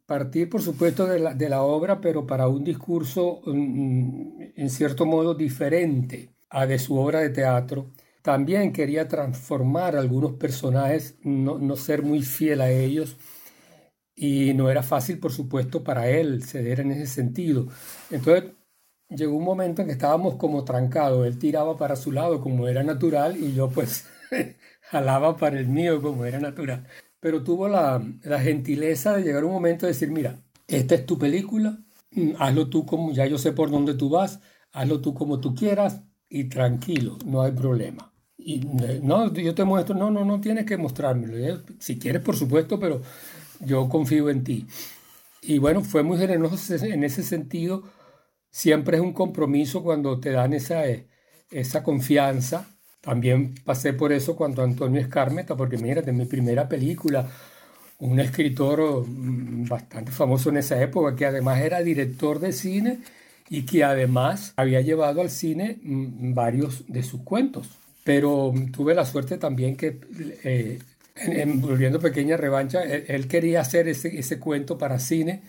partir, 0.04 0.50
por 0.50 0.60
supuesto, 0.60 1.06
de 1.06 1.20
la, 1.20 1.34
de 1.34 1.48
la 1.48 1.62
obra, 1.62 2.00
pero 2.00 2.26
para 2.26 2.48
un 2.48 2.64
discurso 2.64 3.40
mm, 3.46 4.40
en 4.56 4.70
cierto 4.70 5.06
modo 5.06 5.34
diferente 5.34 6.30
a 6.50 6.66
de 6.66 6.78
su 6.78 6.98
obra 6.98 7.20
de 7.20 7.30
teatro. 7.30 7.90
También 8.22 8.72
quería 8.72 9.06
transformar 9.06 9.96
algunos 9.96 10.32
personajes, 10.32 11.16
no, 11.22 11.58
no 11.58 11.76
ser 11.76 12.02
muy 12.02 12.22
fiel 12.22 12.60
a 12.60 12.70
ellos, 12.70 13.16
y 14.18 14.54
no 14.54 14.70
era 14.70 14.82
fácil, 14.82 15.18
por 15.20 15.32
supuesto, 15.32 15.84
para 15.84 16.08
él 16.10 16.42
ceder 16.44 16.80
en 16.80 16.90
ese 16.92 17.06
sentido. 17.06 17.68
Entonces 18.10 18.52
llegó 19.08 19.36
un 19.36 19.44
momento 19.44 19.82
en 19.82 19.88
que 19.88 19.92
estábamos 19.94 20.36
como 20.36 20.64
trancados, 20.64 21.26
él 21.26 21.38
tiraba 21.38 21.76
para 21.76 21.96
su 21.96 22.12
lado 22.12 22.40
como 22.40 22.68
era 22.68 22.82
natural 22.82 23.36
y 23.36 23.54
yo 23.54 23.70
pues 23.70 24.06
jalaba 24.82 25.36
para 25.36 25.58
el 25.58 25.68
mío 25.68 26.02
como 26.02 26.24
era 26.24 26.40
natural. 26.40 26.86
Pero 27.20 27.42
tuvo 27.42 27.68
la, 27.68 28.02
la 28.22 28.40
gentileza 28.40 29.16
de 29.16 29.22
llegar 29.22 29.44
un 29.44 29.52
momento 29.52 29.86
de 29.86 29.92
decir, 29.92 30.10
mira, 30.10 30.36
esta 30.66 30.94
es 30.94 31.06
tu 31.06 31.18
película, 31.18 31.78
mm, 32.12 32.32
hazlo 32.38 32.68
tú 32.68 32.86
como, 32.86 33.12
ya 33.12 33.26
yo 33.26 33.38
sé 33.38 33.52
por 33.52 33.70
dónde 33.70 33.94
tú 33.94 34.08
vas, 34.10 34.40
hazlo 34.72 35.00
tú 35.00 35.14
como 35.14 35.40
tú 35.40 35.54
quieras 35.54 36.02
y 36.28 36.44
tranquilo, 36.44 37.18
no 37.24 37.42
hay 37.42 37.52
problema. 37.52 38.12
Y 38.36 38.60
eh, 38.84 39.00
no, 39.02 39.32
yo 39.34 39.54
te 39.54 39.64
muestro, 39.64 39.94
no, 39.96 40.10
no, 40.10 40.24
no 40.24 40.40
tienes 40.40 40.64
que 40.64 40.76
mostrármelo. 40.76 41.62
Si 41.80 41.98
quieres, 41.98 42.22
por 42.22 42.36
supuesto, 42.36 42.78
pero 42.78 43.02
yo 43.60 43.88
confío 43.88 44.30
en 44.30 44.44
ti. 44.44 44.66
Y 45.42 45.58
bueno, 45.58 45.82
fue 45.82 46.02
muy 46.02 46.18
generoso 46.18 46.74
en 46.84 47.04
ese 47.04 47.22
sentido. 47.22 47.84
Siempre 48.50 48.96
es 48.96 49.02
un 49.02 49.12
compromiso 49.12 49.82
cuando 49.82 50.20
te 50.20 50.30
dan 50.30 50.52
esa, 50.52 50.82
esa 51.50 51.82
confianza. 51.82 52.66
También 53.00 53.54
pasé 53.64 53.92
por 53.92 54.12
eso 54.12 54.36
cuando 54.36 54.62
Antonio 54.62 55.00
Escarmeta, 55.00 55.56
porque 55.56 55.78
mira, 55.78 56.02
de 56.02 56.12
mi 56.12 56.24
primera 56.26 56.68
película, 56.68 57.30
un 57.98 58.20
escritor 58.20 59.06
mm, 59.06 59.68
bastante 59.68 60.12
famoso 60.12 60.50
en 60.50 60.58
esa 60.58 60.80
época, 60.82 61.16
que 61.16 61.26
además 61.26 61.60
era 61.60 61.80
director 61.82 62.38
de 62.40 62.52
cine 62.52 62.98
y 63.48 63.62
que 63.64 63.84
además 63.84 64.52
había 64.56 64.80
llevado 64.80 65.20
al 65.20 65.30
cine 65.30 65.78
mm, 65.82 66.34
varios 66.34 66.84
de 66.88 67.02
sus 67.02 67.22
cuentos. 67.22 67.70
Pero 68.04 68.52
tuve 68.72 68.94
la 68.94 69.04
suerte 69.04 69.38
también 69.38 69.76
que 69.76 70.00
eh, 70.44 70.78
en, 71.20 71.60
volviendo 71.60 72.00
pequeña 72.00 72.36
revancha, 72.36 72.82
él, 72.82 73.28
quería 73.28 73.60
hacer 73.60 73.88
ese, 73.88 74.18
ese, 74.18 74.38
cuento 74.38 74.78
para 74.78 74.98
cine 74.98 75.42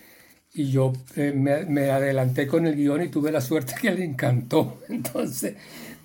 y 0.53 0.72
yo 0.72 0.93
eh, 1.15 1.32
me, 1.36 1.65
me, 1.65 1.91
adelanté 1.91 2.47
con 2.47 2.65
el 2.65 2.76
guion 2.76 3.03
y 3.03 3.09
tuve 3.09 3.32
la 3.32 3.41
suerte 3.41 3.76
que 3.82 3.91
le 3.91 4.03
encantó. 4.03 4.82
Entonces, 4.89 5.55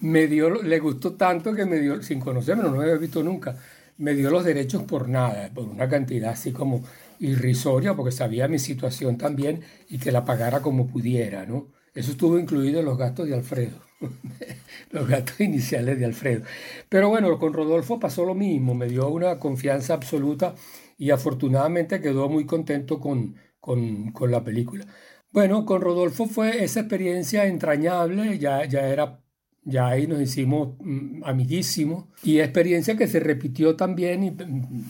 me 0.01 0.27
dio, 0.27 0.63
le 0.63 0.79
gustó 0.79 1.15
tanto 1.15 1.55
que 1.55 1.65
me 1.65 1.79
dio, 1.79 2.03
sin 2.03 2.21
conocerme, 2.21 2.63
no 2.63 2.71
lo 2.71 2.83
había 2.83 2.97
visto 2.97 3.23
nunca, 3.23 3.57
me 3.99 4.15
dio 4.15 4.31
los 4.31 4.45
derechos 4.45 4.83
por 4.83 5.09
nada, 5.09 5.51
por 5.55 5.65
una 5.65 5.89
cantidad 5.89 6.33
así 6.33 6.53
como 6.53 6.85
irrisoria, 7.21 7.95
porque 7.95 8.13
sabía 8.13 8.49
mi 8.49 8.59
situación 8.59 9.17
también 9.17 9.61
y 9.89 9.99
que 9.99 10.13
la 10.13 10.25
pagara 10.25 10.61
como 10.61 10.87
pudiera, 10.87 11.47
¿no? 11.47 11.69
Eso 11.95 12.11
estuvo 12.13 12.39
incluido 12.39 12.81
en 12.81 12.87
los 12.87 12.99
gastos 12.99 13.29
de 13.29 13.35
Alfredo. 13.35 13.84
los 14.91 15.09
gastos 15.09 15.41
iniciales 15.41 15.99
de 15.99 16.05
Alfredo. 16.05 16.45
Pero 16.89 17.09
bueno, 17.09 17.39
con 17.39 17.53
Rodolfo 17.53 17.99
pasó 17.99 18.25
lo 18.25 18.35
mismo, 18.35 18.75
me 18.75 18.89
dio 18.89 19.09
una 19.09 19.39
confianza 19.39 19.95
absoluta 19.95 20.55
y 20.99 21.11
afortunadamente 21.11 22.01
quedó 22.01 22.29
muy 22.29 22.47
contento 22.47 23.01
con, 23.01 23.37
con, 23.61 24.13
con 24.13 24.31
la 24.31 24.45
película. 24.45 24.87
Bueno, 25.33 25.65
con 25.65 25.81
Rodolfo 25.81 26.27
fue 26.27 26.63
esa 26.65 26.81
experiencia 26.81 27.47
entrañable, 27.47 28.39
ya, 28.39 28.65
ya 28.67 28.89
era 28.89 29.21
ya 29.65 29.89
ahí 29.89 30.07
nos 30.07 30.21
hicimos 30.21 30.77
mm, 30.81 31.23
amiguísimos 31.25 32.07
y 32.23 32.41
experiencia 32.41 32.97
que 32.97 33.07
se 33.09 33.21
repitió 33.21 33.77
también 33.77 34.25
y, 34.25 34.31
mm, 34.31 34.85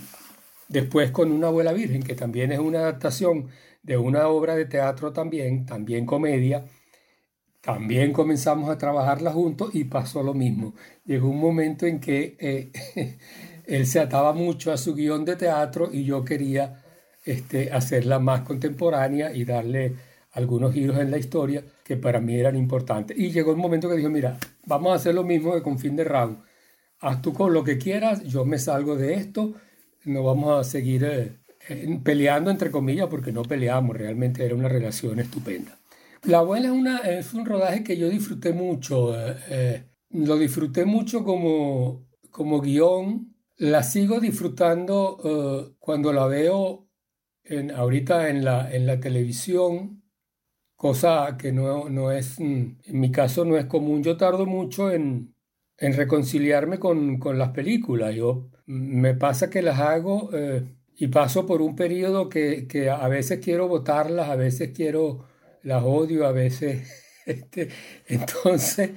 después 0.68 1.10
con 1.10 1.30
Una 1.32 1.48
abuela 1.48 1.72
virgen, 1.72 2.02
que 2.02 2.14
también 2.14 2.52
es 2.52 2.58
una 2.58 2.80
adaptación 2.80 3.48
de 3.82 3.96
una 3.98 4.28
obra 4.28 4.56
de 4.56 4.64
teatro 4.66 5.12
también, 5.12 5.66
también 5.66 6.06
comedia, 6.06 6.64
también 7.64 8.12
comenzamos 8.12 8.68
a 8.68 8.76
trabajarla 8.76 9.32
juntos 9.32 9.74
y 9.74 9.84
pasó 9.84 10.22
lo 10.22 10.34
mismo. 10.34 10.74
Llegó 11.04 11.28
un 11.28 11.40
momento 11.40 11.86
en 11.86 11.98
que 11.98 12.36
eh, 12.38 12.70
él 13.66 13.86
se 13.86 14.00
ataba 14.00 14.32
mucho 14.34 14.72
a 14.72 14.76
su 14.76 14.94
guion 14.94 15.24
de 15.24 15.36
teatro 15.36 15.88
y 15.92 16.04
yo 16.04 16.24
quería 16.24 16.82
este, 17.24 17.72
hacerla 17.72 18.18
más 18.18 18.42
contemporánea 18.42 19.32
y 19.32 19.44
darle 19.44 19.94
algunos 20.32 20.74
giros 20.74 20.98
en 20.98 21.10
la 21.10 21.18
historia 21.18 21.64
que 21.84 21.96
para 21.96 22.20
mí 22.20 22.36
eran 22.36 22.56
importantes. 22.56 23.16
Y 23.18 23.30
llegó 23.30 23.52
un 23.52 23.60
momento 23.60 23.88
que 23.88 23.96
dijo, 23.96 24.10
mira, 24.10 24.36
vamos 24.66 24.92
a 24.92 24.96
hacer 24.96 25.14
lo 25.14 25.24
mismo 25.24 25.54
que 25.54 25.62
con 25.62 25.78
Fin 25.78 25.96
de 25.96 26.04
Round. 26.04 26.38
Haz 27.00 27.22
tú 27.22 27.32
con 27.32 27.54
lo 27.54 27.64
que 27.64 27.78
quieras, 27.78 28.24
yo 28.24 28.44
me 28.44 28.58
salgo 28.58 28.96
de 28.96 29.14
esto, 29.14 29.54
no 30.04 30.22
vamos 30.22 30.58
a 30.58 30.68
seguir 30.68 31.04
eh, 31.04 31.32
eh, 31.68 32.00
peleando 32.02 32.50
entre 32.50 32.70
comillas 32.70 33.08
porque 33.08 33.32
no 33.32 33.42
peleamos, 33.42 33.96
realmente 33.96 34.44
era 34.44 34.54
una 34.54 34.68
relación 34.68 35.18
estupenda. 35.18 35.78
La 36.26 36.38
abuela 36.38 36.68
es, 36.68 36.72
una, 36.72 36.98
es 36.98 37.34
un 37.34 37.44
rodaje 37.44 37.84
que 37.84 37.96
yo 37.98 38.08
disfruté 38.08 38.52
mucho. 38.52 39.14
Eh, 39.14 39.36
eh, 39.50 39.84
lo 40.10 40.38
disfruté 40.38 40.84
mucho 40.86 41.22
como, 41.24 42.06
como 42.30 42.60
guion. 42.60 43.34
La 43.56 43.82
sigo 43.82 44.20
disfrutando 44.20 45.18
eh, 45.22 45.74
cuando 45.78 46.12
la 46.12 46.26
veo 46.26 46.88
en, 47.44 47.70
ahorita 47.70 48.30
en 48.30 48.44
la, 48.44 48.74
en 48.74 48.86
la 48.86 49.00
televisión, 49.00 50.02
cosa 50.76 51.36
que 51.38 51.52
no, 51.52 51.90
no 51.90 52.10
es, 52.10 52.40
mm, 52.40 52.78
en 52.84 53.00
mi 53.00 53.12
caso 53.12 53.44
no 53.44 53.58
es 53.58 53.66
común. 53.66 54.02
Yo 54.02 54.16
tardo 54.16 54.46
mucho 54.46 54.90
en, 54.90 55.34
en 55.78 55.92
reconciliarme 55.94 56.78
con, 56.78 57.18
con, 57.18 57.38
las 57.38 57.50
películas. 57.50 58.14
Yo, 58.14 58.50
mm, 58.66 59.00
me 59.00 59.14
pasa 59.14 59.50
que 59.50 59.62
las 59.62 59.78
hago 59.80 60.30
y 60.96 61.08
paso 61.08 61.44
por 61.46 61.60
un 61.62 61.76
periodo 61.76 62.28
que, 62.28 62.66
que 62.68 62.88
a 62.90 63.08
veces 63.08 63.40
quiero 63.44 63.68
votarlas, 63.68 64.30
a 64.30 64.36
veces 64.36 64.72
quiero 64.74 65.26
las 65.64 65.82
odio 65.84 66.26
a 66.26 66.32
veces. 66.32 67.00
Este, 67.26 67.70
entonces, 68.06 68.90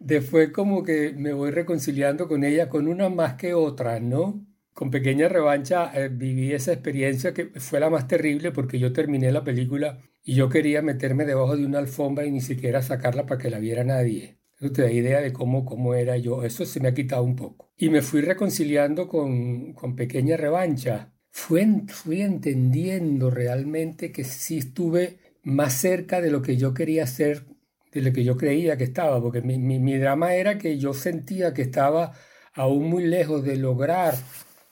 después 0.00 0.50
como 0.50 0.82
que 0.82 1.12
me 1.16 1.32
voy 1.32 1.52
reconciliando 1.52 2.26
con 2.26 2.42
ella, 2.44 2.68
con 2.68 2.88
una 2.88 3.08
más 3.08 3.34
que 3.34 3.54
otra, 3.54 4.00
¿no? 4.00 4.44
Con 4.74 4.90
pequeña 4.90 5.28
revancha 5.28 5.92
eh, 5.94 6.08
viví 6.08 6.52
esa 6.52 6.72
experiencia 6.72 7.32
que 7.32 7.46
fue 7.60 7.78
la 7.78 7.88
más 7.88 8.08
terrible 8.08 8.50
porque 8.50 8.80
yo 8.80 8.92
terminé 8.92 9.30
la 9.30 9.44
película 9.44 9.98
y 10.24 10.34
yo 10.34 10.48
quería 10.48 10.82
meterme 10.82 11.24
debajo 11.24 11.56
de 11.56 11.64
una 11.64 11.78
alfombra 11.78 12.26
y 12.26 12.32
ni 12.32 12.40
siquiera 12.40 12.82
sacarla 12.82 13.26
para 13.26 13.40
que 13.40 13.50
la 13.50 13.60
viera 13.60 13.84
nadie. 13.84 14.40
Eso 14.58 14.72
te 14.72 14.82
da 14.82 14.90
idea 14.90 15.20
de 15.20 15.32
cómo, 15.32 15.64
cómo 15.64 15.94
era 15.94 16.16
yo. 16.16 16.42
Eso 16.44 16.66
se 16.66 16.80
me 16.80 16.88
ha 16.88 16.94
quitado 16.94 17.22
un 17.22 17.36
poco. 17.36 17.72
Y 17.76 17.88
me 17.90 18.02
fui 18.02 18.20
reconciliando 18.20 19.06
con, 19.08 19.74
con 19.74 19.94
pequeña 19.94 20.36
revancha. 20.36 21.14
Fui, 21.30 21.64
fui 21.88 22.22
entendiendo 22.22 23.30
realmente 23.30 24.10
que 24.10 24.24
sí 24.24 24.58
estuve 24.58 25.19
más 25.42 25.74
cerca 25.74 26.20
de 26.20 26.30
lo 26.30 26.42
que 26.42 26.56
yo 26.56 26.74
quería 26.74 27.06
ser, 27.06 27.44
de 27.92 28.02
lo 28.02 28.12
que 28.12 28.24
yo 28.24 28.36
creía 28.36 28.76
que 28.76 28.84
estaba, 28.84 29.20
porque 29.20 29.42
mi, 29.42 29.58
mi, 29.58 29.98
drama 29.98 30.34
era 30.34 30.58
que 30.58 30.78
yo 30.78 30.94
sentía 30.94 31.54
que 31.54 31.62
estaba 31.62 32.12
aún 32.54 32.88
muy 32.88 33.04
lejos 33.04 33.44
de 33.44 33.56
lograr 33.56 34.14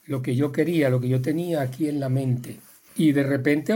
lo 0.05 0.21
que 0.21 0.35
yo 0.35 0.51
quería, 0.51 0.89
lo 0.89 0.99
que 0.99 1.09
yo 1.09 1.21
tenía 1.21 1.61
aquí 1.61 1.87
en 1.87 1.99
la 1.99 2.09
mente. 2.09 2.57
Y 2.95 3.11
de 3.11 3.23
repente, 3.23 3.73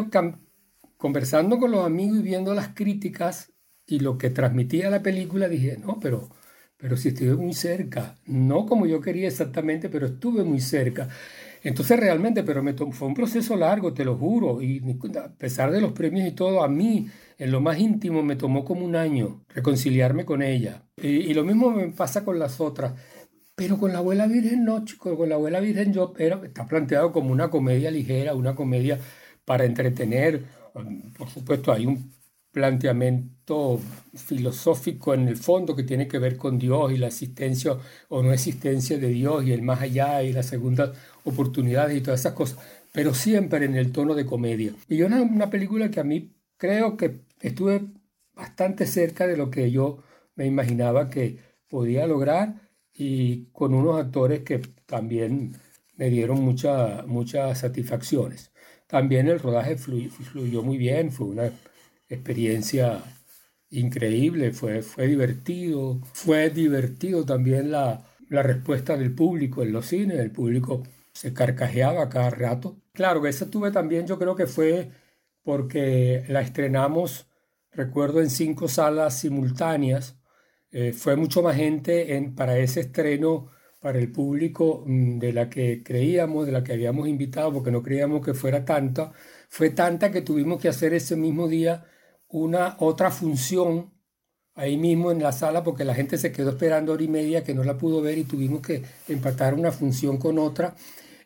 conversando 0.97 1.57
con 1.59 1.71
los 1.71 1.85
amigos 1.85 2.19
y 2.19 2.23
viendo 2.23 2.53
las 2.53 2.69
críticas 2.69 3.51
y 3.85 3.99
lo 3.99 4.17
que 4.17 4.29
transmitía 4.29 4.89
la 4.89 5.03
película, 5.03 5.47
dije, 5.47 5.77
no, 5.77 5.99
pero, 5.99 6.29
pero 6.77 6.97
si 6.97 7.09
estuve 7.09 7.35
muy 7.35 7.53
cerca, 7.53 8.15
no 8.25 8.65
como 8.65 8.85
yo 8.85 9.01
quería 9.01 9.27
exactamente, 9.27 9.89
pero 9.89 10.07
estuve 10.07 10.43
muy 10.43 10.61
cerca. 10.61 11.09
Entonces 11.63 11.97
realmente, 11.97 12.43
pero 12.43 12.61
me 12.61 12.73
fue 12.73 13.07
un 13.07 13.13
proceso 13.13 13.55
largo, 13.55 13.93
te 13.93 14.03
lo 14.03 14.17
juro, 14.17 14.61
y 14.61 14.81
a 15.17 15.29
pesar 15.29 15.71
de 15.71 15.79
los 15.79 15.93
premios 15.93 16.27
y 16.27 16.31
todo, 16.33 16.61
a 16.61 16.67
mí, 16.67 17.07
en 17.37 17.51
lo 17.51 17.61
más 17.61 17.79
íntimo, 17.79 18.21
me 18.21 18.35
tomó 18.35 18.65
como 18.65 18.85
un 18.85 18.97
año 18.97 19.45
reconciliarme 19.47 20.25
con 20.25 20.41
ella. 20.41 20.83
Y, 20.97 21.33
lo 21.33 21.45
mismo 21.45 21.71
me 21.71 21.87
pasa 21.89 22.25
con 22.25 22.37
las 22.37 22.59
otras. 22.59 22.93
Pero 23.55 23.77
con 23.77 23.93
la 23.93 23.99
abuela 23.99 24.27
virgen 24.27 24.65
no, 24.65 24.83
chico, 24.83 25.15
con 25.15 25.29
la 25.29 25.35
abuela 25.35 25.59
virgen 25.59 25.93
yo 25.93 26.13
era, 26.17 26.41
está 26.43 26.65
planteado 26.65 27.11
como 27.11 27.31
una 27.31 27.49
comedia 27.49 27.91
ligera, 27.91 28.35
una 28.35 28.55
comedia 28.55 28.99
para 29.45 29.63
entretener. 29.63 30.43
Por 31.17 31.29
supuesto, 31.29 31.71
hay 31.71 31.85
un 31.85 32.11
planteamiento 32.51 33.79
filosófico 34.15 35.13
en 35.13 35.27
el 35.27 35.37
fondo 35.37 35.75
que 35.75 35.83
tiene 35.83 36.07
que 36.07 36.19
ver 36.19 36.37
con 36.37 36.59
Dios 36.59 36.91
y 36.91 36.97
la 36.97 37.07
existencia 37.07 37.77
o 38.09 38.21
no 38.21 38.31
existencia 38.31 38.97
de 38.97 39.09
Dios 39.09 39.43
y 39.45 39.53
el 39.53 39.63
más 39.63 39.81
allá 39.81 40.21
y 40.21 40.31
la 40.31 40.43
segunda 40.43 40.93
oportunidades 41.23 41.97
y 41.97 42.01
todas 42.01 42.19
esas 42.19 42.33
cosas, 42.33 42.59
pero 42.91 43.13
siempre 43.13 43.65
en 43.65 43.75
el 43.75 43.91
tono 43.91 44.15
de 44.15 44.25
comedia. 44.25 44.73
Y 44.87 44.97
yo 44.97 45.07
una, 45.07 45.49
película 45.49 45.89
que 45.89 45.99
a 45.99 46.03
mí 46.03 46.31
creo 46.57 46.97
que 46.97 47.21
estuve 47.41 47.81
bastante 48.33 48.85
cerca 48.85 49.27
de 49.27 49.37
lo 49.37 49.49
que 49.49 49.71
yo 49.71 50.03
me 50.35 50.45
imaginaba 50.45 51.09
que, 51.09 51.53
podía 51.73 52.05
lograr 52.05 52.69
y 52.93 53.45
con 53.45 53.73
unos 53.73 53.99
actores 53.99 54.41
que 54.41 54.59
también 54.85 55.53
me 55.95 56.11
dieron 56.11 56.39
mucha, 56.41 57.03
muchas 57.07 57.57
satisfacciones. 57.61 58.51
También 58.85 59.27
el 59.27 59.39
rodaje 59.39 59.75
fluyó 59.75 60.61
muy 60.61 60.77
bien, 60.77 61.11
fue 61.11 61.25
una 61.25 61.51
experiencia 62.07 63.01
increíble, 63.71 64.51
fue, 64.51 64.83
fue 64.83 65.07
divertido, 65.07 65.99
fue 66.13 66.51
divertido 66.51 67.25
también 67.25 67.71
la, 67.71 68.05
la 68.29 68.43
respuesta 68.43 68.95
del 68.95 69.15
público 69.15 69.63
en 69.63 69.71
los 69.71 69.87
cines, 69.87 70.19
el 70.19 70.29
público 70.29 70.83
se 71.13 71.33
carcajeaba 71.33 72.09
cada 72.09 72.29
rato. 72.29 72.81
Claro 72.93 73.25
esa 73.27 73.49
tuve 73.49 73.71
también, 73.71 74.07
yo 74.07 74.17
creo 74.19 74.35
que 74.35 74.47
fue 74.47 74.91
porque 75.43 76.23
la 76.29 76.41
estrenamos, 76.41 77.27
recuerdo, 77.71 78.21
en 78.21 78.29
cinco 78.29 78.67
salas 78.67 79.19
simultáneas. 79.19 80.17
Eh, 80.71 80.93
fue 80.93 81.15
mucho 81.15 81.43
más 81.43 81.55
gente 81.55 82.15
en, 82.15 82.35
para 82.35 82.57
ese 82.57 82.81
estreno, 82.81 83.51
para 83.79 83.99
el 83.99 84.11
público 84.11 84.83
mm, 84.87 85.19
de 85.19 85.33
la 85.33 85.49
que 85.49 85.83
creíamos, 85.83 86.45
de 86.45 86.51
la 86.53 86.63
que 86.63 86.73
habíamos 86.73 87.07
invitado, 87.07 87.53
porque 87.53 87.71
no 87.71 87.83
creíamos 87.83 88.25
que 88.25 88.33
fuera 88.33 88.65
tanta. 88.65 89.11
Fue 89.49 89.69
tanta 89.69 90.11
que 90.11 90.21
tuvimos 90.21 90.61
que 90.61 90.69
hacer 90.69 90.93
ese 90.93 91.15
mismo 91.15 91.47
día 91.47 91.85
una 92.29 92.77
otra 92.79 93.11
función 93.11 93.93
ahí 94.55 94.77
mismo 94.77 95.11
en 95.11 95.21
la 95.21 95.31
sala 95.31 95.63
porque 95.63 95.83
la 95.85 95.95
gente 95.95 96.17
se 96.17 96.31
quedó 96.31 96.51
esperando 96.51 96.93
hora 96.93 97.03
y 97.03 97.07
media 97.07 97.43
que 97.43 97.53
no 97.53 97.63
la 97.63 97.77
pudo 97.77 98.01
ver 98.01 98.17
y 98.17 98.23
tuvimos 98.23 98.61
que 98.61 98.83
empatar 99.07 99.53
una 99.53 99.71
función 99.71 100.17
con 100.17 100.39
otra. 100.39 100.75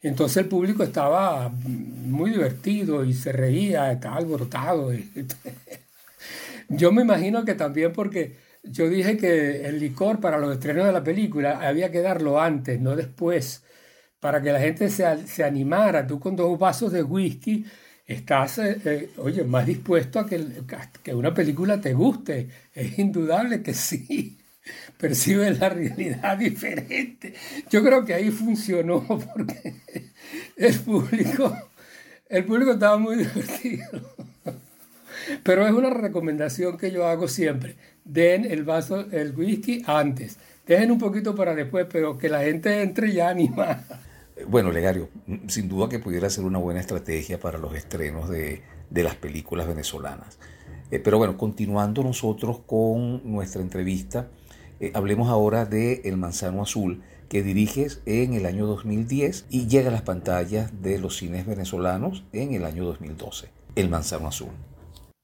Entonces 0.02 0.38
el 0.38 0.50
público 0.50 0.84
estaba 0.84 1.50
muy 1.50 2.32
divertido 2.32 3.04
y 3.04 3.14
se 3.14 3.32
reía, 3.32 3.92
estaba 3.92 4.18
alborotado. 4.18 4.92
Yo 6.70 6.92
me 6.92 7.02
imagino 7.02 7.46
que 7.46 7.56
también 7.56 7.94
porque 7.94 8.36
yo 8.64 8.90
dije 8.90 9.18
que 9.18 9.66
el 9.66 9.80
licor 9.80 10.20
para 10.20 10.38
los 10.38 10.54
estrenos 10.54 10.86
de 10.86 10.92
la 10.92 11.04
película 11.04 11.60
había 11.68 11.92
que 11.92 12.02
darlo 12.02 12.42
antes, 12.42 12.80
no 12.82 12.96
después, 12.96 13.64
para 14.20 14.42
que 14.42 14.52
la 14.52 14.60
gente 14.60 14.90
se, 14.90 15.28
se 15.28 15.44
animara. 15.44 16.08
Tú 16.08 16.20
con 16.20 16.36
dos 16.36 16.58
vasos 16.60 16.92
de 16.92 17.04
whisky 17.04 17.66
estás, 18.06 18.60
eh, 18.60 18.80
eh, 18.86 19.10
oye, 19.18 19.44
más 19.44 19.66
dispuesto 19.66 20.20
a 20.20 20.26
que, 20.28 20.46
que 21.04 21.16
una 21.16 21.34
película 21.34 21.80
te 21.82 21.94
guste. 21.94 22.50
Es 22.74 23.00
indudable 23.00 23.62
que 23.64 23.74
sí. 23.74 24.38
Percibes 24.98 25.60
la 25.60 25.70
realidad 25.70 26.38
diferente. 26.38 27.34
Yo 27.70 27.84
creo 27.84 28.06
que 28.06 28.14
ahí 28.14 28.32
funcionó 28.32 29.06
porque 29.08 29.76
el 30.56 30.80
público, 30.80 31.56
el 32.30 32.46
público 32.46 32.72
estaba 32.72 32.98
muy 32.98 33.18
divertido. 33.18 33.86
Pero 35.44 35.68
es 35.68 35.74
una 35.74 35.90
recomendación 35.90 36.78
que 36.78 36.92
yo 36.92 37.06
hago 37.06 37.28
siempre. 37.28 37.76
Den 38.06 38.46
el 38.46 38.64
vaso, 38.64 39.06
el 39.12 39.36
whisky 39.36 39.84
antes. 39.86 40.38
Dejen 40.66 40.92
un 40.92 41.00
poquito 41.00 41.36
para 41.36 41.56
después, 41.56 41.88
pero 41.92 42.18
que 42.18 42.30
la 42.30 42.42
gente 42.42 42.82
entre 42.82 43.14
ya 43.14 43.30
animada. 43.30 43.86
Bueno, 44.46 44.72
Legario, 44.72 45.10
sin 45.48 45.68
duda 45.68 45.90
que 45.90 46.00
pudiera 46.00 46.30
ser 46.30 46.44
una 46.44 46.60
buena 46.60 46.80
estrategia 46.80 47.40
para 47.40 47.58
los 47.58 47.74
estrenos 47.74 48.30
de, 48.30 48.62
las 48.92 49.16
películas 49.16 49.68
venezolanas. 49.68 50.38
Eh, 50.92 51.00
pero 51.00 51.18
bueno, 51.18 51.38
continuando 51.38 52.04
nosotros 52.04 52.60
con 52.66 53.22
nuestra 53.30 53.62
entrevista, 53.62 54.28
eh, 54.80 54.92
hablemos 54.94 55.30
ahora 55.30 55.66
de 55.66 56.02
El 56.06 56.18
Manzano 56.18 56.62
Azul, 56.62 57.02
que 57.30 57.44
diriges 57.44 58.02
en 58.06 58.34
el 58.34 58.46
año 58.46 58.66
2010 58.68 59.46
y 59.50 59.68
llega 59.68 59.90
a 59.90 59.92
las 59.92 60.04
pantallas 60.04 60.82
de 60.82 61.00
los 61.00 61.18
cines 61.18 61.46
venezolanos 61.46 62.24
en 62.32 62.54
el 62.54 62.66
año 62.66 62.86
2012. 62.86 63.50
El 63.76 63.90
Manzano 63.90 64.28
Azul. 64.28 64.52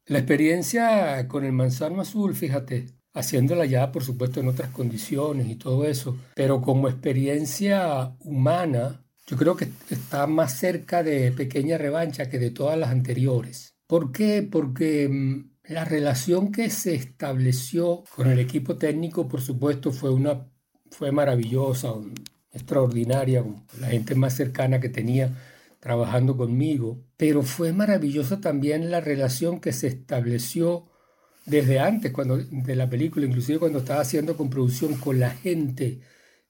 La 0.05 0.19
experiencia 0.19 1.27
con 1.27 1.45
el 1.45 1.53
Manzano 1.53 2.01
Azul, 2.01 2.35
fíjate, 2.35 2.87
haciéndola 3.13 3.65
ya 3.65 3.91
por 3.91 4.03
supuesto 4.03 4.39
en 4.39 4.47
otras 4.47 4.69
condiciones 4.71 5.47
y 5.47 5.55
todo 5.55 5.85
eso, 5.85 6.17
pero 6.35 6.61
como 6.61 6.89
experiencia 6.89 8.15
humana, 8.19 9.05
yo 9.27 9.37
creo 9.37 9.55
que 9.55 9.69
está 9.89 10.27
más 10.27 10.57
cerca 10.57 11.03
de 11.03 11.31
Pequeña 11.31 11.77
Revancha 11.77 12.29
que 12.29 12.39
de 12.39 12.51
todas 12.51 12.77
las 12.77 12.89
anteriores. 12.89 13.75
¿Por 13.87 14.11
qué? 14.11 14.47
Porque 14.49 15.07
mm, 15.07 15.52
la 15.63 15.85
relación 15.85 16.51
que 16.51 16.69
se 16.69 16.93
estableció 16.95 18.03
con 18.15 18.29
el 18.29 18.39
equipo 18.39 18.75
técnico, 18.77 19.27
por 19.27 19.41
supuesto, 19.41 19.91
fue, 19.91 20.11
una, 20.11 20.47
fue 20.91 21.11
maravillosa, 21.11 21.93
extraordinaria, 22.51 23.43
la 23.79 23.87
gente 23.87 24.15
más 24.15 24.35
cercana 24.35 24.79
que 24.79 24.89
tenía 24.89 25.31
trabajando 25.79 26.37
conmigo, 26.37 27.03
pero 27.17 27.43
fue 27.43 27.73
maravillosa 27.73 28.39
también 28.39 28.91
la 28.91 29.01
relación 29.01 29.59
que 29.59 29.73
se 29.73 29.87
estableció 29.87 30.89
desde 31.45 31.79
antes 31.79 32.11
cuando, 32.11 32.37
de 32.37 32.75
la 32.75 32.89
película, 32.89 33.25
inclusive 33.25 33.59
cuando 33.59 33.79
estaba 33.79 34.01
haciendo 34.01 34.37
con 34.37 34.49
producción 34.49 34.95
con 34.95 35.19
la 35.19 35.31
gente 35.31 35.99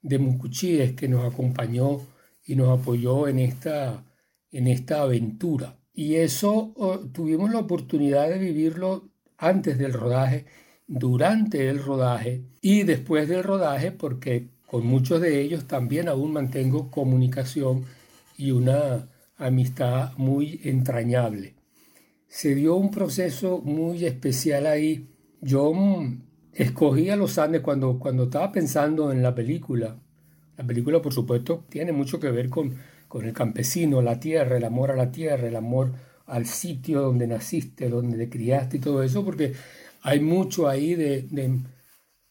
de 0.02 0.20
Mucuchíes 0.20 0.94
que 0.94 1.08
nos 1.08 1.32
acompañó 1.32 2.02
y 2.46 2.56
nos 2.56 2.80
apoyó 2.80 3.28
en 3.28 3.40
esta, 3.40 4.06
en 4.52 4.68
esta 4.68 5.02
aventura. 5.02 5.80
Y 5.94 6.16
eso 6.16 6.74
oh, 6.76 7.00
tuvimos 7.00 7.52
la 7.52 7.60
oportunidad 7.60 8.30
de 8.30 8.40
vivirlo 8.40 9.10
antes 9.38 9.78
del 9.78 9.94
rodaje, 9.94 10.46
durante 10.88 11.70
el 11.70 11.84
rodaje 11.84 12.44
y 12.62 12.84
después 12.84 13.30
del 13.30 13.44
rodaje, 13.44 13.92
porque 13.92 14.50
con 14.66 14.86
muchos 14.86 15.22
de 15.22 15.42
ellos 15.42 15.66
también 15.68 16.08
aún 16.08 16.34
mantengo 16.34 16.90
comunicación 16.90 17.86
y 18.38 18.52
una 18.52 19.10
amistad 19.38 20.14
muy 20.18 20.60
entrañable. 20.64 21.56
Se 22.28 22.56
dio 22.56 22.76
un 22.76 22.90
proceso 22.90 23.62
muy 23.62 24.06
especial 24.06 24.66
ahí. 24.66 25.08
Yo 25.42 25.72
mm, 25.74 26.24
escogí 26.54 27.10
a 27.10 27.16
los 27.16 27.38
Andes 27.38 27.62
cuando, 27.62 28.00
cuando 28.00 28.24
estaba 28.24 28.52
pensando 28.52 29.12
en 29.12 29.22
la 29.22 29.36
película 29.36 30.00
la 30.58 30.64
película, 30.64 31.02
por 31.02 31.14
supuesto, 31.14 31.66
tiene 31.70 31.92
mucho 31.92 32.20
que 32.20 32.30
ver 32.30 32.50
con, 32.50 32.76
con 33.14 33.26
el 33.26 33.34
campesino, 33.34 34.02
la 34.02 34.20
tierra, 34.20 34.58
el 34.58 34.64
amor 34.64 34.90
a 34.90 34.96
la 34.96 35.12
tierra, 35.12 35.48
el 35.48 35.56
amor 35.56 35.92
al 36.26 36.48
sitio 36.48 37.00
donde 37.00 37.28
naciste, 37.28 37.88
donde 37.88 38.18
te 38.18 38.28
criaste 38.28 38.78
y 38.78 38.80
todo 38.80 39.04
eso, 39.04 39.24
porque 39.24 39.54
hay 40.02 40.20
mucho 40.20 40.68
ahí 40.68 40.96
de, 40.96 41.28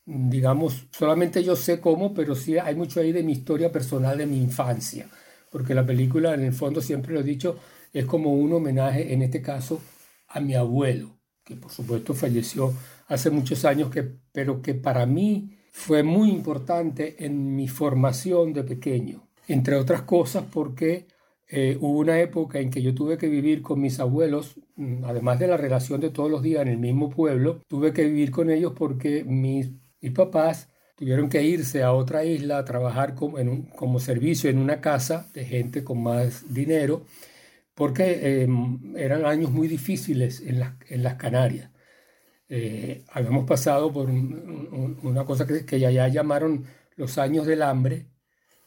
digamos, 0.04 0.88
solamente 0.90 1.44
yo 1.44 1.54
sé 1.54 1.78
cómo, 1.78 2.12
pero 2.12 2.34
sí 2.34 2.58
hay 2.58 2.74
mucho 2.74 2.98
ahí 2.98 3.12
de 3.12 3.22
mi 3.22 3.30
historia 3.30 3.70
personal, 3.70 4.18
de 4.18 4.26
mi 4.26 4.42
infancia, 4.42 5.08
porque 5.52 5.72
la 5.72 5.86
película, 5.86 6.34
en 6.34 6.42
el 6.42 6.52
fondo, 6.52 6.80
siempre 6.80 7.14
lo 7.14 7.20
he 7.20 7.22
dicho, 7.22 7.60
es 7.92 8.04
como 8.04 8.34
un 8.34 8.52
homenaje, 8.52 9.14
en 9.14 9.22
este 9.22 9.40
caso, 9.40 9.80
a 10.26 10.40
mi 10.40 10.56
abuelo, 10.56 11.16
que 11.44 11.54
por 11.54 11.70
supuesto 11.70 12.12
falleció 12.12 12.74
hace 13.06 13.30
muchos 13.30 13.64
años, 13.64 13.88
que, 13.88 14.02
pero 14.32 14.60
que 14.60 14.74
para 14.74 15.06
mí 15.06 15.60
fue 15.70 16.02
muy 16.02 16.28
importante 16.28 17.24
en 17.24 17.54
mi 17.54 17.68
formación 17.68 18.52
de 18.52 18.64
pequeño, 18.64 19.28
entre 19.48 19.76
otras 19.76 20.02
cosas 20.02 20.44
porque 20.52 21.06
eh, 21.48 21.76
hubo 21.80 21.98
una 21.98 22.18
época 22.20 22.60
en 22.60 22.70
que 22.70 22.82
yo 22.82 22.94
tuve 22.94 23.18
que 23.18 23.28
vivir 23.28 23.62
con 23.62 23.80
mis 23.80 24.00
abuelos, 24.00 24.56
mm, 24.76 25.04
además 25.04 25.38
de 25.38 25.48
la 25.48 25.56
relación 25.56 26.00
de 26.00 26.10
todos 26.10 26.30
los 26.30 26.42
días 26.42 26.62
en 26.62 26.68
el 26.68 26.78
mismo 26.78 27.10
pueblo, 27.10 27.60
tuve 27.68 27.92
que 27.92 28.04
vivir 28.04 28.30
con 28.30 28.50
ellos 28.50 28.72
porque 28.76 29.24
mis, 29.24 29.70
mis 30.00 30.12
papás 30.12 30.68
tuvieron 30.96 31.28
que 31.28 31.42
irse 31.42 31.82
a 31.82 31.92
otra 31.92 32.24
isla 32.24 32.58
a 32.58 32.64
trabajar 32.64 33.14
como, 33.14 33.38
en 33.38 33.62
como 33.62 34.00
servicio 34.00 34.48
en 34.50 34.58
una 34.58 34.80
casa 34.80 35.28
de 35.34 35.44
gente 35.44 35.84
con 35.84 36.02
más 36.02 36.54
dinero, 36.54 37.04
porque 37.74 38.42
em, 38.42 38.96
eran 38.96 39.24
años 39.26 39.50
muy 39.50 39.68
difíciles 39.68 40.40
en 40.40 40.60
las, 40.60 40.74
en 40.88 41.02
las 41.02 41.16
Canarias. 41.16 41.70
Eh, 42.48 43.04
habíamos 43.10 43.46
pasado 43.46 43.92
por 43.92 44.10
una 44.10 45.24
cosa 45.24 45.46
que, 45.46 45.64
que, 45.64 45.80
ya, 45.80 46.08
llamaron 46.08 46.66
los 46.96 47.18
años 47.18 47.46
del 47.46 47.62
hambre, 47.62 48.06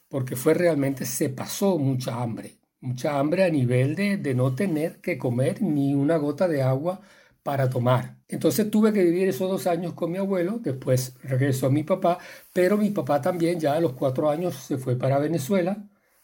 porque 0.09 0.35
fue 0.35 0.53
realmente, 0.53 1.05
se 1.05 1.29
pasó 1.29 1.77
mucha 1.77 2.21
hambre, 2.21 2.57
mucha 2.81 3.19
hambre 3.19 3.43
a 3.43 3.49
nivel 3.49 3.95
de, 3.95 4.17
de 4.17 4.35
no 4.35 4.55
tener 4.55 5.01
que 5.01 5.17
comer 5.17 5.61
ni 5.61 5.93
una 5.95 6.17
gota 6.17 6.47
de 6.47 6.61
agua 6.61 7.01
para 7.43 7.69
tomar. 7.69 8.17
Entonces 8.27 8.71
tuve 8.71 8.91
que 8.93 9.03
vivir 9.03 9.27
esos 9.27 9.49
dos 9.49 9.67
años 9.67 9.93
con 9.93 10.11
mi 10.11 10.17
abuelo, 10.17 10.59
después 10.61 11.15
regresó 11.23 11.69
mi 11.69 11.83
papá, 11.83 12.17
pero 12.53 12.77
mi 12.77 12.89
papá 12.91 13.21
también 13.21 13.59
ya 13.59 13.73
a 13.75 13.79
los 13.79 13.93
cuatro 13.93 14.29
años 14.29 14.55
se 14.55 14.77
fue 14.77 14.95
para 14.97 15.19
Venezuela, 15.19 15.77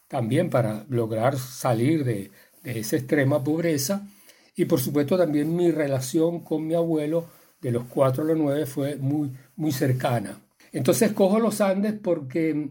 también 0.08 0.50
para 0.50 0.86
lograr 0.90 1.38
salir 1.38 2.04
de, 2.04 2.32
de 2.64 2.80
esa 2.80 2.98
extrema 2.98 3.44
pobreza. 3.44 4.08
Y 4.56 4.66
por 4.66 4.80
supuesto 4.80 5.18
también 5.18 5.56
mi 5.56 5.72
relación 5.72 6.42
con 6.42 6.66
mi 6.68 6.74
abuelo 6.74 7.26
de 7.62 7.72
los 7.72 7.86
cuatro 7.86 8.24
a 8.24 8.28
los 8.28 8.38
nueve 8.38 8.66
fue 8.66 8.96
muy, 8.98 9.32
muy 9.56 9.72
cercana. 9.72 10.42
Entonces 10.72 11.12
cojo 11.14 11.40
los 11.40 11.62
Andes 11.62 11.94
porque 12.02 12.70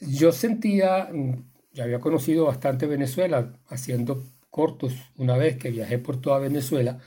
yo 0.00 0.32
sentía, 0.32 1.10
ya 1.72 1.84
había 1.84 2.00
conocido 2.00 2.46
bastante 2.46 2.86
Venezuela, 2.86 3.52
haciendo 3.66 4.24
cortos 4.50 4.94
una 5.16 5.36
vez 5.36 5.56
que 5.58 5.70
viajé 5.70 5.98
por 5.98 6.20
toda 6.20 6.38
Venezuela 6.38 6.98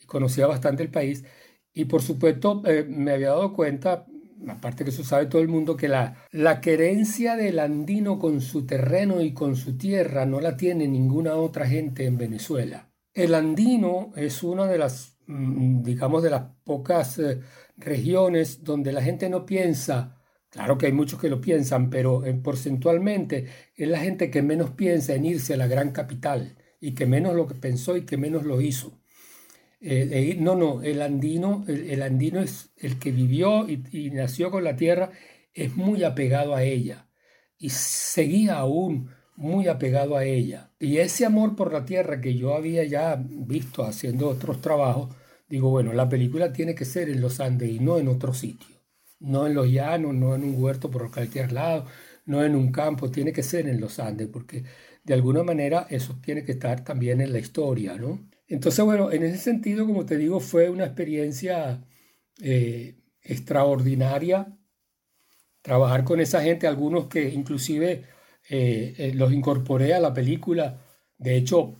y 0.00 0.06
conocía 0.06 0.46
bastante 0.46 0.82
el 0.82 0.90
país. 0.90 1.24
Y 1.72 1.86
por 1.86 2.02
supuesto 2.02 2.62
eh, 2.66 2.84
me 2.88 3.12
había 3.12 3.30
dado 3.30 3.52
cuenta, 3.52 4.06
aparte 4.48 4.84
que 4.84 4.90
eso 4.90 5.04
sabe 5.04 5.26
todo 5.26 5.42
el 5.42 5.48
mundo, 5.48 5.76
que 5.76 5.88
la, 5.88 6.26
la 6.30 6.60
querencia 6.60 7.36
del 7.36 7.58
andino 7.58 8.18
con 8.18 8.40
su 8.40 8.66
terreno 8.66 9.20
y 9.20 9.32
con 9.34 9.56
su 9.56 9.76
tierra 9.76 10.26
no 10.26 10.40
la 10.40 10.56
tiene 10.56 10.86
ninguna 10.86 11.34
otra 11.34 11.66
gente 11.66 12.06
en 12.06 12.16
Venezuela. 12.18 12.90
El 13.12 13.34
andino 13.34 14.12
es 14.16 14.42
una 14.42 14.66
de 14.66 14.78
las 14.78 15.14
Mm, 15.26 15.82
digamos, 15.82 16.22
de 16.22 16.30
las 16.30 16.42
pocas 16.64 17.18
eh, 17.18 17.40
regiones 17.76 18.62
donde 18.62 18.92
la 18.92 19.02
gente 19.02 19.28
no 19.30 19.46
piensa, 19.46 20.20
claro 20.54 20.78
que 20.78 20.86
hay 20.86 20.92
muchos 20.92 21.20
que 21.20 21.28
lo 21.28 21.40
piensan, 21.40 21.90
pero 21.90 22.24
eh, 22.24 22.32
porcentualmente 22.34 23.46
es 23.76 23.88
la 23.88 23.98
gente 23.98 24.30
que 24.30 24.42
menos 24.42 24.70
piensa 24.70 25.14
en 25.14 25.26
irse 25.26 25.54
a 25.54 25.56
la 25.58 25.66
gran 25.66 25.90
capital 25.92 26.56
y 26.80 26.94
que 26.94 27.06
menos 27.06 27.34
lo 27.34 27.46
que 27.46 27.54
pensó 27.54 27.96
y 27.96 28.06
que 28.06 28.16
menos 28.16 28.44
lo 28.44 28.60
hizo. 28.60 28.98
Eh, 29.80 30.36
no, 30.40 30.54
no, 30.56 30.82
el 30.82 31.02
andino, 31.02 31.64
el, 31.68 32.00
andino 32.02 32.40
es 32.40 32.70
el 32.78 32.98
que 32.98 33.10
vivió 33.12 33.68
y, 33.68 33.84
y, 33.92 34.10
nació 34.10 34.50
con 34.50 34.64
la 34.64 34.76
tierra, 34.76 35.10
es 35.52 35.76
muy 35.76 36.04
apegado 36.04 36.54
a 36.54 36.62
ella 36.62 37.06
y 37.58 37.68
seguía 37.70 38.56
aún 38.56 39.10
muy 39.36 39.68
apegado 39.68 40.16
a 40.16 40.24
ella. 40.24 40.70
Y 40.78 40.98
ese 40.98 41.26
amor 41.26 41.56
por 41.56 41.72
la 41.72 41.84
tierra 41.84 42.20
que 42.20 42.34
yo 42.34 42.54
había 42.54 42.84
ya 42.84 43.16
visto 43.20 43.84
haciendo 43.84 44.28
otros 44.28 44.60
trabajos, 44.60 45.14
digo, 45.48 45.70
bueno, 45.70 45.92
la 45.92 46.08
película 46.08 46.52
tiene 46.52 46.74
que 46.74 46.84
ser 46.84 47.08
en 47.08 47.20
los 47.20 47.40
Andes 47.40 47.70
y 47.70 47.80
no 47.80 47.98
en 47.98 48.08
otro 48.08 48.32
sitio. 48.32 48.73
No 49.24 49.46
en 49.46 49.54
los 49.54 49.68
llanos, 49.68 50.14
no 50.14 50.34
en 50.34 50.44
un 50.44 50.62
huerto 50.62 50.90
por 50.90 51.10
cualquier 51.10 51.52
lado, 51.52 51.86
no 52.26 52.44
en 52.44 52.54
un 52.56 52.72
campo, 52.72 53.10
tiene 53.10 53.32
que 53.32 53.42
ser 53.42 53.68
en 53.68 53.80
los 53.80 53.98
Andes, 53.98 54.28
porque 54.28 54.64
de 55.04 55.14
alguna 55.14 55.42
manera 55.42 55.86
eso 55.90 56.18
tiene 56.22 56.44
que 56.44 56.52
estar 56.52 56.84
también 56.84 57.20
en 57.20 57.32
la 57.32 57.38
historia, 57.38 57.96
¿no? 57.96 58.28
Entonces, 58.48 58.84
bueno, 58.84 59.10
en 59.12 59.22
ese 59.24 59.38
sentido, 59.38 59.86
como 59.86 60.06
te 60.06 60.16
digo, 60.16 60.40
fue 60.40 60.70
una 60.70 60.84
experiencia 60.86 61.84
eh, 62.42 62.96
extraordinaria 63.22 64.56
trabajar 65.62 66.04
con 66.04 66.20
esa 66.20 66.42
gente, 66.42 66.66
algunos 66.66 67.08
que 67.08 67.30
inclusive 67.30 68.04
eh, 68.50 68.94
eh, 68.98 69.12
los 69.14 69.32
incorporé 69.32 69.94
a 69.94 70.00
la 70.00 70.12
película. 70.12 70.78
De 71.18 71.36
hecho, 71.36 71.76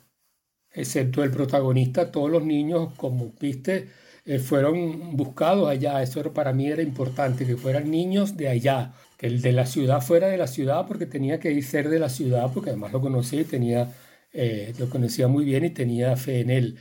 excepto 0.73 1.23
el 1.23 1.31
protagonista, 1.31 2.11
todos 2.11 2.31
los 2.31 2.45
niños, 2.45 2.95
como 2.97 3.35
viste, 3.39 3.91
eh, 4.25 4.39
fueron 4.39 5.17
buscados 5.17 5.69
allá. 5.69 6.03
Eso 6.03 6.33
para 6.33 6.53
mí 6.53 6.69
era 6.69 6.83
importante, 6.83 7.47
que 7.47 7.57
fueran 7.57 7.91
niños 7.91 8.37
de 8.37 8.49
allá, 8.49 8.95
que 9.19 9.27
el 9.27 9.43
de 9.43 9.53
la 9.53 9.67
ciudad 9.67 10.01
fuera 10.03 10.29
de 10.29 10.39
la 10.39 10.47
ciudad, 10.47 10.87
porque 10.87 11.07
tenía 11.07 11.41
que 11.41 11.61
ser 11.63 11.89
de 11.89 11.99
la 11.99 12.09
ciudad, 12.09 12.51
porque 12.53 12.71
además 12.71 12.93
lo 12.93 13.01
conocí 13.01 13.41
y 13.41 13.45
tenía, 13.45 13.93
lo 14.79 14.91
conocía 14.91 15.29
muy 15.29 15.45
bien 15.45 15.65
y 15.65 15.71
tenía 15.71 16.17
fe 16.17 16.41
en 16.41 16.51
él. 16.51 16.79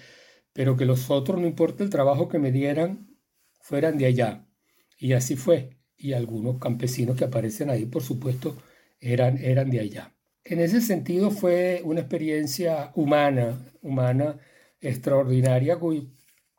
Pero 0.53 0.77
que 0.77 0.85
los 0.85 1.09
otros, 1.09 1.39
no 1.41 1.47
importa 1.47 1.83
el 1.83 1.89
trabajo 1.89 2.29
que 2.29 2.39
me 2.39 2.51
dieran, 2.51 3.07
fueran 3.61 3.97
de 3.97 4.05
allá. 4.07 4.45
Y 4.97 5.13
así 5.13 5.35
fue. 5.35 5.77
Y 5.97 6.13
algunos 6.13 6.59
campesinos 6.59 7.17
que 7.17 7.25
aparecen 7.25 7.69
ahí, 7.69 7.85
por 7.85 8.03
supuesto, 8.03 8.57
eran, 8.99 9.37
eran 9.37 9.69
de 9.69 9.79
allá. 9.81 10.15
En 10.43 10.59
ese 10.59 10.81
sentido 10.81 11.31
fue 11.31 11.81
una 11.85 12.01
experiencia 12.01 12.91
humana, 12.95 13.59
humana 13.81 14.39
extraordinaria, 14.81 15.77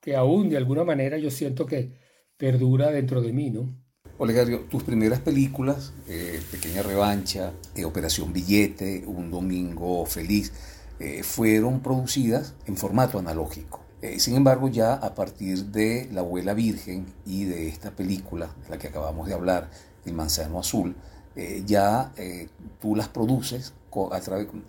que 0.04 0.14
aún 0.16 0.50
de 0.50 0.58
alguna 0.58 0.84
manera 0.84 1.16
yo 1.16 1.30
siento 1.30 1.64
que 1.64 1.94
perdura 2.36 2.90
dentro 2.90 3.22
de 3.22 3.32
mí, 3.32 3.48
¿no? 3.48 3.74
Olegario, 4.18 4.60
tus 4.68 4.82
primeras 4.82 5.20
películas, 5.20 5.94
eh, 6.06 6.42
Pequeña 6.50 6.82
Revancha, 6.82 7.54
eh, 7.74 7.86
Operación 7.86 8.30
Billete, 8.30 9.04
Un 9.06 9.30
Domingo 9.30 10.04
Feliz, 10.04 10.52
eh, 11.00 11.22
fueron 11.22 11.80
producidas 11.80 12.54
en 12.66 12.76
formato 12.76 13.18
analógico. 13.18 13.80
sin 14.18 14.36
embargo, 14.36 14.68
ya 14.68 14.92
a 14.92 15.14
partir 15.14 15.64
de 15.72 16.10
La 16.12 16.20
Abuela 16.20 16.52
Virgen 16.52 17.06
y 17.24 17.44
de 17.44 17.68
esta 17.68 17.90
película, 17.90 18.54
la 18.68 18.76
que 18.78 18.88
acabamos 18.88 19.26
de 19.26 19.32
hablar, 19.32 19.70
El 20.04 20.12
Manzano 20.12 20.60
Azul, 20.60 20.94
eh, 21.36 21.64
ya 21.66 22.12
eh, 22.16 22.48
tú 22.80 22.94
las 22.94 23.08
produces 23.08 23.72
a 23.96 24.20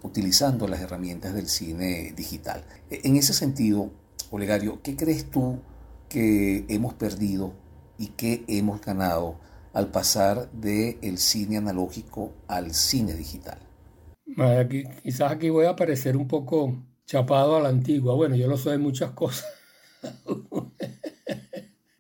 utilizando 0.04 0.68
las 0.68 0.82
herramientas 0.82 1.34
del 1.34 1.48
cine 1.48 2.14
digital. 2.16 2.64
En 2.92 3.16
ese 3.16 3.34
sentido, 3.34 3.90
Olegario, 4.36 4.82
¿qué 4.84 4.98
crees 4.98 5.32
tú 5.32 5.60
que 6.10 6.66
hemos 6.68 6.94
perdido 6.94 7.54
y 7.98 8.08
qué 8.08 8.44
hemos 8.50 8.82
ganado 8.82 9.40
al 9.72 9.92
pasar 9.92 10.52
del 10.52 11.18
cine 11.20 11.56
analógico 11.56 12.34
al 12.48 12.74
cine 12.74 13.14
digital? 13.14 13.60
quizás 15.04 15.32
aquí 15.32 15.50
voy 15.50 15.68
a 15.68 15.78
parecer 15.78 16.18
un 16.18 16.28
poco 16.28 16.76
chapado 17.06 17.56
a 17.56 17.62
la 17.62 17.70
antigua. 17.70 18.14
Bueno, 18.16 18.36
yo 18.36 18.48
lo 18.48 18.58
soy 18.58 18.74
de 18.74 18.78
muchas 18.80 19.12
cosas. 19.12 19.46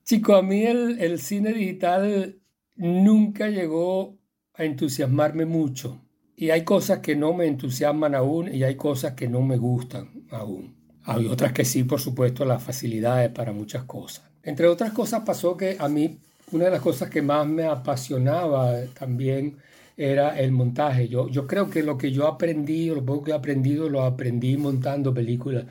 Chico, 0.03 0.35
a 0.35 0.41
mí 0.41 0.65
el, 0.65 0.99
el 0.99 1.19
cine 1.19 1.53
digital 1.53 2.41
nunca 2.75 3.47
llegó 3.47 4.17
a 4.53 4.65
entusiasmarme 4.65 5.45
mucho. 5.45 6.01
Y 6.35 6.49
hay 6.49 6.65
cosas 6.65 6.99
que 6.99 7.15
no 7.15 7.33
me 7.33 7.47
entusiasman 7.47 8.13
aún 8.13 8.53
y 8.53 8.63
hay 8.63 8.75
cosas 8.75 9.13
que 9.13 9.29
no 9.29 9.41
me 9.41 9.55
gustan 9.55 10.27
aún. 10.31 10.84
Hay 11.05 11.27
otras 11.27 11.53
que 11.53 11.65
sí, 11.65 11.83
por 11.83 11.99
supuesto, 12.01 12.45
las 12.45 12.63
facilidades 12.63 13.29
para 13.29 13.51
muchas 13.53 13.83
cosas. 13.83 14.25
Entre 14.43 14.67
otras 14.67 14.91
cosas 14.91 15.21
pasó 15.25 15.55
que 15.55 15.77
a 15.79 15.87
mí 15.87 16.17
una 16.51 16.65
de 16.65 16.71
las 16.71 16.81
cosas 16.81 17.09
que 17.09 17.21
más 17.21 17.47
me 17.47 17.65
apasionaba 17.65 18.75
también 18.97 19.57
era 19.97 20.39
el 20.39 20.51
montaje. 20.51 21.07
Yo, 21.07 21.29
creo 21.47 21.69
que 21.69 21.83
lo 21.83 21.97
que 21.97 22.11
yo 22.11 22.27
aprendí, 22.27 22.87
lo 22.87 23.05
poco 23.05 23.23
que 23.25 23.31
he 23.31 23.33
aprendido, 23.35 23.89
lo 23.89 24.03
aprendí 24.03 24.57
montando 24.57 25.13
películas. 25.13 25.65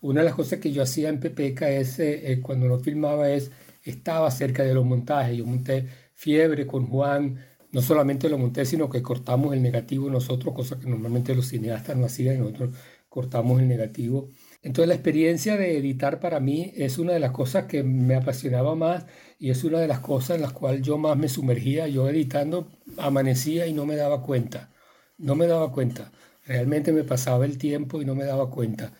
Una 0.00 0.20
de 0.20 0.26
las 0.26 0.34
cosas 0.34 0.58
que 0.58 0.72
yo 0.72 0.82
hacía 0.82 1.08
en 1.08 1.20
Pepeca 1.20 1.70
es, 1.70 1.98
eh, 1.98 2.32
eh, 2.32 2.40
cuando 2.40 2.66
lo 2.66 2.78
filmaba, 2.78 3.30
es, 3.30 3.50
estaba 3.82 4.30
cerca 4.30 4.62
de 4.62 4.74
los 4.74 4.84
montajes. 4.84 5.36
Yo 5.36 5.46
monté 5.46 5.86
Fiebre 6.14 6.66
con 6.66 6.86
Juan, 6.86 7.38
no 7.72 7.82
solamente 7.82 8.28
lo 8.28 8.38
monté, 8.38 8.64
sino 8.64 8.88
que 8.88 9.02
cortamos 9.02 9.54
el 9.54 9.62
negativo 9.62 10.10
nosotros, 10.10 10.54
cosa 10.54 10.78
que 10.78 10.86
normalmente 10.86 11.34
los 11.34 11.46
cineastas 11.48 11.96
no 11.96 12.06
hacían, 12.06 12.40
nosotros 12.40 12.70
cortamos 13.08 13.60
el 13.60 13.68
negativo. 13.68 14.28
Entonces 14.62 14.88
la 14.88 14.94
experiencia 14.94 15.56
de 15.56 15.78
editar 15.78 16.20
para 16.20 16.40
mí 16.40 16.72
es 16.76 16.98
una 16.98 17.12
de 17.12 17.20
las 17.20 17.30
cosas 17.30 17.66
que 17.66 17.82
me 17.82 18.16
apasionaba 18.16 18.74
más 18.74 19.06
y 19.38 19.50
es 19.50 19.64
una 19.64 19.78
de 19.78 19.88
las 19.88 20.00
cosas 20.00 20.36
en 20.36 20.42
las 20.42 20.52
cuales 20.52 20.82
yo 20.82 20.98
más 20.98 21.16
me 21.16 21.28
sumergía. 21.28 21.86
Yo 21.88 22.08
editando 22.08 22.68
amanecía 22.98 23.66
y 23.66 23.72
no 23.72 23.86
me 23.86 23.96
daba 23.96 24.22
cuenta. 24.22 24.70
No 25.16 25.36
me 25.36 25.46
daba 25.46 25.72
cuenta. 25.72 26.12
Realmente 26.46 26.92
me 26.92 27.04
pasaba 27.04 27.44
el 27.44 27.58
tiempo 27.58 28.02
y 28.02 28.04
no 28.04 28.14
me 28.14 28.24
daba 28.24 28.50
cuenta. 28.50 28.92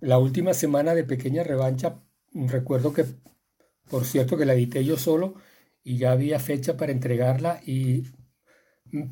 La 0.00 0.18
última 0.18 0.54
semana 0.54 0.94
de 0.94 1.04
Pequeña 1.04 1.42
Revancha, 1.42 2.00
recuerdo 2.32 2.92
que, 2.92 3.04
por 3.88 4.04
cierto, 4.04 4.36
que 4.36 4.44
la 4.44 4.54
edité 4.54 4.84
yo 4.84 4.96
solo, 4.96 5.34
y 5.84 5.98
ya 5.98 6.12
había 6.12 6.40
fecha 6.40 6.76
para 6.76 6.92
entregarla 6.92 7.60
y 7.64 8.04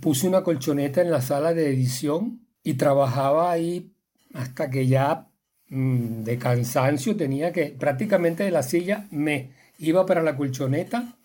puse 0.01 0.26
una 0.26 0.43
colchoneta 0.43 1.03
en 1.03 1.11
la 1.11 1.20
sala 1.20 1.53
de 1.53 1.68
edición 1.68 2.49
y 2.64 2.74
trabajaba 2.74 3.53
ahí 3.53 3.95
hasta 4.32 4.70
que 4.70 4.86
ya 4.86 5.28
de 5.73 6.39
cansancio 6.39 7.16
tenía 7.16 7.51
que 7.53 7.66
prácticamente 7.66 8.45
de 8.45 8.51
la 8.51 8.62
silla 8.62 9.07
me 9.11 9.53
iba 9.79 10.05
para 10.05 10.23
la 10.23 10.37
colchoneta 10.37 11.16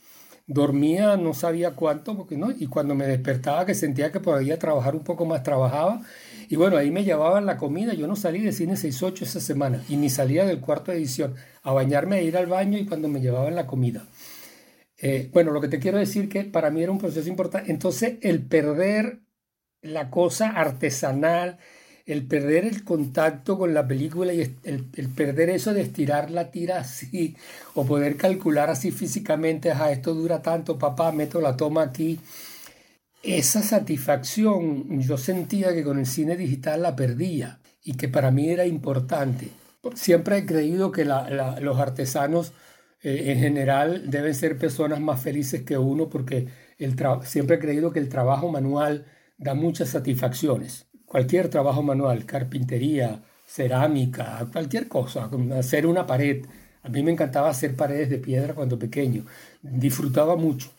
dormía 0.45 1.18
no 1.18 1.34
sabía 1.34 1.72
cuánto 1.72 2.16
porque 2.16 2.38
no 2.38 2.52
y 2.52 2.68
cuando 2.68 2.95
me 2.95 3.06
despertaba 3.06 3.66
que 3.66 3.76
sentía 3.76 4.12
que 4.12 4.22
podía 4.22 4.58
trabajar 4.58 4.95
un 4.95 5.04
poco 5.04 5.26
más 5.26 5.43
trabajaba 5.43 6.02
y 6.48 6.56
bueno 6.56 6.78
ahí 6.78 6.91
me 6.91 7.04
llevaban 7.04 7.45
la 7.45 7.58
comida 7.58 7.93
yo 7.93 8.08
no 8.08 8.16
salí 8.16 8.39
de 8.39 8.54
cine 8.54 8.78
68 8.78 9.26
esa 9.26 9.41
semana 9.41 9.84
y 9.89 9.98
ni 9.98 10.10
salía 10.10 10.45
del 10.45 10.62
cuarto 10.62 10.91
de 10.91 11.00
edición 11.00 11.36
a 11.64 11.74
bañarme 11.74 12.16
a 12.16 12.22
ir 12.22 12.38
al 12.38 12.45
baño 12.45 12.78
y 12.78 12.86
cuando 12.86 13.10
me 13.10 13.20
llevaban 13.20 13.56
la 13.56 13.68
comida 13.68 14.06
eh, 15.00 15.30
bueno, 15.32 15.52
lo 15.52 15.62
que 15.62 15.68
te 15.68 15.80
quiero 15.80 16.00
decir 16.00 16.28
que 16.28 16.43
para 16.43 16.72
mí 16.72 16.82
era 16.82 16.91
un 16.91 16.98
proceso 16.98 17.30
importante. 17.30 17.72
Entonces, 17.72 18.18
el 18.22 18.41
perder 18.43 19.20
la 19.82 20.10
cosa 20.10 20.50
artesanal, 20.50 21.60
el 22.08 22.26
perder 22.26 22.64
el 22.66 22.86
contacto 22.86 23.58
con 23.58 23.74
la 23.74 23.86
película 23.86 24.34
y 24.34 24.55
el, 24.64 25.10
perder 25.10 25.49
eso 25.49 25.74
de 25.74 25.82
estirar 25.82 26.32
la 26.32 26.49
tira 26.51 26.80
así 26.80 27.36
o 27.76 27.86
poder 27.86 28.16
calcular 28.16 28.70
así 28.70 28.91
físicamente, 28.91 29.72
a 29.72 29.91
esto 29.91 30.14
dura 30.14 30.41
tanto, 30.41 30.80
papá, 30.80 31.12
meto 31.12 31.41
la 31.41 31.58
toma 31.58 31.84
aquí. 31.84 32.20
Esa 33.22 33.62
satisfacción 33.62 35.01
yo 35.01 35.18
sentía 35.18 35.74
que 35.74 35.84
con 35.84 35.99
el 35.99 36.05
cine 36.05 36.38
digital 36.38 36.82
la 36.82 36.95
perdía 36.95 37.60
y 37.84 37.95
que 37.95 38.08
para 38.08 38.32
mí 38.32 38.49
era 38.49 38.66
importante. 38.66 39.49
Siempre 39.95 40.38
he 40.38 40.45
creído 40.45 40.93
que 40.93 41.03
los 41.03 41.78
artesanos 41.78 42.53
eh, 43.01 43.34
en 43.34 43.39
general 43.39 44.10
deben 44.10 44.34
ser 44.34 44.58
personas 44.58 45.01
más 45.01 45.22
felices 45.22 45.64
que 45.64 45.78
uno 45.78 46.10
porque 46.10 46.47
el 46.78 46.95
siempre 47.26 47.58
he 47.58 47.60
creído 47.60 47.91
que 47.91 47.99
el 47.99 48.08
trabajo 48.08 48.49
manual 48.49 49.05
da 49.38 49.53
muchas 49.55 49.89
satisfacciones. 49.89 50.88
Cualquier 51.08 51.47
trabajo 51.47 51.82
manual, 51.82 52.26
carpintería, 52.26 53.24
cerámica, 53.45 54.45
cualquier 54.51 54.89
cosa, 54.89 55.30
hacer 55.58 55.88
una 55.88 56.05
pared. 56.05 56.45
A 56.84 56.89
mí 56.89 57.01
me 57.01 57.12
encantaba 57.14 57.49
hacer 57.49 57.78
paredes 57.78 58.10
de 58.10 58.18
piedra 58.18 58.53
cuando 58.53 58.78
pequeño, 58.78 59.26
disfrutaba 59.62 60.36
mucho. 60.36 60.70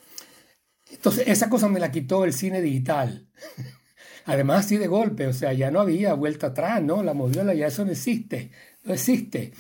Entonces, 0.91 1.29
esa 1.29 1.49
cosa 1.49 1.69
me 1.69 1.81
la 1.81 1.91
quitó 1.91 2.25
el 2.25 2.35
cine 2.35 2.61
digital. 2.61 3.27
Además, 4.27 4.67
así 4.67 4.77
de 4.77 4.87
golpe, 4.87 5.27
o 5.27 5.33
sea, 5.33 5.55
ya 5.55 5.71
no 5.71 5.81
había 5.81 6.13
vuelta 6.13 6.49
atrás, 6.49 6.83
¿no? 6.83 7.03
La 7.03 7.15
moviola 7.15 7.55
ya 7.55 7.69
eso 7.69 7.87
no 7.87 7.93
existe, 7.93 8.51
no 8.85 8.93
existe. 8.93 9.55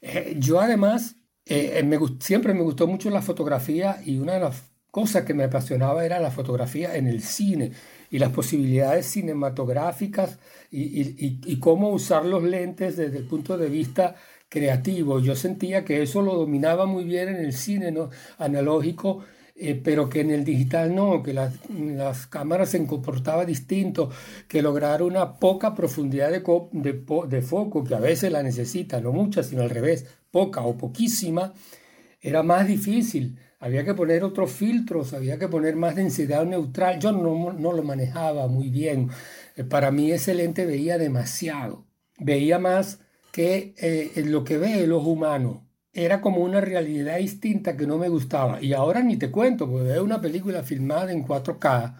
Eh, 0.00 0.36
yo 0.38 0.60
además 0.60 1.16
eh, 1.44 1.82
me, 1.82 1.98
siempre 2.20 2.54
me 2.54 2.62
gustó 2.62 2.86
mucho 2.86 3.10
la 3.10 3.20
fotografía 3.20 4.00
y 4.02 4.18
una 4.18 4.34
de 4.34 4.40
las 4.40 4.62
cosas 4.90 5.24
que 5.26 5.34
me 5.34 5.44
apasionaba 5.44 6.06
era 6.06 6.18
la 6.18 6.30
fotografía 6.30 6.96
en 6.96 7.06
el 7.06 7.22
cine 7.22 7.72
y 8.10 8.18
las 8.18 8.30
posibilidades 8.32 9.06
cinematográficas 9.06 10.38
y, 10.70 11.38
y, 11.46 11.58
cómo 11.58 11.90
usar 11.90 12.24
los 12.24 12.42
lentes 12.42 12.96
desde 12.96 13.18
el 13.18 13.24
punto 13.24 13.56
de 13.56 13.68
vista 13.68 14.16
creativo. 14.48 15.20
Yo 15.20 15.36
sentía 15.36 15.84
que 15.84 16.02
eso 16.02 16.20
lo 16.22 16.34
dominaba 16.34 16.86
muy 16.86 17.04
bien 17.04 17.28
en 17.28 17.36
el 17.36 17.52
cine 17.52 17.94
analógico, 18.38 19.24
eh, 19.54 19.74
pero 19.74 20.08
que 20.08 20.20
en 20.20 20.30
el 20.30 20.44
digital 20.44 20.94
no, 20.94 21.22
que 21.22 21.32
las, 21.32 21.54
las 21.70 22.26
cámaras 22.26 22.70
se 22.70 22.84
comportaban 22.86 23.46
distinto, 23.46 24.10
que 24.48 24.62
lograr 24.62 25.02
una 25.02 25.34
poca 25.34 25.74
profundidad 25.74 26.30
de, 26.30 26.42
de, 26.72 27.04
de, 27.28 27.42
foco, 27.42 27.84
que 27.84 27.94
a 27.94 28.00
veces 28.00 28.32
la 28.32 28.42
necesita, 28.42 29.00
no 29.00 29.12
mucha, 29.12 29.42
sino 29.42 29.62
al 29.62 29.70
revés, 29.70 30.06
poca 30.30 30.62
o 30.62 30.76
poquísima, 30.76 31.52
era 32.20 32.42
más 32.42 32.66
difícil. 32.66 33.38
Había 33.60 33.84
que 33.84 33.94
poner 33.94 34.24
otros 34.24 34.50
filtros, 34.52 35.12
había 35.12 35.38
que 35.38 35.48
poner 35.48 35.76
más 35.76 35.94
densidad 35.94 36.44
neutral. 36.46 36.98
Yo 36.98 37.12
no, 37.12 37.52
no 37.52 37.72
lo 37.72 37.82
manejaba 37.82 38.48
muy 38.48 38.70
bien. 38.70 39.10
Eh, 39.56 39.64
para 39.64 39.90
mí 39.90 40.10
ese 40.12 40.34
lente 40.34 40.66
veía 40.66 40.98
demasiado. 40.98 41.86
Veía 42.18 42.58
más 42.58 43.00
que 43.32 43.74
eh, 43.78 44.22
lo 44.26 44.44
que 44.44 44.58
ve 44.58 44.82
el 44.82 44.92
ojo 44.92 45.10
humano. 45.10 45.68
Era 45.92 46.20
como 46.20 46.42
una 46.42 46.60
realidad 46.60 47.18
distinta 47.18 47.76
que 47.76 47.86
no 47.86 47.98
me 47.98 48.08
gustaba. 48.08 48.62
Y 48.62 48.72
ahora 48.72 49.02
ni 49.02 49.16
te 49.18 49.30
cuento, 49.30 49.68
porque 49.70 49.88
veo 49.88 50.04
una 50.04 50.20
película 50.20 50.62
filmada 50.62 51.12
en 51.12 51.24
4K 51.26 51.96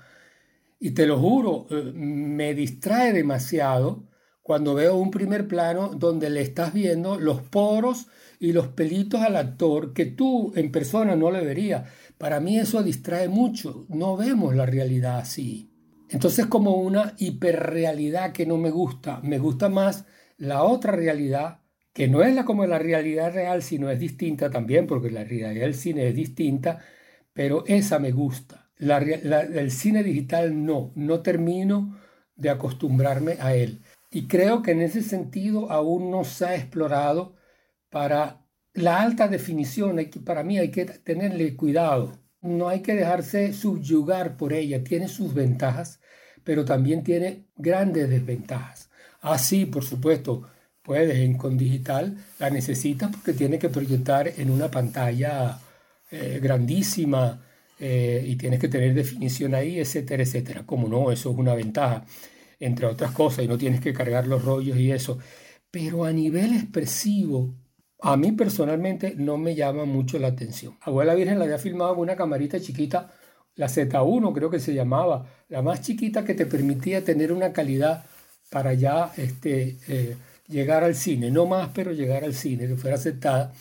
y 0.81 0.93
te 0.93 1.07
lo 1.07 1.19
juro, 1.19 1.67
eh, 1.71 1.93
me 1.95 2.55
distrae 2.55 3.13
demasiado 3.13 4.09
cuando 4.43 4.75
veo 4.75 4.97
un 4.97 5.11
primer 5.11 5.47
plano 5.47 5.89
donde 5.91 6.31
le 6.31 6.41
estás 6.41 6.73
viendo 6.73 7.21
los 7.21 7.43
poros 7.43 8.07
y 8.41 8.55
los 8.55 8.69
pelitos 8.69 9.21
al 9.21 9.37
actor 9.37 9.93
que 9.93 10.07
tú 10.07 10.53
en 10.57 10.73
persona 10.73 11.15
no 11.15 11.31
le 11.31 11.45
verías. 11.45 11.89
Para 12.17 12.41
mí 12.41 12.59
eso 12.59 12.83
distrae 12.83 13.29
mucho. 13.29 13.85
No 13.91 14.17
vemos 14.17 14.57
la 14.57 14.65
realidad 14.65 15.19
así. 15.19 15.71
Entonces 16.09 16.47
como 16.47 16.77
una 16.77 17.15
hiperrealidad 17.19 18.33
que 18.33 18.47
no 18.47 18.57
me 18.57 18.71
gusta. 18.71 19.21
Me 19.23 19.39
gusta 19.39 19.69
más 19.69 20.07
la 20.39 20.63
otra 20.63 20.93
realidad, 20.93 21.61
que 21.93 22.09
no 22.09 22.23
es 22.23 22.35
la 22.35 22.47
como 22.47 22.65
la 22.65 22.79
realidad 22.79 23.35
real, 23.35 23.63
sino 23.63 23.91
es 23.91 24.01
distinta 24.01 24.51
también, 24.51 24.87
porque 24.87 25.11
la 25.11 25.23
realidad 25.23 25.53
del 25.61 25.75
cine 25.75 26.09
es 26.09 26.15
distinta, 26.15 26.79
pero 27.35 27.65
esa 27.67 27.99
me 27.99 28.11
gusta. 28.11 28.71
La, 28.79 28.99
el 28.99 29.71
cine 29.71 30.03
digital 30.03 30.65
no, 30.65 30.93
no 30.95 31.21
termino 31.21 31.99
de 32.37 32.49
acostumbrarme 32.49 33.37
a 33.39 33.55
él. 33.55 33.83
Y 34.11 34.29
creo 34.29 34.63
que 34.63 34.71
en 34.71 34.81
ese 34.81 35.03
sentido 35.03 35.71
aún 35.71 36.11
no 36.11 36.25
se 36.25 36.47
ha 36.47 36.55
explorado 36.57 37.35
para 37.91 38.47
la 38.73 39.01
alta 39.03 39.29
definición. 39.29 39.99
Hay 39.99 40.07
que, 40.07 40.21
para 40.21 40.43
mí 40.43 40.59
hay 40.59 40.71
que 40.71 40.87
tenerle 40.87 41.57
cuidado. 41.57 42.19
No 42.41 42.69
hay 42.69 42.81
que 42.81 42.95
dejarse 42.95 43.53
subyugar 43.53 44.37
por 44.37 44.53
ella. 44.53 44.83
Tiene 44.83 45.09
sus 45.09 45.35
ventajas, 45.35 46.01
pero 46.45 46.65
también 46.65 47.03
tiene 47.05 47.47
grandes 47.57 48.09
desventajas. 48.09 48.91
Así, 49.21 49.67
ah, 49.69 49.73
por 49.73 49.85
supuesto, 49.85 50.49
puedes 50.83 51.19
en 51.19 51.37
con 51.37 51.59
digital, 51.59 52.17
la 52.39 52.51
necesitas 52.51 53.11
porque 53.11 53.35
tiene 53.35 53.59
que 53.59 53.69
proyectar 53.69 54.33
en 54.37 54.51
una 54.51 54.71
pantalla 54.71 55.59
eh, 56.11 56.41
grandísima 56.43 57.41
eh, 57.79 58.25
y 58.27 58.37
tienes 58.37 58.61
que 58.61 58.69
tener 58.69 58.95
definición 58.95 59.55
ahí, 59.55 59.79
etcétera, 59.79 60.23
etcétera. 60.23 60.67
Como 60.67 60.89
no, 60.89 61.13
eso 61.13 61.31
es 61.31 61.39
una 61.39 61.55
ventaja, 61.55 62.05
entre 62.59 62.87
otras 62.87 63.13
cosas, 63.13 63.45
y 63.45 63.49
no 63.49 63.59
tienes 63.59 63.81
que 63.81 63.93
cargar 63.93 64.27
los 64.27 64.45
rollos 64.45 64.77
y 64.79 64.91
eso. 64.93 65.19
Pero 65.71 66.05
a 66.05 66.13
nivel 66.13 66.55
expresivo, 66.55 67.55
a 68.03 68.17
mí 68.17 68.33
personalmente 68.33 69.15
no 69.17 69.37
me 69.39 69.55
llama 69.55 69.85
mucho 69.85 70.19
la 70.19 70.29
atención. 70.29 70.77
Abuela 70.81 71.15
Virgen 71.15 71.39
la 71.39 71.45
había 71.45 71.59
filmado 71.59 71.95
con 71.95 72.03
una 72.03 72.17
camarita 72.17 72.61
chiquita, 72.61 73.11
la 73.57 73.67
Z1 73.69 74.33
creo 74.35 74.51
que 74.51 74.61
se 74.61 74.75
llamaba, 74.75 75.27
la 75.49 75.63
más 75.63 75.83
chiquita 75.83 76.25
que 76.25 76.35
te 76.35 76.47
permitía 76.47 77.05
tener 77.05 77.33
una 77.33 77.53
calidad 77.53 78.05
para 78.51 78.75
ya 78.75 79.13
este, 79.17 79.79
eh, 79.89 80.17
llegar 80.49 80.85
al 80.85 80.95
cine, 80.95 81.31
no 81.31 81.47
más, 81.47 81.71
pero 81.75 81.93
llegar 81.93 82.25
al 82.25 82.35
cine, 82.35 82.67
que 82.67 82.77
fuera 82.77 82.97
aceptada. 82.97 83.53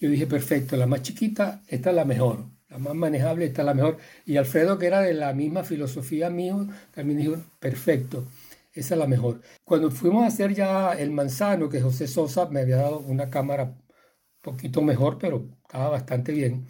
Yo 0.00 0.10
dije, 0.10 0.26
perfecto, 0.26 0.76
la 0.76 0.86
más 0.86 1.02
chiquita, 1.02 1.62
esta 1.68 1.90
es 1.90 1.96
la 1.96 2.04
mejor, 2.04 2.44
la 2.68 2.78
más 2.78 2.94
manejable, 2.94 3.46
esta 3.46 3.62
es 3.62 3.66
la 3.66 3.74
mejor. 3.74 3.98
Y 4.26 4.36
Alfredo, 4.36 4.78
que 4.78 4.86
era 4.86 5.00
de 5.00 5.14
la 5.14 5.32
misma 5.32 5.64
filosofía 5.64 6.30
mío, 6.30 6.66
también 6.92 7.18
dijo, 7.20 7.36
perfecto, 7.60 8.24
esa 8.72 8.94
es 8.94 8.98
la 8.98 9.06
mejor. 9.06 9.40
Cuando 9.64 9.90
fuimos 9.90 10.24
a 10.24 10.26
hacer 10.26 10.52
ya 10.54 10.92
el 10.92 11.10
manzano, 11.10 11.68
que 11.68 11.80
José 11.80 12.08
Sosa 12.08 12.46
me 12.46 12.60
había 12.60 12.76
dado 12.76 12.98
una 12.98 13.30
cámara 13.30 13.74
poquito 14.44 14.82
mejor, 14.82 15.18
pero 15.18 15.48
estaba 15.64 15.90
bastante 15.90 16.32
bien. 16.32 16.66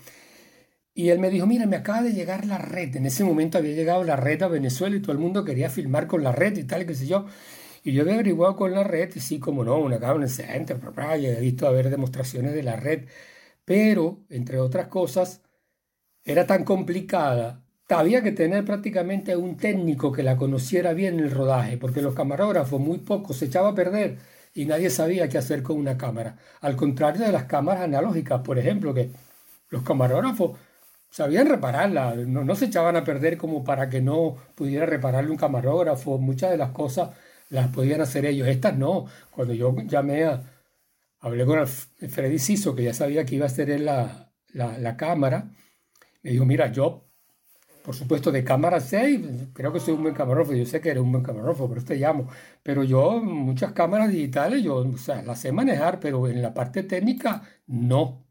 Y 0.95 1.11
él 1.11 1.19
me 1.19 1.31
dijo, 1.31 1.47
mira, 1.47 1.67
me 1.67 1.77
acaba 1.77 2.03
de 2.03 2.13
llegar 2.13 2.47
la 2.47 2.59
red. 2.59 2.95
En 2.97 3.07
ese 3.07 3.25
momento 3.25 3.59
había 3.59 3.75
llegado 3.75 4.05
la 4.05 4.17
red 4.17 4.43
a 4.43 4.49
Venezuela 4.49 4.97
y 4.97 5.01
todo 5.01 5.13
el 5.13 5.19
mundo 5.19 5.45
quería 5.45 5.69
filmar 5.71 6.07
con 6.07 6.23
la 6.23 6.33
red 6.33 6.57
y 6.57 6.65
tal, 6.65 6.83
y 6.83 6.87
qué 6.87 6.95
sé 6.95 7.07
yo. 7.07 7.27
Y 7.85 7.93
yo 7.93 8.03
había 8.03 8.15
averiguado 8.15 8.57
con 8.57 8.73
la 8.73 8.85
red, 8.85 9.13
sí, 9.21 9.41
como 9.41 9.65
no, 9.65 9.79
una 9.79 10.01
cámara 10.01 10.29
center, 10.29 10.79
y 11.21 11.27
he 11.27 11.41
visto 11.41 11.67
haber 11.69 11.91
demostraciones 11.91 12.55
de 12.55 12.63
la 12.63 12.77
red, 12.77 13.07
pero, 13.65 14.25
entre 14.31 14.61
otras 14.61 14.89
cosas, 14.89 15.43
era 16.25 16.47
tan 16.47 16.65
complicada, 16.65 17.65
había 17.89 18.23
que 18.23 18.33
tener 18.33 18.65
prácticamente 18.65 19.37
un 19.37 19.57
técnico 19.57 20.13
que 20.13 20.23
la 20.23 20.37
conociera 20.37 20.95
bien 20.95 21.21
el 21.21 21.31
rodaje, 21.31 21.79
porque 21.79 22.03
los 22.03 22.15
camarógrafos 22.15 22.81
muy 22.81 22.99
pocos 22.99 23.37
se 23.39 23.47
echaba 23.47 23.71
a 23.71 23.75
perder 23.75 24.19
y 24.55 24.67
nadie 24.67 24.89
sabía 24.91 25.29
qué 25.29 25.39
hacer 25.39 25.63
con 25.63 25.77
una 25.77 25.99
cámara. 25.99 26.37
Al 26.61 26.77
contrario 26.77 27.27
de 27.27 27.33
las 27.33 27.45
cámaras 27.45 27.83
analógicas, 27.83 28.41
por 28.43 28.59
ejemplo, 28.59 28.95
que 28.95 29.11
los 29.71 29.83
camarógrafos 29.83 30.59
sabían 31.11 31.49
repararla, 31.49 32.15
no, 32.15 32.55
se 32.57 32.67
echaban 32.67 32.97
a 32.97 33.05
perder 33.05 33.37
como 33.37 33.65
para 33.65 33.89
que 33.89 34.01
no 34.01 34.37
pudiera 34.55 34.87
repararle 34.87 35.31
un 35.31 35.37
camarógrafo. 35.37 36.19
Muchas 36.19 36.51
de 36.53 36.57
las 36.57 36.71
cosas 36.71 37.11
las 37.51 37.69
podían 37.69 38.01
hacer 38.01 38.27
ellos. 38.27 38.49
Estas 38.49 38.77
no. 38.79 39.07
Cuando 39.31 39.55
yo 39.55 39.75
llamé 39.87 40.25
a, 40.25 40.43
hablé 41.21 41.47
con 41.47 41.67
Freddy 41.67 42.39
Siso, 42.39 42.75
que 42.75 42.85
ya 42.85 42.95
sabía 42.95 43.25
que 43.25 43.37
iba 43.37 43.47
a 43.47 43.49
ser 43.49 43.81
la, 43.81 44.33
la, 44.53 44.79
la 44.79 44.97
cámara, 44.97 45.51
me 46.23 46.31
dijo, 46.33 46.45
mira, 46.45 46.73
yo, 46.73 47.05
por 47.85 47.95
supuesto, 47.95 48.33
de 48.33 48.43
cámara 48.45 48.81
6, 48.81 49.21
creo 49.53 49.71
que 49.73 49.79
soy 49.79 49.93
un 49.95 50.03
buen 50.03 50.15
camarógrafo, 50.15 50.55
yo 50.55 50.65
sé 50.65 50.81
que 50.81 50.89
eres 50.91 51.03
un 51.03 51.13
buen 51.13 51.23
camarógrafo, 51.23 51.69
pero 51.69 51.85
te 51.85 51.97
llamo. 51.97 52.29
Pero 52.63 52.83
yo, 52.83 53.21
muchas 53.23 53.73
cámaras 53.73 54.11
digitales, 54.11 54.63
yo 54.63 54.85
sea, 54.97 55.23
las 55.23 55.41
sé 55.41 55.53
manejar, 55.53 56.01
pero 56.01 56.27
en 56.29 56.41
la 56.41 56.55
parte 56.55 56.83
técnica, 56.85 57.43
no. 57.67 58.25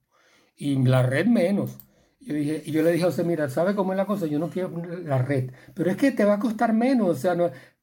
Y 0.56 0.84
la 0.84 1.04
red 1.04 1.28
menos. 1.28 1.78
Yo 2.20 2.34
dije, 2.36 2.64
y 2.66 2.72
yo 2.72 2.84
le 2.84 2.94
dije 2.94 3.06
a 3.06 3.10
usted, 3.10 3.26
mira, 3.26 3.50
¿sabe 3.50 3.76
cómo 3.76 3.94
es 3.94 3.98
la 3.98 4.06
cosa? 4.08 4.26
Yo 4.28 4.40
no 4.40 4.50
quiero 4.50 4.72
la 5.06 5.20
red, 5.20 5.52
pero 5.76 5.92
es 5.92 5.98
que 5.98 6.12
te 6.12 6.26
va 6.26 6.36
a 6.36 6.40
costar 6.40 6.74
menos, 6.74 7.10
o 7.10 7.16
sea, 7.16 7.36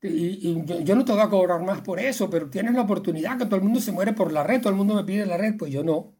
y, 0.03 0.65
yo, 0.85 0.97
no 0.97 1.05
te 1.05 1.13
voy 1.13 1.21
a 1.21 1.29
cobrar 1.29 1.63
más 1.63 1.83
por 1.83 2.01
eso, 2.01 2.31
pero 2.31 2.51
tienes 2.51 2.75
la 2.75 2.83
oportunidad 2.83 3.39
que 3.39 3.45
todo 3.45 3.57
el 3.57 3.63
mundo 3.63 3.81
se 3.81 3.93
muere 3.93 4.13
por 4.13 4.33
la 4.33 4.43
red, 4.45 4.61
todo 4.61 4.71
el 4.71 4.77
mundo 4.77 4.95
me 4.95 5.05
pide 5.05 5.27
la 5.27 5.37
red, 5.37 5.57
pues 5.59 5.73
yo 5.73 5.85
no. 5.85 6.17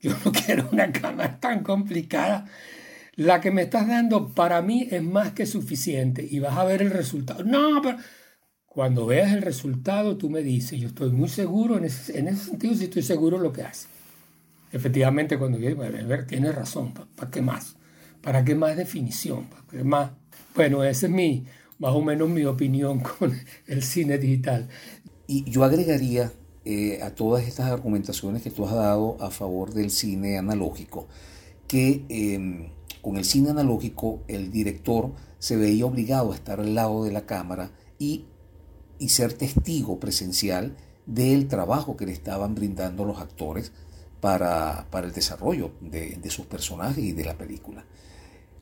Yo 0.00 0.12
no 0.24 0.32
quiero 0.46 0.68
una 0.72 0.90
cámara 0.92 1.38
tan 1.40 1.62
complicada. 1.62 2.46
La 3.14 3.40
que 3.40 3.50
me 3.50 3.62
estás 3.62 3.86
dando 3.86 4.28
para 4.28 4.62
mí 4.62 4.88
es 4.90 5.02
más 5.02 5.32
que 5.32 5.44
suficiente 5.44 6.26
y 6.28 6.38
vas 6.38 6.56
a 6.56 6.64
ver 6.64 6.80
el 6.80 6.90
resultado. 6.90 7.44
No, 7.44 7.82
pero 7.82 7.98
cuando 8.66 9.04
veas 9.04 9.32
el 9.32 9.42
resultado 9.42 10.16
tú 10.16 10.30
me 10.30 10.42
dices, 10.42 10.80
yo 10.80 10.88
estoy 10.88 11.10
muy 11.10 11.28
seguro, 11.28 11.76
en 11.76 11.84
ese, 11.84 12.18
en 12.18 12.28
ese 12.28 12.46
sentido 12.46 12.74
sí 12.74 12.84
estoy 12.84 13.02
seguro 13.02 13.36
de 13.36 13.42
lo 13.42 13.52
que 13.52 13.62
hace. 13.62 13.86
Efectivamente, 14.72 15.38
cuando 15.38 15.58
yo 15.58 15.68
a 15.70 15.88
ver, 15.88 16.26
tienes 16.26 16.54
razón, 16.54 16.94
¿para 17.14 17.30
qué 17.30 17.42
más? 17.42 17.76
¿Para 18.22 18.44
qué 18.44 18.54
más 18.54 18.76
definición? 18.76 19.44
¿Para 19.44 19.62
qué 19.70 19.84
más? 19.84 20.12
Bueno, 20.54 20.82
esa 20.82 21.06
es 21.06 21.12
mi, 21.12 21.44
más 21.78 21.92
o 21.92 22.00
menos 22.00 22.30
mi 22.30 22.44
opinión 22.44 23.00
con 23.18 23.38
el 23.66 23.82
cine 23.82 24.16
digital. 24.16 24.68
Y 25.26 25.50
yo 25.50 25.64
agregaría 25.64 26.32
eh, 26.64 27.00
a 27.02 27.10
todas 27.10 27.46
estas 27.46 27.70
argumentaciones 27.70 28.42
que 28.42 28.50
tú 28.50 28.64
has 28.64 28.72
dado 28.72 29.18
a 29.20 29.30
favor 29.30 29.74
del 29.74 29.90
cine 29.90 30.38
analógico, 30.38 31.08
que 31.68 32.06
em, 32.08 32.70
con 33.02 33.16
el 33.16 33.24
cine 33.24 33.50
analógico 33.50 34.22
el 34.28 34.50
director 34.50 35.12
se 35.38 35.56
veía 35.56 35.84
obligado 35.84 36.32
a 36.32 36.34
estar 36.34 36.60
al 36.60 36.74
lado 36.74 37.04
de 37.04 37.12
la 37.12 37.26
cámara 37.26 37.72
y, 37.98 38.24
y 38.98 39.10
ser 39.10 39.34
testigo 39.34 40.00
presencial 40.00 40.76
del 41.04 41.48
trabajo 41.48 41.96
que 41.96 42.06
le 42.06 42.12
estaban 42.12 42.54
brindando 42.54 43.04
los 43.04 43.20
actores 43.20 43.72
para, 44.22 44.86
el 45.02 45.12
desarrollo 45.12 45.72
de, 45.80 46.18
sus 46.30 46.46
personajes 46.46 47.02
y 47.02 47.12
de 47.12 47.24
la 47.24 47.36
película. 47.36 47.84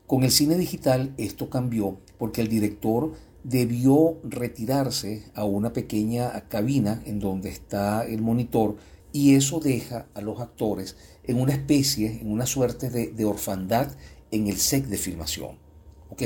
Con 0.07 0.23
el 0.23 0.31
cine 0.31 0.57
digital 0.57 1.13
esto 1.17 1.51
cambió 1.51 1.99
porque 2.17 2.41
el 2.41 2.47
director 2.47 3.13
debió 3.43 4.17
retirarse 4.23 5.23
a 5.35 5.45
una 5.45 5.71
pequeña 5.71 6.31
cabina 6.49 7.01
en 7.05 7.19
donde 7.19 7.49
está 7.49 8.03
el 8.05 8.21
monitor 8.21 8.75
y 9.13 9.35
eso 9.35 9.59
deja 9.59 10.07
a 10.15 10.21
los 10.21 10.39
actores 10.39 10.97
en 11.23 11.39
una 11.39 11.53
especie, 11.53 12.19
en 12.21 12.31
una 12.31 12.47
suerte 12.47 12.89
de, 12.89 13.25
orfandad 13.25 13.89
en 14.31 14.47
el 14.47 14.57
set 14.57 14.85
de 14.85 14.97
filmación. 14.97 15.59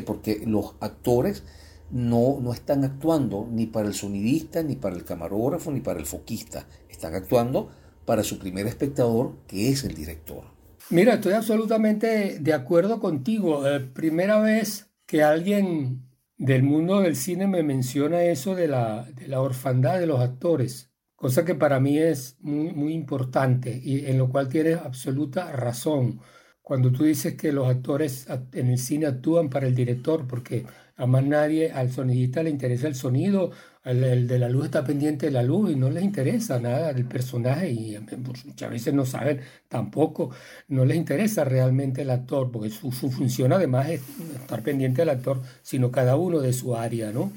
Porque 0.05 0.41
los 0.45 0.75
actores 0.79 1.43
no, 1.91 2.39
no 2.41 2.53
están 2.53 2.83
actuando 2.83 3.47
ni 3.51 3.67
para 3.67 3.87
el 3.87 3.93
sonidista, 3.93 4.63
ni 4.63 4.75
para 4.75 4.95
el 4.95 5.03
camarógrafo, 5.03 5.71
ni 5.71 5.81
para 5.81 5.99
el 5.99 6.05
foquista. 6.05 6.67
Están 6.89 7.13
actuando 7.13 7.69
para 8.05 8.23
su 8.23 8.39
primer 8.39 8.67
espectador, 8.67 9.37
que 9.47 9.69
es 9.69 9.83
el 9.83 9.95
director. 9.95 10.43
Mira, 10.89 11.15
estoy 11.15 11.33
absolutamente 11.33 12.39
de 12.39 12.53
acuerdo 12.53 12.99
contigo. 12.99 13.67
Eh, 13.67 13.79
primera 13.79 14.39
vez 14.39 14.91
que 15.07 15.23
alguien 15.23 16.07
del 16.37 16.63
mundo 16.63 17.01
del 17.01 17.15
cine 17.15 17.47
me 17.47 17.63
menciona 17.63 18.23
eso 18.23 18.55
de 18.55 18.67
la, 18.67 19.05
de 19.13 19.27
la 19.27 19.41
orfandad 19.41 19.99
de 19.99 20.07
los 20.07 20.19
actores. 20.19 20.91
cosa 21.15 21.45
que 21.45 21.55
para 21.55 21.79
mí 21.79 21.97
es 21.97 22.37
muy, 22.41 22.73
muy 22.73 22.93
importante 22.93 23.79
y 23.83 24.05
en 24.05 24.17
lo 24.17 24.29
cual 24.29 24.49
tienes 24.49 24.77
absoluta 24.77 25.51
razón. 25.51 26.19
Cuando 26.65 26.91
tú 26.91 27.03
dices 27.03 27.35
que 27.35 27.51
los 27.51 27.67
actores 27.67 28.25
en 28.53 28.69
el 28.69 28.79
cine 28.79 29.05
actúan 29.05 29.51
para 29.51 29.67
el 29.67 29.75
director, 29.75 30.25
porque 30.27 30.65
a 30.97 31.05
más 31.05 31.23
nadie, 31.23 31.71
al 31.71 31.91
sonidista 31.91 32.41
le 32.41 32.49
interesa 32.49 32.87
el 32.87 32.95
sonido, 32.95 33.51
el, 33.83 34.27
de 34.27 34.39
la 34.39 34.49
luz 34.49 34.65
está 34.65 34.83
pendiente 34.83 35.27
de 35.27 35.31
la 35.31 35.43
luz 35.43 35.69
y 35.69 35.75
no 35.75 35.91
les 35.91 36.03
interesa 36.03 36.59
nada 36.59 36.91
del 36.91 37.05
personaje 37.05 37.69
y 37.69 37.95
pues, 37.99 38.47
muchas 38.47 38.71
veces 38.71 38.95
no 38.95 39.05
saben 39.05 39.41
tampoco, 39.67 40.31
no 40.67 40.85
les 40.85 40.97
interesa 40.97 41.43
realmente 41.43 42.01
el 42.01 42.09
actor, 42.09 42.49
porque 42.49 42.71
su, 42.71 42.91
función 42.91 43.53
además 43.53 43.89
es 43.89 44.01
estar 44.33 44.63
pendiente 44.63 45.03
del 45.03 45.09
actor, 45.09 45.43
sino 45.61 45.91
cada 45.91 46.15
uno 46.15 46.39
de 46.39 46.51
su 46.51 46.75
área, 46.75 47.11
¿no? 47.11 47.31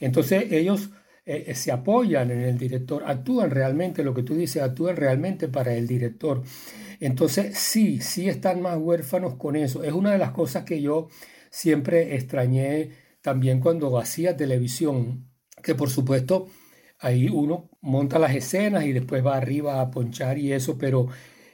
Entonces 0.00 0.52
ellos 0.52 0.90
eh, 1.24 1.44
eh, 1.46 1.54
se 1.54 1.72
apoyan 1.72 2.30
en 2.30 2.42
el 2.42 2.58
director, 2.58 3.04
actúan 3.06 3.50
realmente, 3.50 4.04
lo 4.04 4.12
que 4.12 4.22
tú 4.22 4.34
dices, 4.34 4.62
actúan 4.62 4.96
realmente 4.96 5.48
para 5.48 5.72
el 5.72 5.86
director. 5.86 6.42
Entonces 7.00 7.58
sí, 7.58 8.00
sí 8.00 8.28
están 8.28 8.62
más 8.62 8.78
huérfanos 8.78 9.34
con 9.36 9.56
eso. 9.56 9.84
Es 9.84 9.92
una 9.92 10.12
de 10.12 10.18
las 10.18 10.30
cosas 10.32 10.64
que 10.64 10.80
yo 10.80 11.08
siempre 11.50 12.14
extrañé 12.16 12.90
también 13.20 13.60
cuando 13.60 13.98
hacía 13.98 14.36
televisión, 14.36 15.30
que 15.62 15.74
por 15.74 15.90
supuesto 15.90 16.48
ahí 16.98 17.28
uno 17.28 17.70
monta 17.80 18.18
las 18.18 18.34
escenas 18.34 18.84
y 18.84 18.92
después 18.92 19.24
va 19.24 19.36
arriba 19.36 19.80
a 19.80 19.90
ponchar 19.90 20.38
y 20.38 20.52
eso, 20.52 20.78
pero 20.78 21.08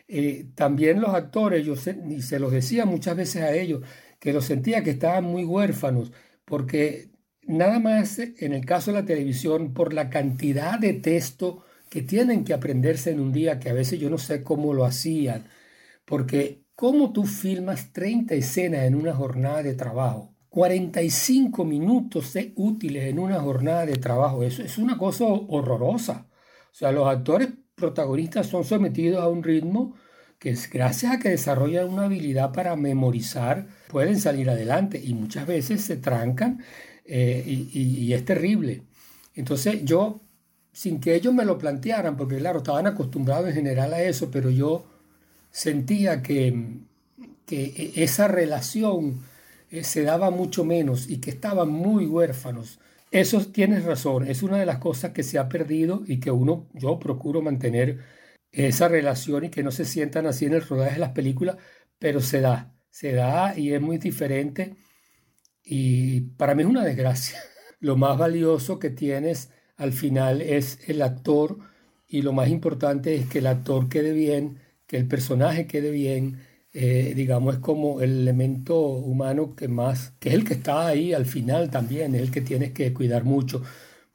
eh, 0.09 0.47
también 0.55 1.01
los 1.01 1.15
actores, 1.15 1.65
yo 1.65 1.75
y 2.09 2.23
se 2.23 2.39
los 2.39 2.53
decía 2.53 2.85
muchas 2.85 3.17
veces 3.17 3.43
a 3.43 3.55
ellos, 3.55 3.83
que 4.21 4.33
los 4.33 4.45
sentía 4.45 4.83
que 4.85 4.91
estaban 4.91 5.25
muy 5.25 5.45
huérfanos, 5.45 6.13
porque 6.45 7.11
nada 7.43 7.79
más 7.81 8.19
en 8.19 8.53
el 8.53 8.65
caso 8.67 8.93
de 8.93 9.01
la 9.01 9.07
televisión, 9.07 9.73
por 9.75 9.93
la 9.93 10.11
cantidad 10.11 10.79
de 10.79 10.95
texto 10.95 11.65
que 11.93 12.03
tienen 12.03 12.45
que 12.45 12.55
aprenderse 12.55 13.11
en 13.11 13.21
un 13.21 13.33
día, 13.33 13.59
que 13.61 13.71
a 13.71 13.75
veces 13.75 14.01
yo 14.01 14.11
no 14.11 14.19
sé 14.19 14.43
cómo 14.43 14.73
lo 14.75 14.85
hacían, 14.85 15.47
porque 16.05 16.63
¿Cómo 16.83 17.13
tú 17.13 17.27
filmas 17.27 17.93
30 17.93 18.35
escenas 18.35 18.83
en 18.87 18.97
una 18.97 19.15
jornada 19.15 19.63
de 19.63 19.75
trabajo? 19.75 20.35
45 20.49 21.65
minutos 21.65 22.35
útiles 22.57 23.05
en 23.05 23.21
una 23.21 23.41
jornada 23.41 23.87
de 23.87 23.99
trabajo. 23.99 24.43
Eso 24.43 24.63
es 24.63 24.79
una 24.79 24.99
cosa 24.99 25.27
horrorosa. 25.27 26.27
O 26.73 26.75
sea, 26.75 26.91
los 26.91 27.07
actores 27.07 27.51
protagonistas 27.77 28.49
son 28.49 28.65
sometidos 28.65 29.23
a 29.23 29.29
un 29.29 29.45
ritmo 29.45 29.95
que 30.41 30.51
es 30.51 30.69
gracias 30.69 31.13
a 31.13 31.19
que 31.21 31.29
desarrollan 31.29 31.89
una 31.89 32.07
habilidad 32.07 32.53
para 32.53 32.75
memorizar, 32.75 33.69
pueden 33.89 34.19
salir 34.19 34.51
adelante 34.51 35.01
y 35.01 35.15
muchas 35.15 35.47
veces 35.47 35.85
se 35.85 35.99
trancan 35.99 36.65
eh, 37.05 37.45
y 37.47 38.13
es 38.13 38.25
terrible. 38.25 38.83
Entonces 39.35 39.85
yo, 39.85 40.21
sin 40.73 41.01
que 41.01 41.15
ellos 41.15 41.35
me 41.35 41.45
lo 41.45 41.59
plantearan, 41.59 42.17
porque 42.17 42.39
claro, 42.39 42.59
estaban 42.59 42.87
acostumbrados 42.87 43.49
en 43.49 43.55
general 43.55 43.93
a 43.95 44.03
eso, 44.03 44.31
pero 44.31 44.51
yo 44.51 44.87
sentía 45.51 46.23
que, 46.23 46.79
que 47.47 47.93
esa 47.97 48.29
relación 48.29 49.23
eh, 49.71 49.85
se 49.85 50.03
daba 50.03 50.31
mucho 50.31 50.65
menos 50.65 51.09
y 51.11 51.19
que 51.21 51.31
estaban 51.31 51.69
muy 51.71 52.07
huérfanos. 52.07 52.79
Eso 53.11 53.41
tienes 53.47 53.85
razón, 53.85 54.27
es 54.29 54.43
una 54.43 54.59
de 54.59 54.67
las 54.67 54.79
cosas 54.79 55.13
que 55.13 55.23
se 55.23 55.39
ha 55.39 55.49
perdido 55.49 56.03
y 56.07 56.19
que 56.21 56.31
uno, 56.31 56.69
yo 56.75 56.99
procuro 56.99 57.43
mantener 57.43 58.01
esa 58.53 58.89
relación 58.89 59.45
y 59.45 59.51
que 59.51 59.63
no 59.63 59.71
se 59.71 59.85
sientan 59.85 60.27
así 60.27 60.47
en 60.47 60.55
el 60.55 60.63
rodaje 60.67 60.95
de 60.95 61.01
las 61.01 61.11
películas, 61.13 61.57
pero 61.99 62.21
se 62.21 62.41
da, 62.41 62.75
se 62.91 63.13
da 63.13 63.59
y 63.59 63.73
es 63.75 63.81
muy 63.81 63.99
diferente 63.99 64.75
y 65.65 66.21
para 66.23 66.55
mí 66.55 66.63
es 66.63 66.69
una 66.69 66.85
desgracia. 66.85 67.39
Lo 67.81 67.97
más 67.97 68.19
valioso 68.19 68.79
que 68.79 68.91
tienes 68.91 69.51
al 69.77 69.93
final 69.93 70.41
es 70.43 70.79
el 70.89 71.03
actor 71.03 71.59
y 72.09 72.23
lo 72.23 72.33
más 72.33 72.49
importante 72.49 73.15
es 73.15 73.27
que 73.27 73.39
el 73.39 73.47
actor 73.47 73.89
quede 73.89 74.13
bien 74.13 74.59
que 74.93 74.99
el 74.99 75.09
personaje 75.09 75.67
quede 75.67 75.91
bien, 75.91 76.41
eh, 76.75 77.15
digamos, 77.17 77.55
es 77.55 77.61
como 77.61 78.03
el 78.03 78.11
elemento 78.21 78.79
humano 78.79 79.57
que 79.57 79.67
más, 79.69 80.13
que 80.21 80.29
es 80.29 80.35
el 80.35 80.45
que 80.45 80.53
está 80.55 80.87
ahí 80.87 81.15
al 81.15 81.25
final 81.25 81.71
también, 81.71 82.15
es 82.15 82.21
el 82.21 82.31
que 82.31 82.43
tienes 82.43 82.73
que 82.73 82.93
cuidar 82.93 83.25
mucho, 83.25 83.63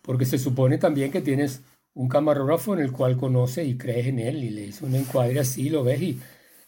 porque 0.04 0.26
se 0.26 0.38
supone 0.38 0.78
también 0.78 1.12
que 1.12 1.22
tienes 1.22 1.62
un 1.96 2.08
camarógrafo 2.08 2.76
en 2.76 2.82
el 2.82 2.92
cual 2.92 3.18
conoce 3.18 3.64
y 3.66 3.76
crees 3.76 4.06
en 4.08 4.20
él 4.20 4.44
y 4.44 4.52
le 4.52 4.62
dice 4.68 4.86
un 4.86 4.94
encuadre 4.94 5.40
así, 5.40 5.70
lo 5.70 5.84
ves 5.84 6.00
y 6.00 6.20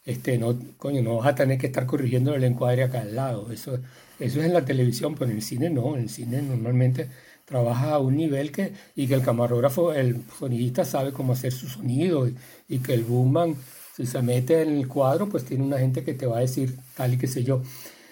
este, 0.06 0.40
no, 0.40 0.58
coño, 0.78 1.04
no 1.04 1.18
vas 1.18 1.28
a 1.28 1.36
tener 1.36 1.60
que 1.60 1.68
estar 1.68 1.86
corrigiendo 1.86 2.34
el 2.34 2.44
encuadre 2.44 2.84
acá 2.84 3.02
al 3.02 3.16
lado. 3.16 3.52
Eso, 3.52 3.76
eso 4.20 4.40
es 4.40 4.46
en 4.48 4.54
la 4.54 4.66
televisión, 4.66 5.14
pero 5.14 5.30
en 5.30 5.38
el 5.38 5.44
cine 5.44 5.70
no, 5.70 5.96
en 5.96 6.04
el 6.04 6.10
cine 6.10 6.42
normalmente 6.42 7.10
trabaja 7.50 7.96
a 7.96 8.00
un 8.00 8.16
nivel 8.16 8.52
que, 8.52 8.74
y 8.96 9.08
que 9.08 9.16
el 9.16 9.24
camarógrafo, 9.24 9.92
el 9.92 10.22
sonidista 10.38 10.86
sabe 10.86 11.12
cómo 11.12 11.34
hacer 11.34 11.52
su 11.52 11.68
sonido 11.68 12.30
y, 12.68 12.78
que 12.80 12.94
el 12.94 13.04
boomman 13.04 13.56
si 13.96 14.06
se 14.06 14.22
mete 14.22 14.62
en 14.62 14.78
el 14.78 14.88
cuadro, 14.88 15.28
pues 15.28 15.44
tiene 15.44 15.64
una 15.64 15.80
gente 15.80 16.04
que 16.04 16.14
te 16.14 16.26
va 16.26 16.38
a 16.38 16.42
decir 16.42 16.78
tal 16.96 17.16
y 17.16 17.18
qué 17.18 17.28
sé 17.28 17.44
yo. 17.44 17.64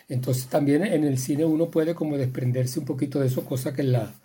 Entonces 0.09 0.47
también 0.47 0.83
en 0.83 1.03
el 1.03 1.17
cine 1.17 1.45
uno 1.45 1.69
puede 1.69 1.93
como 1.93 2.17
desprenderse 2.17 2.79
un 2.79 2.85
poquito 2.85 3.19
de 3.19 3.27
eso, 3.27 3.45
cosa 3.45 3.73
que 3.73 3.83
en 3.83 3.91
la, 3.93 4.15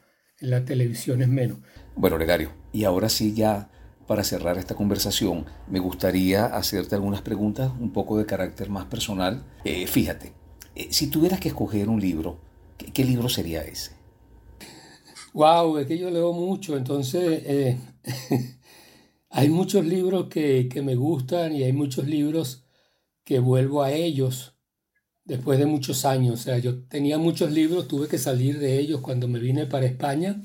en 0.41 0.51
la 0.51 0.65
televisión 0.65 1.23
es 1.23 1.29
menos. 1.29 1.59
Bueno, 1.95 2.17
Legario, 2.19 2.51
y 2.73 2.85
ahora 2.85 3.09
sí 3.09 3.35
ya 3.35 3.69
para 4.07 4.25
cerrar 4.25 4.59
esta 4.59 4.75
conversación, 4.75 5.47
me 5.69 5.79
gustaría 5.79 6.47
hacerte 6.47 6.95
algunas 6.95 7.23
preguntas 7.23 7.71
un 7.79 7.93
poco 7.93 8.19
de 8.19 8.27
carácter 8.27 8.69
más 8.69 8.87
personal. 8.87 9.45
Eh, 9.65 9.87
fíjate, 9.87 10.33
eh, 10.75 10.89
si 10.91 11.09
tuvieras 11.09 11.39
que 11.39 11.49
escoger 11.49 11.89
un 11.89 12.01
libro, 12.01 12.39
¿qué, 12.77 13.05
libro 13.05 13.29
sería 13.29 13.63
ese? 13.63 13.93
Wow, 15.33 15.79
es 15.79 15.87
que 15.87 15.99
yo 15.99 16.11
leo 16.11 16.33
mucho, 16.33 16.77
entonces 16.77 17.43
eh, 17.47 17.79
Hay 19.35 19.49
muchos 19.49 19.87
libros 19.87 20.29
que, 20.29 20.69
me 20.85 20.95
gustan 20.95 21.57
y 21.57 21.63
hay 21.63 21.73
muchos 21.73 22.07
libros 22.07 22.67
que 23.25 23.39
vuelvo 23.39 23.83
a 23.83 23.91
ellos 23.91 24.55
después 25.25 25.59
de 25.59 25.65
muchos 25.65 26.05
años. 26.05 26.35
O 26.35 26.43
sea, 26.43 26.59
yo 26.59 26.85
tenía 26.85 27.17
muchos 27.17 27.51
libros, 27.51 27.89
tuve 27.89 28.09
que 28.09 28.19
salir 28.19 28.59
de 28.59 28.79
ellos 28.79 29.01
cuando 29.01 29.29
me 29.29 29.39
vine 29.39 29.65
para 29.65 29.87
España. 29.87 30.43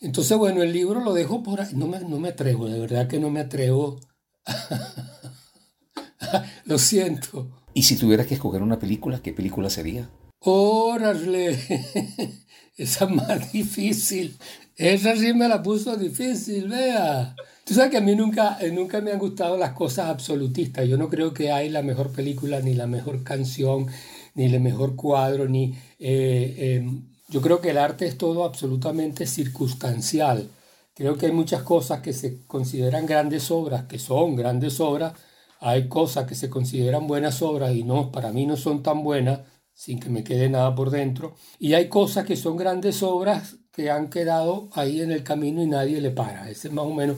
Entonces, 0.00 0.36
bueno, 0.36 0.62
el 0.62 0.70
libro 0.70 1.00
lo 1.00 1.14
dejo 1.14 1.42
por 1.42 1.62
ahí. 1.62 1.72
No 1.74 1.86
me, 1.86 1.98
no 2.00 2.20
me 2.20 2.28
atrevo, 2.28 2.68
de 2.68 2.78
verdad 2.78 3.08
que 3.08 3.18
no 3.18 3.30
me 3.30 3.40
atrevo. 3.40 3.98
lo 6.66 6.76
siento. 6.76 7.50
¿Y 7.72 7.84
si 7.84 7.96
tuvieras 7.96 8.26
que 8.26 8.34
escoger 8.34 8.62
una 8.62 8.78
película, 8.78 9.22
qué 9.22 9.32
película 9.32 9.70
sería? 9.70 10.10
Órale, 10.42 11.50
esa 12.76 13.04
es 13.04 13.10
más 13.10 13.52
difícil. 13.52 14.36
Esa 14.76 15.14
sí 15.16 15.34
me 15.34 15.48
la 15.48 15.62
puso 15.62 15.96
difícil, 15.96 16.68
vea. 16.68 17.36
Tú 17.64 17.74
sabes 17.74 17.90
que 17.90 17.98
a 17.98 18.00
mí 18.00 18.14
nunca, 18.14 18.56
eh, 18.60 18.72
nunca 18.72 19.00
me 19.02 19.12
han 19.12 19.18
gustado 19.18 19.58
las 19.58 19.72
cosas 19.72 20.06
absolutistas. 20.08 20.88
Yo 20.88 20.96
no 20.96 21.10
creo 21.10 21.34
que 21.34 21.52
hay 21.52 21.68
la 21.68 21.82
mejor 21.82 22.12
película, 22.12 22.60
ni 22.60 22.74
la 22.74 22.86
mejor 22.86 23.22
canción, 23.22 23.86
ni 24.34 24.46
el 24.46 24.60
mejor 24.60 24.96
cuadro, 24.96 25.46
ni... 25.48 25.74
Eh, 25.98 26.76
em, 26.78 27.02
yo 27.28 27.40
creo 27.42 27.60
que 27.60 27.70
el 27.70 27.78
arte 27.78 28.06
es 28.06 28.16
todo 28.18 28.44
absolutamente 28.44 29.26
circunstancial. 29.26 30.48
Creo 30.94 31.16
que 31.16 31.26
hay 31.26 31.32
muchas 31.32 31.62
cosas 31.62 32.00
que 32.00 32.12
se 32.12 32.44
consideran 32.46 33.06
grandes 33.06 33.50
obras, 33.50 33.84
que 33.84 33.98
son 33.98 34.36
grandes 34.36 34.80
obras. 34.80 35.12
Hay 35.60 35.88
cosas 35.88 36.26
que 36.26 36.34
se 36.34 36.48
consideran 36.50 37.06
buenas 37.06 37.42
obras 37.42 37.74
y 37.74 37.84
no, 37.84 38.10
para 38.10 38.32
mí 38.32 38.46
no 38.46 38.56
son 38.56 38.82
tan 38.82 39.04
buenas, 39.04 39.40
sin 39.74 39.98
que 40.00 40.10
me 40.10 40.24
quede 40.24 40.48
nada 40.48 40.74
por 40.74 40.90
dentro. 40.90 41.34
Y 41.58 41.74
hay 41.74 41.88
cosas 41.88 42.24
que 42.24 42.36
son 42.36 42.56
grandes 42.56 43.02
obras 43.02 43.56
que 43.72 43.90
han 43.90 44.10
quedado 44.10 44.68
ahí 44.72 45.00
en 45.00 45.12
el 45.12 45.22
camino 45.22 45.62
y 45.62 45.66
nadie 45.66 46.00
le 46.00 46.10
para. 46.10 46.50
Ese 46.50 46.68
es 46.68 46.74
más 46.74 46.84
o 46.84 46.94
menos 46.94 47.16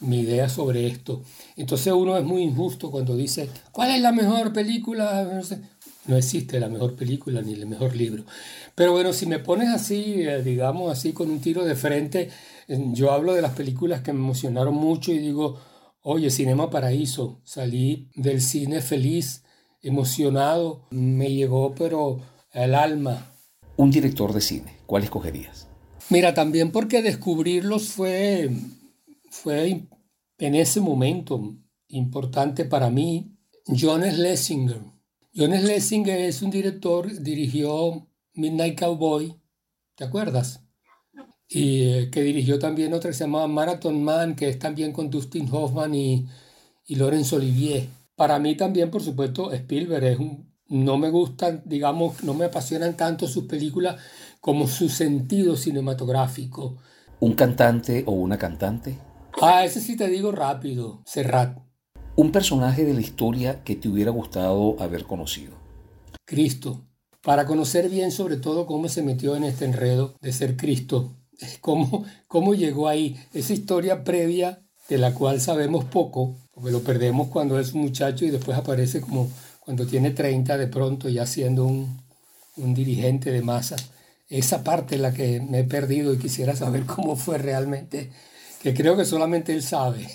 mi 0.00 0.20
idea 0.20 0.48
sobre 0.48 0.86
esto. 0.86 1.22
Entonces 1.56 1.92
uno 1.92 2.16
es 2.16 2.24
muy 2.24 2.42
injusto 2.42 2.90
cuando 2.90 3.16
dice, 3.16 3.48
¿cuál 3.72 3.90
es 3.90 4.00
la 4.00 4.12
mejor 4.12 4.52
película? 4.52 5.24
No, 5.24 5.40
no 6.06 6.16
existe 6.16 6.60
la 6.60 6.68
mejor 6.68 6.94
película 6.94 7.42
ni 7.42 7.54
el 7.54 7.66
mejor 7.66 7.96
libro. 7.96 8.24
Pero 8.74 8.92
bueno, 8.92 9.12
si 9.12 9.26
me 9.26 9.38
pones 9.38 9.68
así, 9.68 10.22
eh, 10.22 10.42
digamos 10.42 10.92
así, 10.92 11.12
con 11.12 11.30
un 11.30 11.40
tiro 11.40 11.64
de 11.64 11.74
frente, 11.74 12.30
yo 12.68 13.12
hablo 13.12 13.32
de 13.32 13.42
las 13.42 13.54
películas 13.54 14.02
que 14.02 14.12
me 14.12 14.20
emocionaron 14.20 14.74
mucho 14.74 15.12
y 15.12 15.18
digo, 15.18 15.58
oye, 16.02 16.30
Cinema 16.30 16.70
Paraíso, 16.70 17.40
salí 17.44 18.10
del 18.14 18.40
cine 18.40 18.80
feliz, 18.82 19.44
emocionado, 19.86 20.82
me 20.90 21.32
llegó 21.32 21.74
pero 21.74 22.20
al 22.52 22.74
alma. 22.74 23.32
Un 23.76 23.90
director 23.90 24.32
de 24.32 24.40
cine, 24.40 24.76
¿cuál 24.86 25.04
escogerías? 25.04 25.68
Mira, 26.10 26.34
también 26.34 26.72
porque 26.72 27.02
descubrirlos 27.02 27.88
fue 27.88 28.50
fue 29.30 29.86
en 30.38 30.54
ese 30.54 30.80
momento 30.80 31.56
importante 31.88 32.64
para 32.64 32.90
mí 32.90 33.36
John 33.66 34.02
Schlesinger. 34.02 34.80
John 35.34 35.52
Schlesinger 35.52 36.20
es 36.20 36.42
un 36.42 36.50
director, 36.50 37.20
dirigió 37.20 38.08
Midnight 38.34 38.78
Cowboy, 38.78 39.34
¿te 39.94 40.04
acuerdas? 40.04 40.62
Y 41.48 41.82
eh, 41.82 42.10
que 42.10 42.22
dirigió 42.22 42.58
también 42.58 42.92
otra 42.94 43.10
que 43.10 43.16
se 43.16 43.24
llamaba 43.24 43.46
Marathon 43.46 44.02
Man, 44.02 44.34
que 44.34 44.48
es 44.48 44.58
también 44.58 44.92
con 44.92 45.10
Dustin 45.10 45.48
Hoffman 45.50 45.94
y, 45.94 46.26
y 46.86 46.94
Laurence 46.96 47.36
Olivier. 47.36 47.86
Para 48.16 48.38
mí 48.38 48.56
también, 48.56 48.90
por 48.90 49.02
supuesto, 49.02 49.52
Spielberg 49.52 50.04
es 50.04 50.18
un, 50.18 50.50
no 50.68 50.96
me 50.96 51.10
gustan, 51.10 51.62
digamos, 51.66 52.24
no 52.24 52.32
me 52.32 52.46
apasionan 52.46 52.96
tanto 52.96 53.28
sus 53.28 53.44
películas 53.44 53.96
como 54.40 54.66
su 54.66 54.88
sentido 54.88 55.54
cinematográfico. 55.54 56.78
¿Un 57.20 57.34
cantante 57.34 58.04
o 58.06 58.12
una 58.12 58.38
cantante? 58.38 58.98
Ah, 59.42 59.66
ese 59.66 59.82
sí 59.82 59.96
te 59.96 60.08
digo 60.08 60.32
rápido, 60.32 61.02
Serrat. 61.04 61.58
Un 62.16 62.32
personaje 62.32 62.86
de 62.86 62.94
la 62.94 63.02
historia 63.02 63.62
que 63.62 63.76
te 63.76 63.88
hubiera 63.88 64.10
gustado 64.10 64.76
haber 64.80 65.04
conocido. 65.04 65.52
Cristo. 66.24 66.86
Para 67.22 67.44
conocer 67.44 67.90
bien 67.90 68.12
sobre 68.12 68.36
todo 68.36 68.66
cómo 68.66 68.88
se 68.88 69.02
metió 69.02 69.36
en 69.36 69.44
este 69.44 69.64
enredo 69.66 70.14
de 70.22 70.32
ser 70.32 70.56
Cristo, 70.56 71.16
cómo, 71.60 72.04
cómo 72.28 72.54
llegó 72.54 72.88
ahí, 72.88 73.16
esa 73.34 73.52
historia 73.52 74.04
previa 74.04 74.62
de 74.88 74.96
la 74.96 75.12
cual 75.12 75.40
sabemos 75.40 75.84
poco, 75.84 76.36
porque 76.56 76.70
lo 76.70 76.80
perdemos 76.80 77.28
cuando 77.28 77.60
es 77.60 77.74
un 77.74 77.82
muchacho 77.82 78.24
y 78.24 78.30
después 78.30 78.56
aparece 78.56 79.02
como 79.02 79.28
cuando 79.60 79.86
tiene 79.86 80.12
30 80.12 80.56
de 80.56 80.66
pronto 80.68 81.10
ya 81.10 81.26
siendo 81.26 81.66
un, 81.66 82.00
un 82.56 82.72
dirigente 82.72 83.30
de 83.30 83.42
masa. 83.42 83.76
Esa 84.30 84.64
parte 84.64 84.94
es 84.94 85.02
la 85.02 85.12
que 85.12 85.38
me 85.38 85.60
he 85.60 85.64
perdido 85.64 86.14
y 86.14 86.18
quisiera 86.18 86.56
saber 86.56 86.86
cómo 86.86 87.14
fue 87.14 87.36
realmente, 87.36 88.10
que 88.62 88.72
creo 88.72 88.96
que 88.96 89.04
solamente 89.04 89.52
él 89.52 89.62
sabe. 89.62 90.08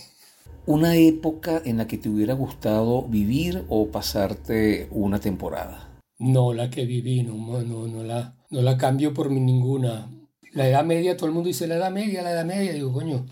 Una 0.65 0.95
época 0.95 1.61
en 1.63 1.77
la 1.77 1.85
que 1.85 1.99
te 1.99 2.09
hubiera 2.09 2.33
gustado 2.33 3.03
vivir 3.03 3.63
o 3.69 3.89
pasarte 3.89 4.87
una 4.89 5.19
temporada. 5.19 5.89
No, 6.17 6.53
la 6.53 6.71
que 6.71 6.85
viví, 6.85 7.21
no, 7.21 7.35
no, 7.61 7.87
no, 7.87 8.03
la, 8.03 8.33
no 8.49 8.61
la 8.63 8.77
cambio 8.79 9.13
por 9.13 9.29
ninguna. 9.29 10.09
La 10.53 10.67
Edad 10.67 10.85
Media, 10.85 11.15
todo 11.15 11.27
el 11.27 11.33
mundo 11.33 11.49
dice 11.49 11.67
la 11.67 11.75
Edad 11.75 11.91
Media, 11.91 12.23
la 12.23 12.31
Edad 12.31 12.45
Media. 12.45 12.73
Digo, 12.73 12.91
coño, 12.91 13.27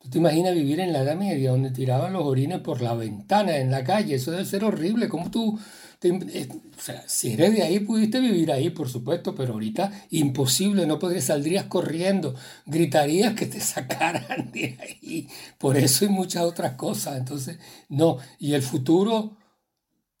¿tú 0.00 0.10
te 0.10 0.18
imaginas 0.18 0.54
vivir 0.54 0.80
en 0.80 0.92
la 0.92 1.02
Edad 1.02 1.16
Media 1.16 1.50
donde 1.50 1.70
tiraban 1.70 2.12
los 2.12 2.24
orines 2.24 2.60
por 2.60 2.80
la 2.80 2.94
ventana 2.94 3.56
en 3.58 3.70
la 3.70 3.84
calle? 3.84 4.14
Eso 4.16 4.30
debe 4.30 4.44
ser 4.44 4.64
horrible. 4.64 5.08
¿Cómo 5.08 5.30
tú 5.30 5.58
eh, 6.00 6.48
o 6.76 6.80
sea, 6.80 7.02
si 7.08 7.32
eres 7.32 7.54
de 7.54 7.62
ahí, 7.62 7.80
pudiste 7.80 8.20
vivir 8.20 8.52
ahí, 8.52 8.70
por 8.70 8.88
supuesto, 8.88 9.34
pero 9.34 9.54
ahorita 9.54 9.90
imposible, 10.10 10.86
no 10.86 10.98
podrías, 10.98 11.24
saldrías 11.24 11.64
corriendo, 11.64 12.36
gritarías 12.66 13.34
que 13.34 13.46
te 13.46 13.60
sacaran 13.60 14.52
de 14.52 14.78
ahí. 14.80 15.28
Por 15.58 15.76
eso 15.76 16.04
y 16.04 16.08
muchas 16.08 16.44
otras 16.44 16.74
cosas. 16.74 17.18
Entonces, 17.18 17.58
no. 17.88 18.18
Y 18.38 18.54
el 18.54 18.62
futuro 18.62 19.36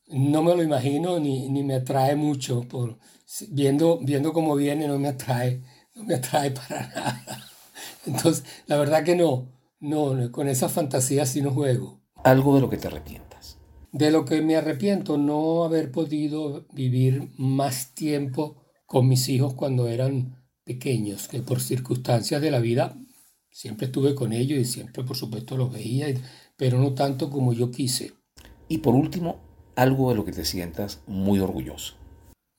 no 0.08 0.42
me 0.42 0.56
lo 0.56 0.62
imagino 0.62 1.20
ni, 1.20 1.48
ni 1.48 1.62
me 1.62 1.76
atrae 1.76 2.16
mucho. 2.16 2.62
Por, 2.68 2.98
viendo, 3.48 4.00
viendo 4.02 4.32
cómo 4.32 4.56
viene, 4.56 4.88
no 4.88 4.98
me 4.98 5.08
atrae, 5.08 5.62
no 5.94 6.02
me 6.04 6.14
atrae 6.16 6.50
para 6.50 6.88
nada. 6.94 7.50
Entonces, 8.06 8.44
la 8.66 8.76
verdad 8.78 9.04
que 9.04 9.14
no, 9.14 9.48
no, 9.80 10.32
con 10.32 10.48
esa 10.48 10.68
fantasía 10.68 11.26
sí 11.26 11.42
no 11.42 11.52
juego. 11.52 12.00
Algo 12.24 12.54
de 12.54 12.60
lo 12.60 12.70
que 12.70 12.76
te 12.76 12.88
arrepientes. 12.88 13.58
De 13.92 14.10
lo 14.10 14.24
que 14.24 14.42
me 14.42 14.56
arrepiento, 14.56 15.18
no 15.18 15.64
haber 15.64 15.90
podido 15.90 16.66
vivir 16.72 17.30
más 17.36 17.94
tiempo 17.94 18.64
con 18.86 19.08
mis 19.08 19.28
hijos 19.28 19.54
cuando 19.54 19.88
eran 19.88 20.44
pequeños, 20.64 21.28
que 21.28 21.40
por 21.40 21.60
circunstancias 21.60 22.42
de 22.42 22.50
la 22.50 22.58
vida 22.58 22.96
siempre 23.50 23.86
estuve 23.86 24.14
con 24.14 24.32
ellos 24.32 24.58
y 24.58 24.64
siempre 24.64 25.04
por 25.04 25.16
supuesto 25.16 25.56
los 25.56 25.72
veía, 25.72 26.06
pero 26.56 26.78
no 26.78 26.94
tanto 26.94 27.30
como 27.30 27.52
yo 27.52 27.70
quise. 27.70 28.12
Y 28.68 28.78
por 28.78 28.94
último, 28.94 29.40
algo 29.76 30.10
de 30.10 30.16
lo 30.16 30.24
que 30.24 30.32
te 30.32 30.44
sientas 30.44 31.00
muy 31.06 31.40
orgulloso. 31.40 31.94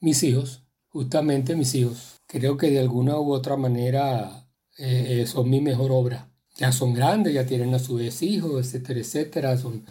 Mis 0.00 0.22
hijos, 0.22 0.64
justamente 0.88 1.54
mis 1.54 1.74
hijos. 1.74 2.16
Creo 2.26 2.56
que 2.56 2.70
de 2.70 2.80
alguna 2.80 3.18
u 3.18 3.32
otra 3.32 3.56
manera 3.56 4.48
eh, 4.78 5.24
son 5.26 5.50
mi 5.50 5.60
mejor 5.60 5.92
obra. 5.92 6.29
Ya 6.60 6.72
son 6.72 6.92
grandes, 6.92 7.32
ya 7.32 7.46
tienen 7.46 7.74
a 7.74 7.78
su 7.78 7.94
vez 7.94 8.22
hijos, 8.22 8.66
etcétera, 8.66 9.00
etcétera. 9.00 9.56
Son, 9.56 9.86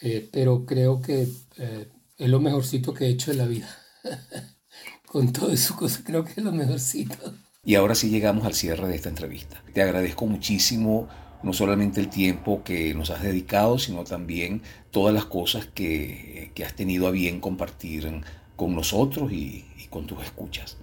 eh, 0.00 0.28
pero 0.32 0.64
creo 0.64 1.02
que 1.02 1.26
eh, 1.58 1.88
es 2.16 2.28
lo 2.28 2.40
mejorcito 2.40 2.94
que 2.94 3.06
he 3.06 3.08
hecho 3.08 3.32
en 3.32 3.38
la 3.38 3.46
vida. 3.46 3.68
Con 5.06 5.32
todo 5.32 5.50
eso, 5.50 5.76
creo 6.04 6.24
que 6.24 6.34
es 6.36 6.44
lo 6.44 6.52
mejorcito. 6.52 7.34
Y 7.64 7.74
ahora 7.74 7.96
sí 7.96 8.08
llegamos 8.08 8.46
al 8.46 8.54
cierre 8.54 8.86
de 8.86 8.94
esta 8.94 9.08
entrevista. 9.08 9.62
Te 9.74 9.82
agradezco 9.82 10.26
muchísimo 10.26 11.08
no 11.42 11.52
solamente 11.52 12.00
el 12.00 12.08
tiempo 12.08 12.62
que 12.62 12.94
nos 12.94 13.10
has 13.10 13.22
dedicado, 13.22 13.80
sino 13.80 14.04
también 14.04 14.62
todas 14.92 15.12
las 15.12 15.24
cosas 15.24 15.66
que, 15.66 16.52
que 16.54 16.64
has 16.64 16.74
tenido 16.74 17.08
a 17.08 17.10
bien 17.10 17.40
compartir 17.40 18.22
con 18.54 18.76
nosotros 18.76 19.32
y, 19.32 19.64
con 19.90 20.06
tus 20.06 20.22
escuchas. 20.22 20.76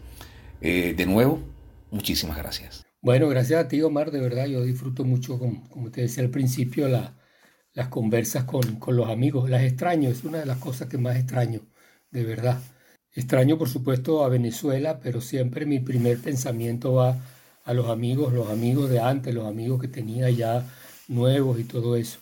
Eh, 0.62 0.94
de 0.96 1.06
nuevo, 1.06 1.40
muchísimas 1.92 2.38
gracias. 2.38 2.89
Bueno, 3.02 3.30
gracias 3.30 3.64
a 3.64 3.68
ti, 3.68 3.82
Omar, 3.82 4.12
de 4.12 4.20
verdad, 4.20 4.46
yo 4.48 4.62
disfruto 4.64 5.06
mucho, 5.06 5.40
como, 5.40 5.68
como 5.70 5.90
te 5.92 6.02
decía 6.02 6.24
al 6.24 6.30
principio, 6.32 6.88
la, 6.90 7.16
las 7.74 7.88
conversas 7.90 8.44
con, 8.46 8.78
con 8.78 8.96
los 8.98 9.10
amigos. 9.10 9.50
Las 9.50 9.64
extraño, 9.64 10.10
es 10.10 10.24
una 10.26 10.40
de 10.40 10.46
las 10.46 10.58
cosas 10.60 10.90
que 10.90 10.98
más 10.98 11.16
extraño, 11.18 11.62
de 12.12 12.24
verdad. 12.26 12.62
Extraño, 13.14 13.58
por 13.58 13.70
supuesto, 13.70 14.24
a 14.26 14.30
Venezuela, 14.30 15.00
pero 15.02 15.22
siempre 15.22 15.66
mi 15.66 15.80
primer 15.80 16.20
pensamiento 16.20 16.94
va 16.94 17.18
a 17.64 17.74
los 17.74 17.90
amigos, 17.90 18.34
los 18.34 18.50
amigos 18.50 18.90
de 18.90 19.00
antes, 19.00 19.34
los 19.34 19.48
amigos 19.48 19.82
que 19.82 19.88
tenía 19.88 20.30
ya 20.30 20.66
nuevos 21.08 21.60
y 21.60 21.64
todo 21.66 21.96
eso. 21.96 22.20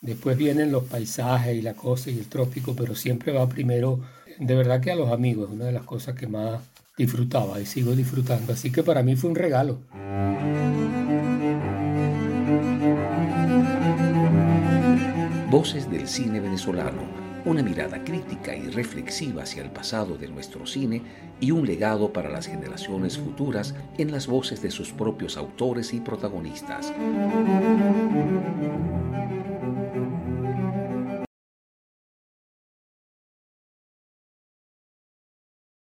Después 0.00 0.36
vienen 0.36 0.72
los 0.72 0.84
paisajes 0.84 1.56
y 1.56 1.62
la 1.62 1.74
cosa 1.74 2.10
y 2.10 2.18
el 2.18 2.28
trópico, 2.28 2.74
pero 2.76 2.94
siempre 2.94 3.32
va 3.32 3.48
primero, 3.48 4.00
de 4.38 4.54
verdad 4.54 4.80
que 4.80 4.90
a 4.92 4.96
los 4.96 5.10
amigos, 5.12 5.50
una 5.50 5.66
de 5.66 5.72
las 5.72 5.84
cosas 5.84 6.14
que 6.16 6.26
más 6.26 6.60
disfrutaba 6.96 7.60
y 7.60 7.66
sigo 7.66 7.92
disfrutando. 7.92 8.52
Así 8.52 8.70
que 8.70 8.82
para 8.82 9.02
mí 9.02 9.16
fue 9.16 9.30
un 9.30 9.36
regalo. 9.36 9.80
Voces 15.50 15.90
del 15.90 16.08
cine 16.08 16.40
venezolano, 16.40 17.02
una 17.44 17.62
mirada 17.62 18.02
crítica 18.02 18.56
y 18.56 18.68
reflexiva 18.70 19.42
hacia 19.42 19.62
el 19.62 19.70
pasado 19.70 20.16
de 20.16 20.28
nuestro 20.28 20.66
cine 20.66 21.02
y 21.40 21.50
un 21.50 21.66
legado 21.66 22.12
para 22.12 22.28
las 22.28 22.46
generaciones 22.46 23.18
futuras 23.18 23.74
en 23.98 24.10
las 24.10 24.26
voces 24.26 24.62
de 24.62 24.70
sus 24.70 24.92
propios 24.92 25.36
autores 25.36 25.94
y 25.94 26.00
protagonistas. 26.00 26.92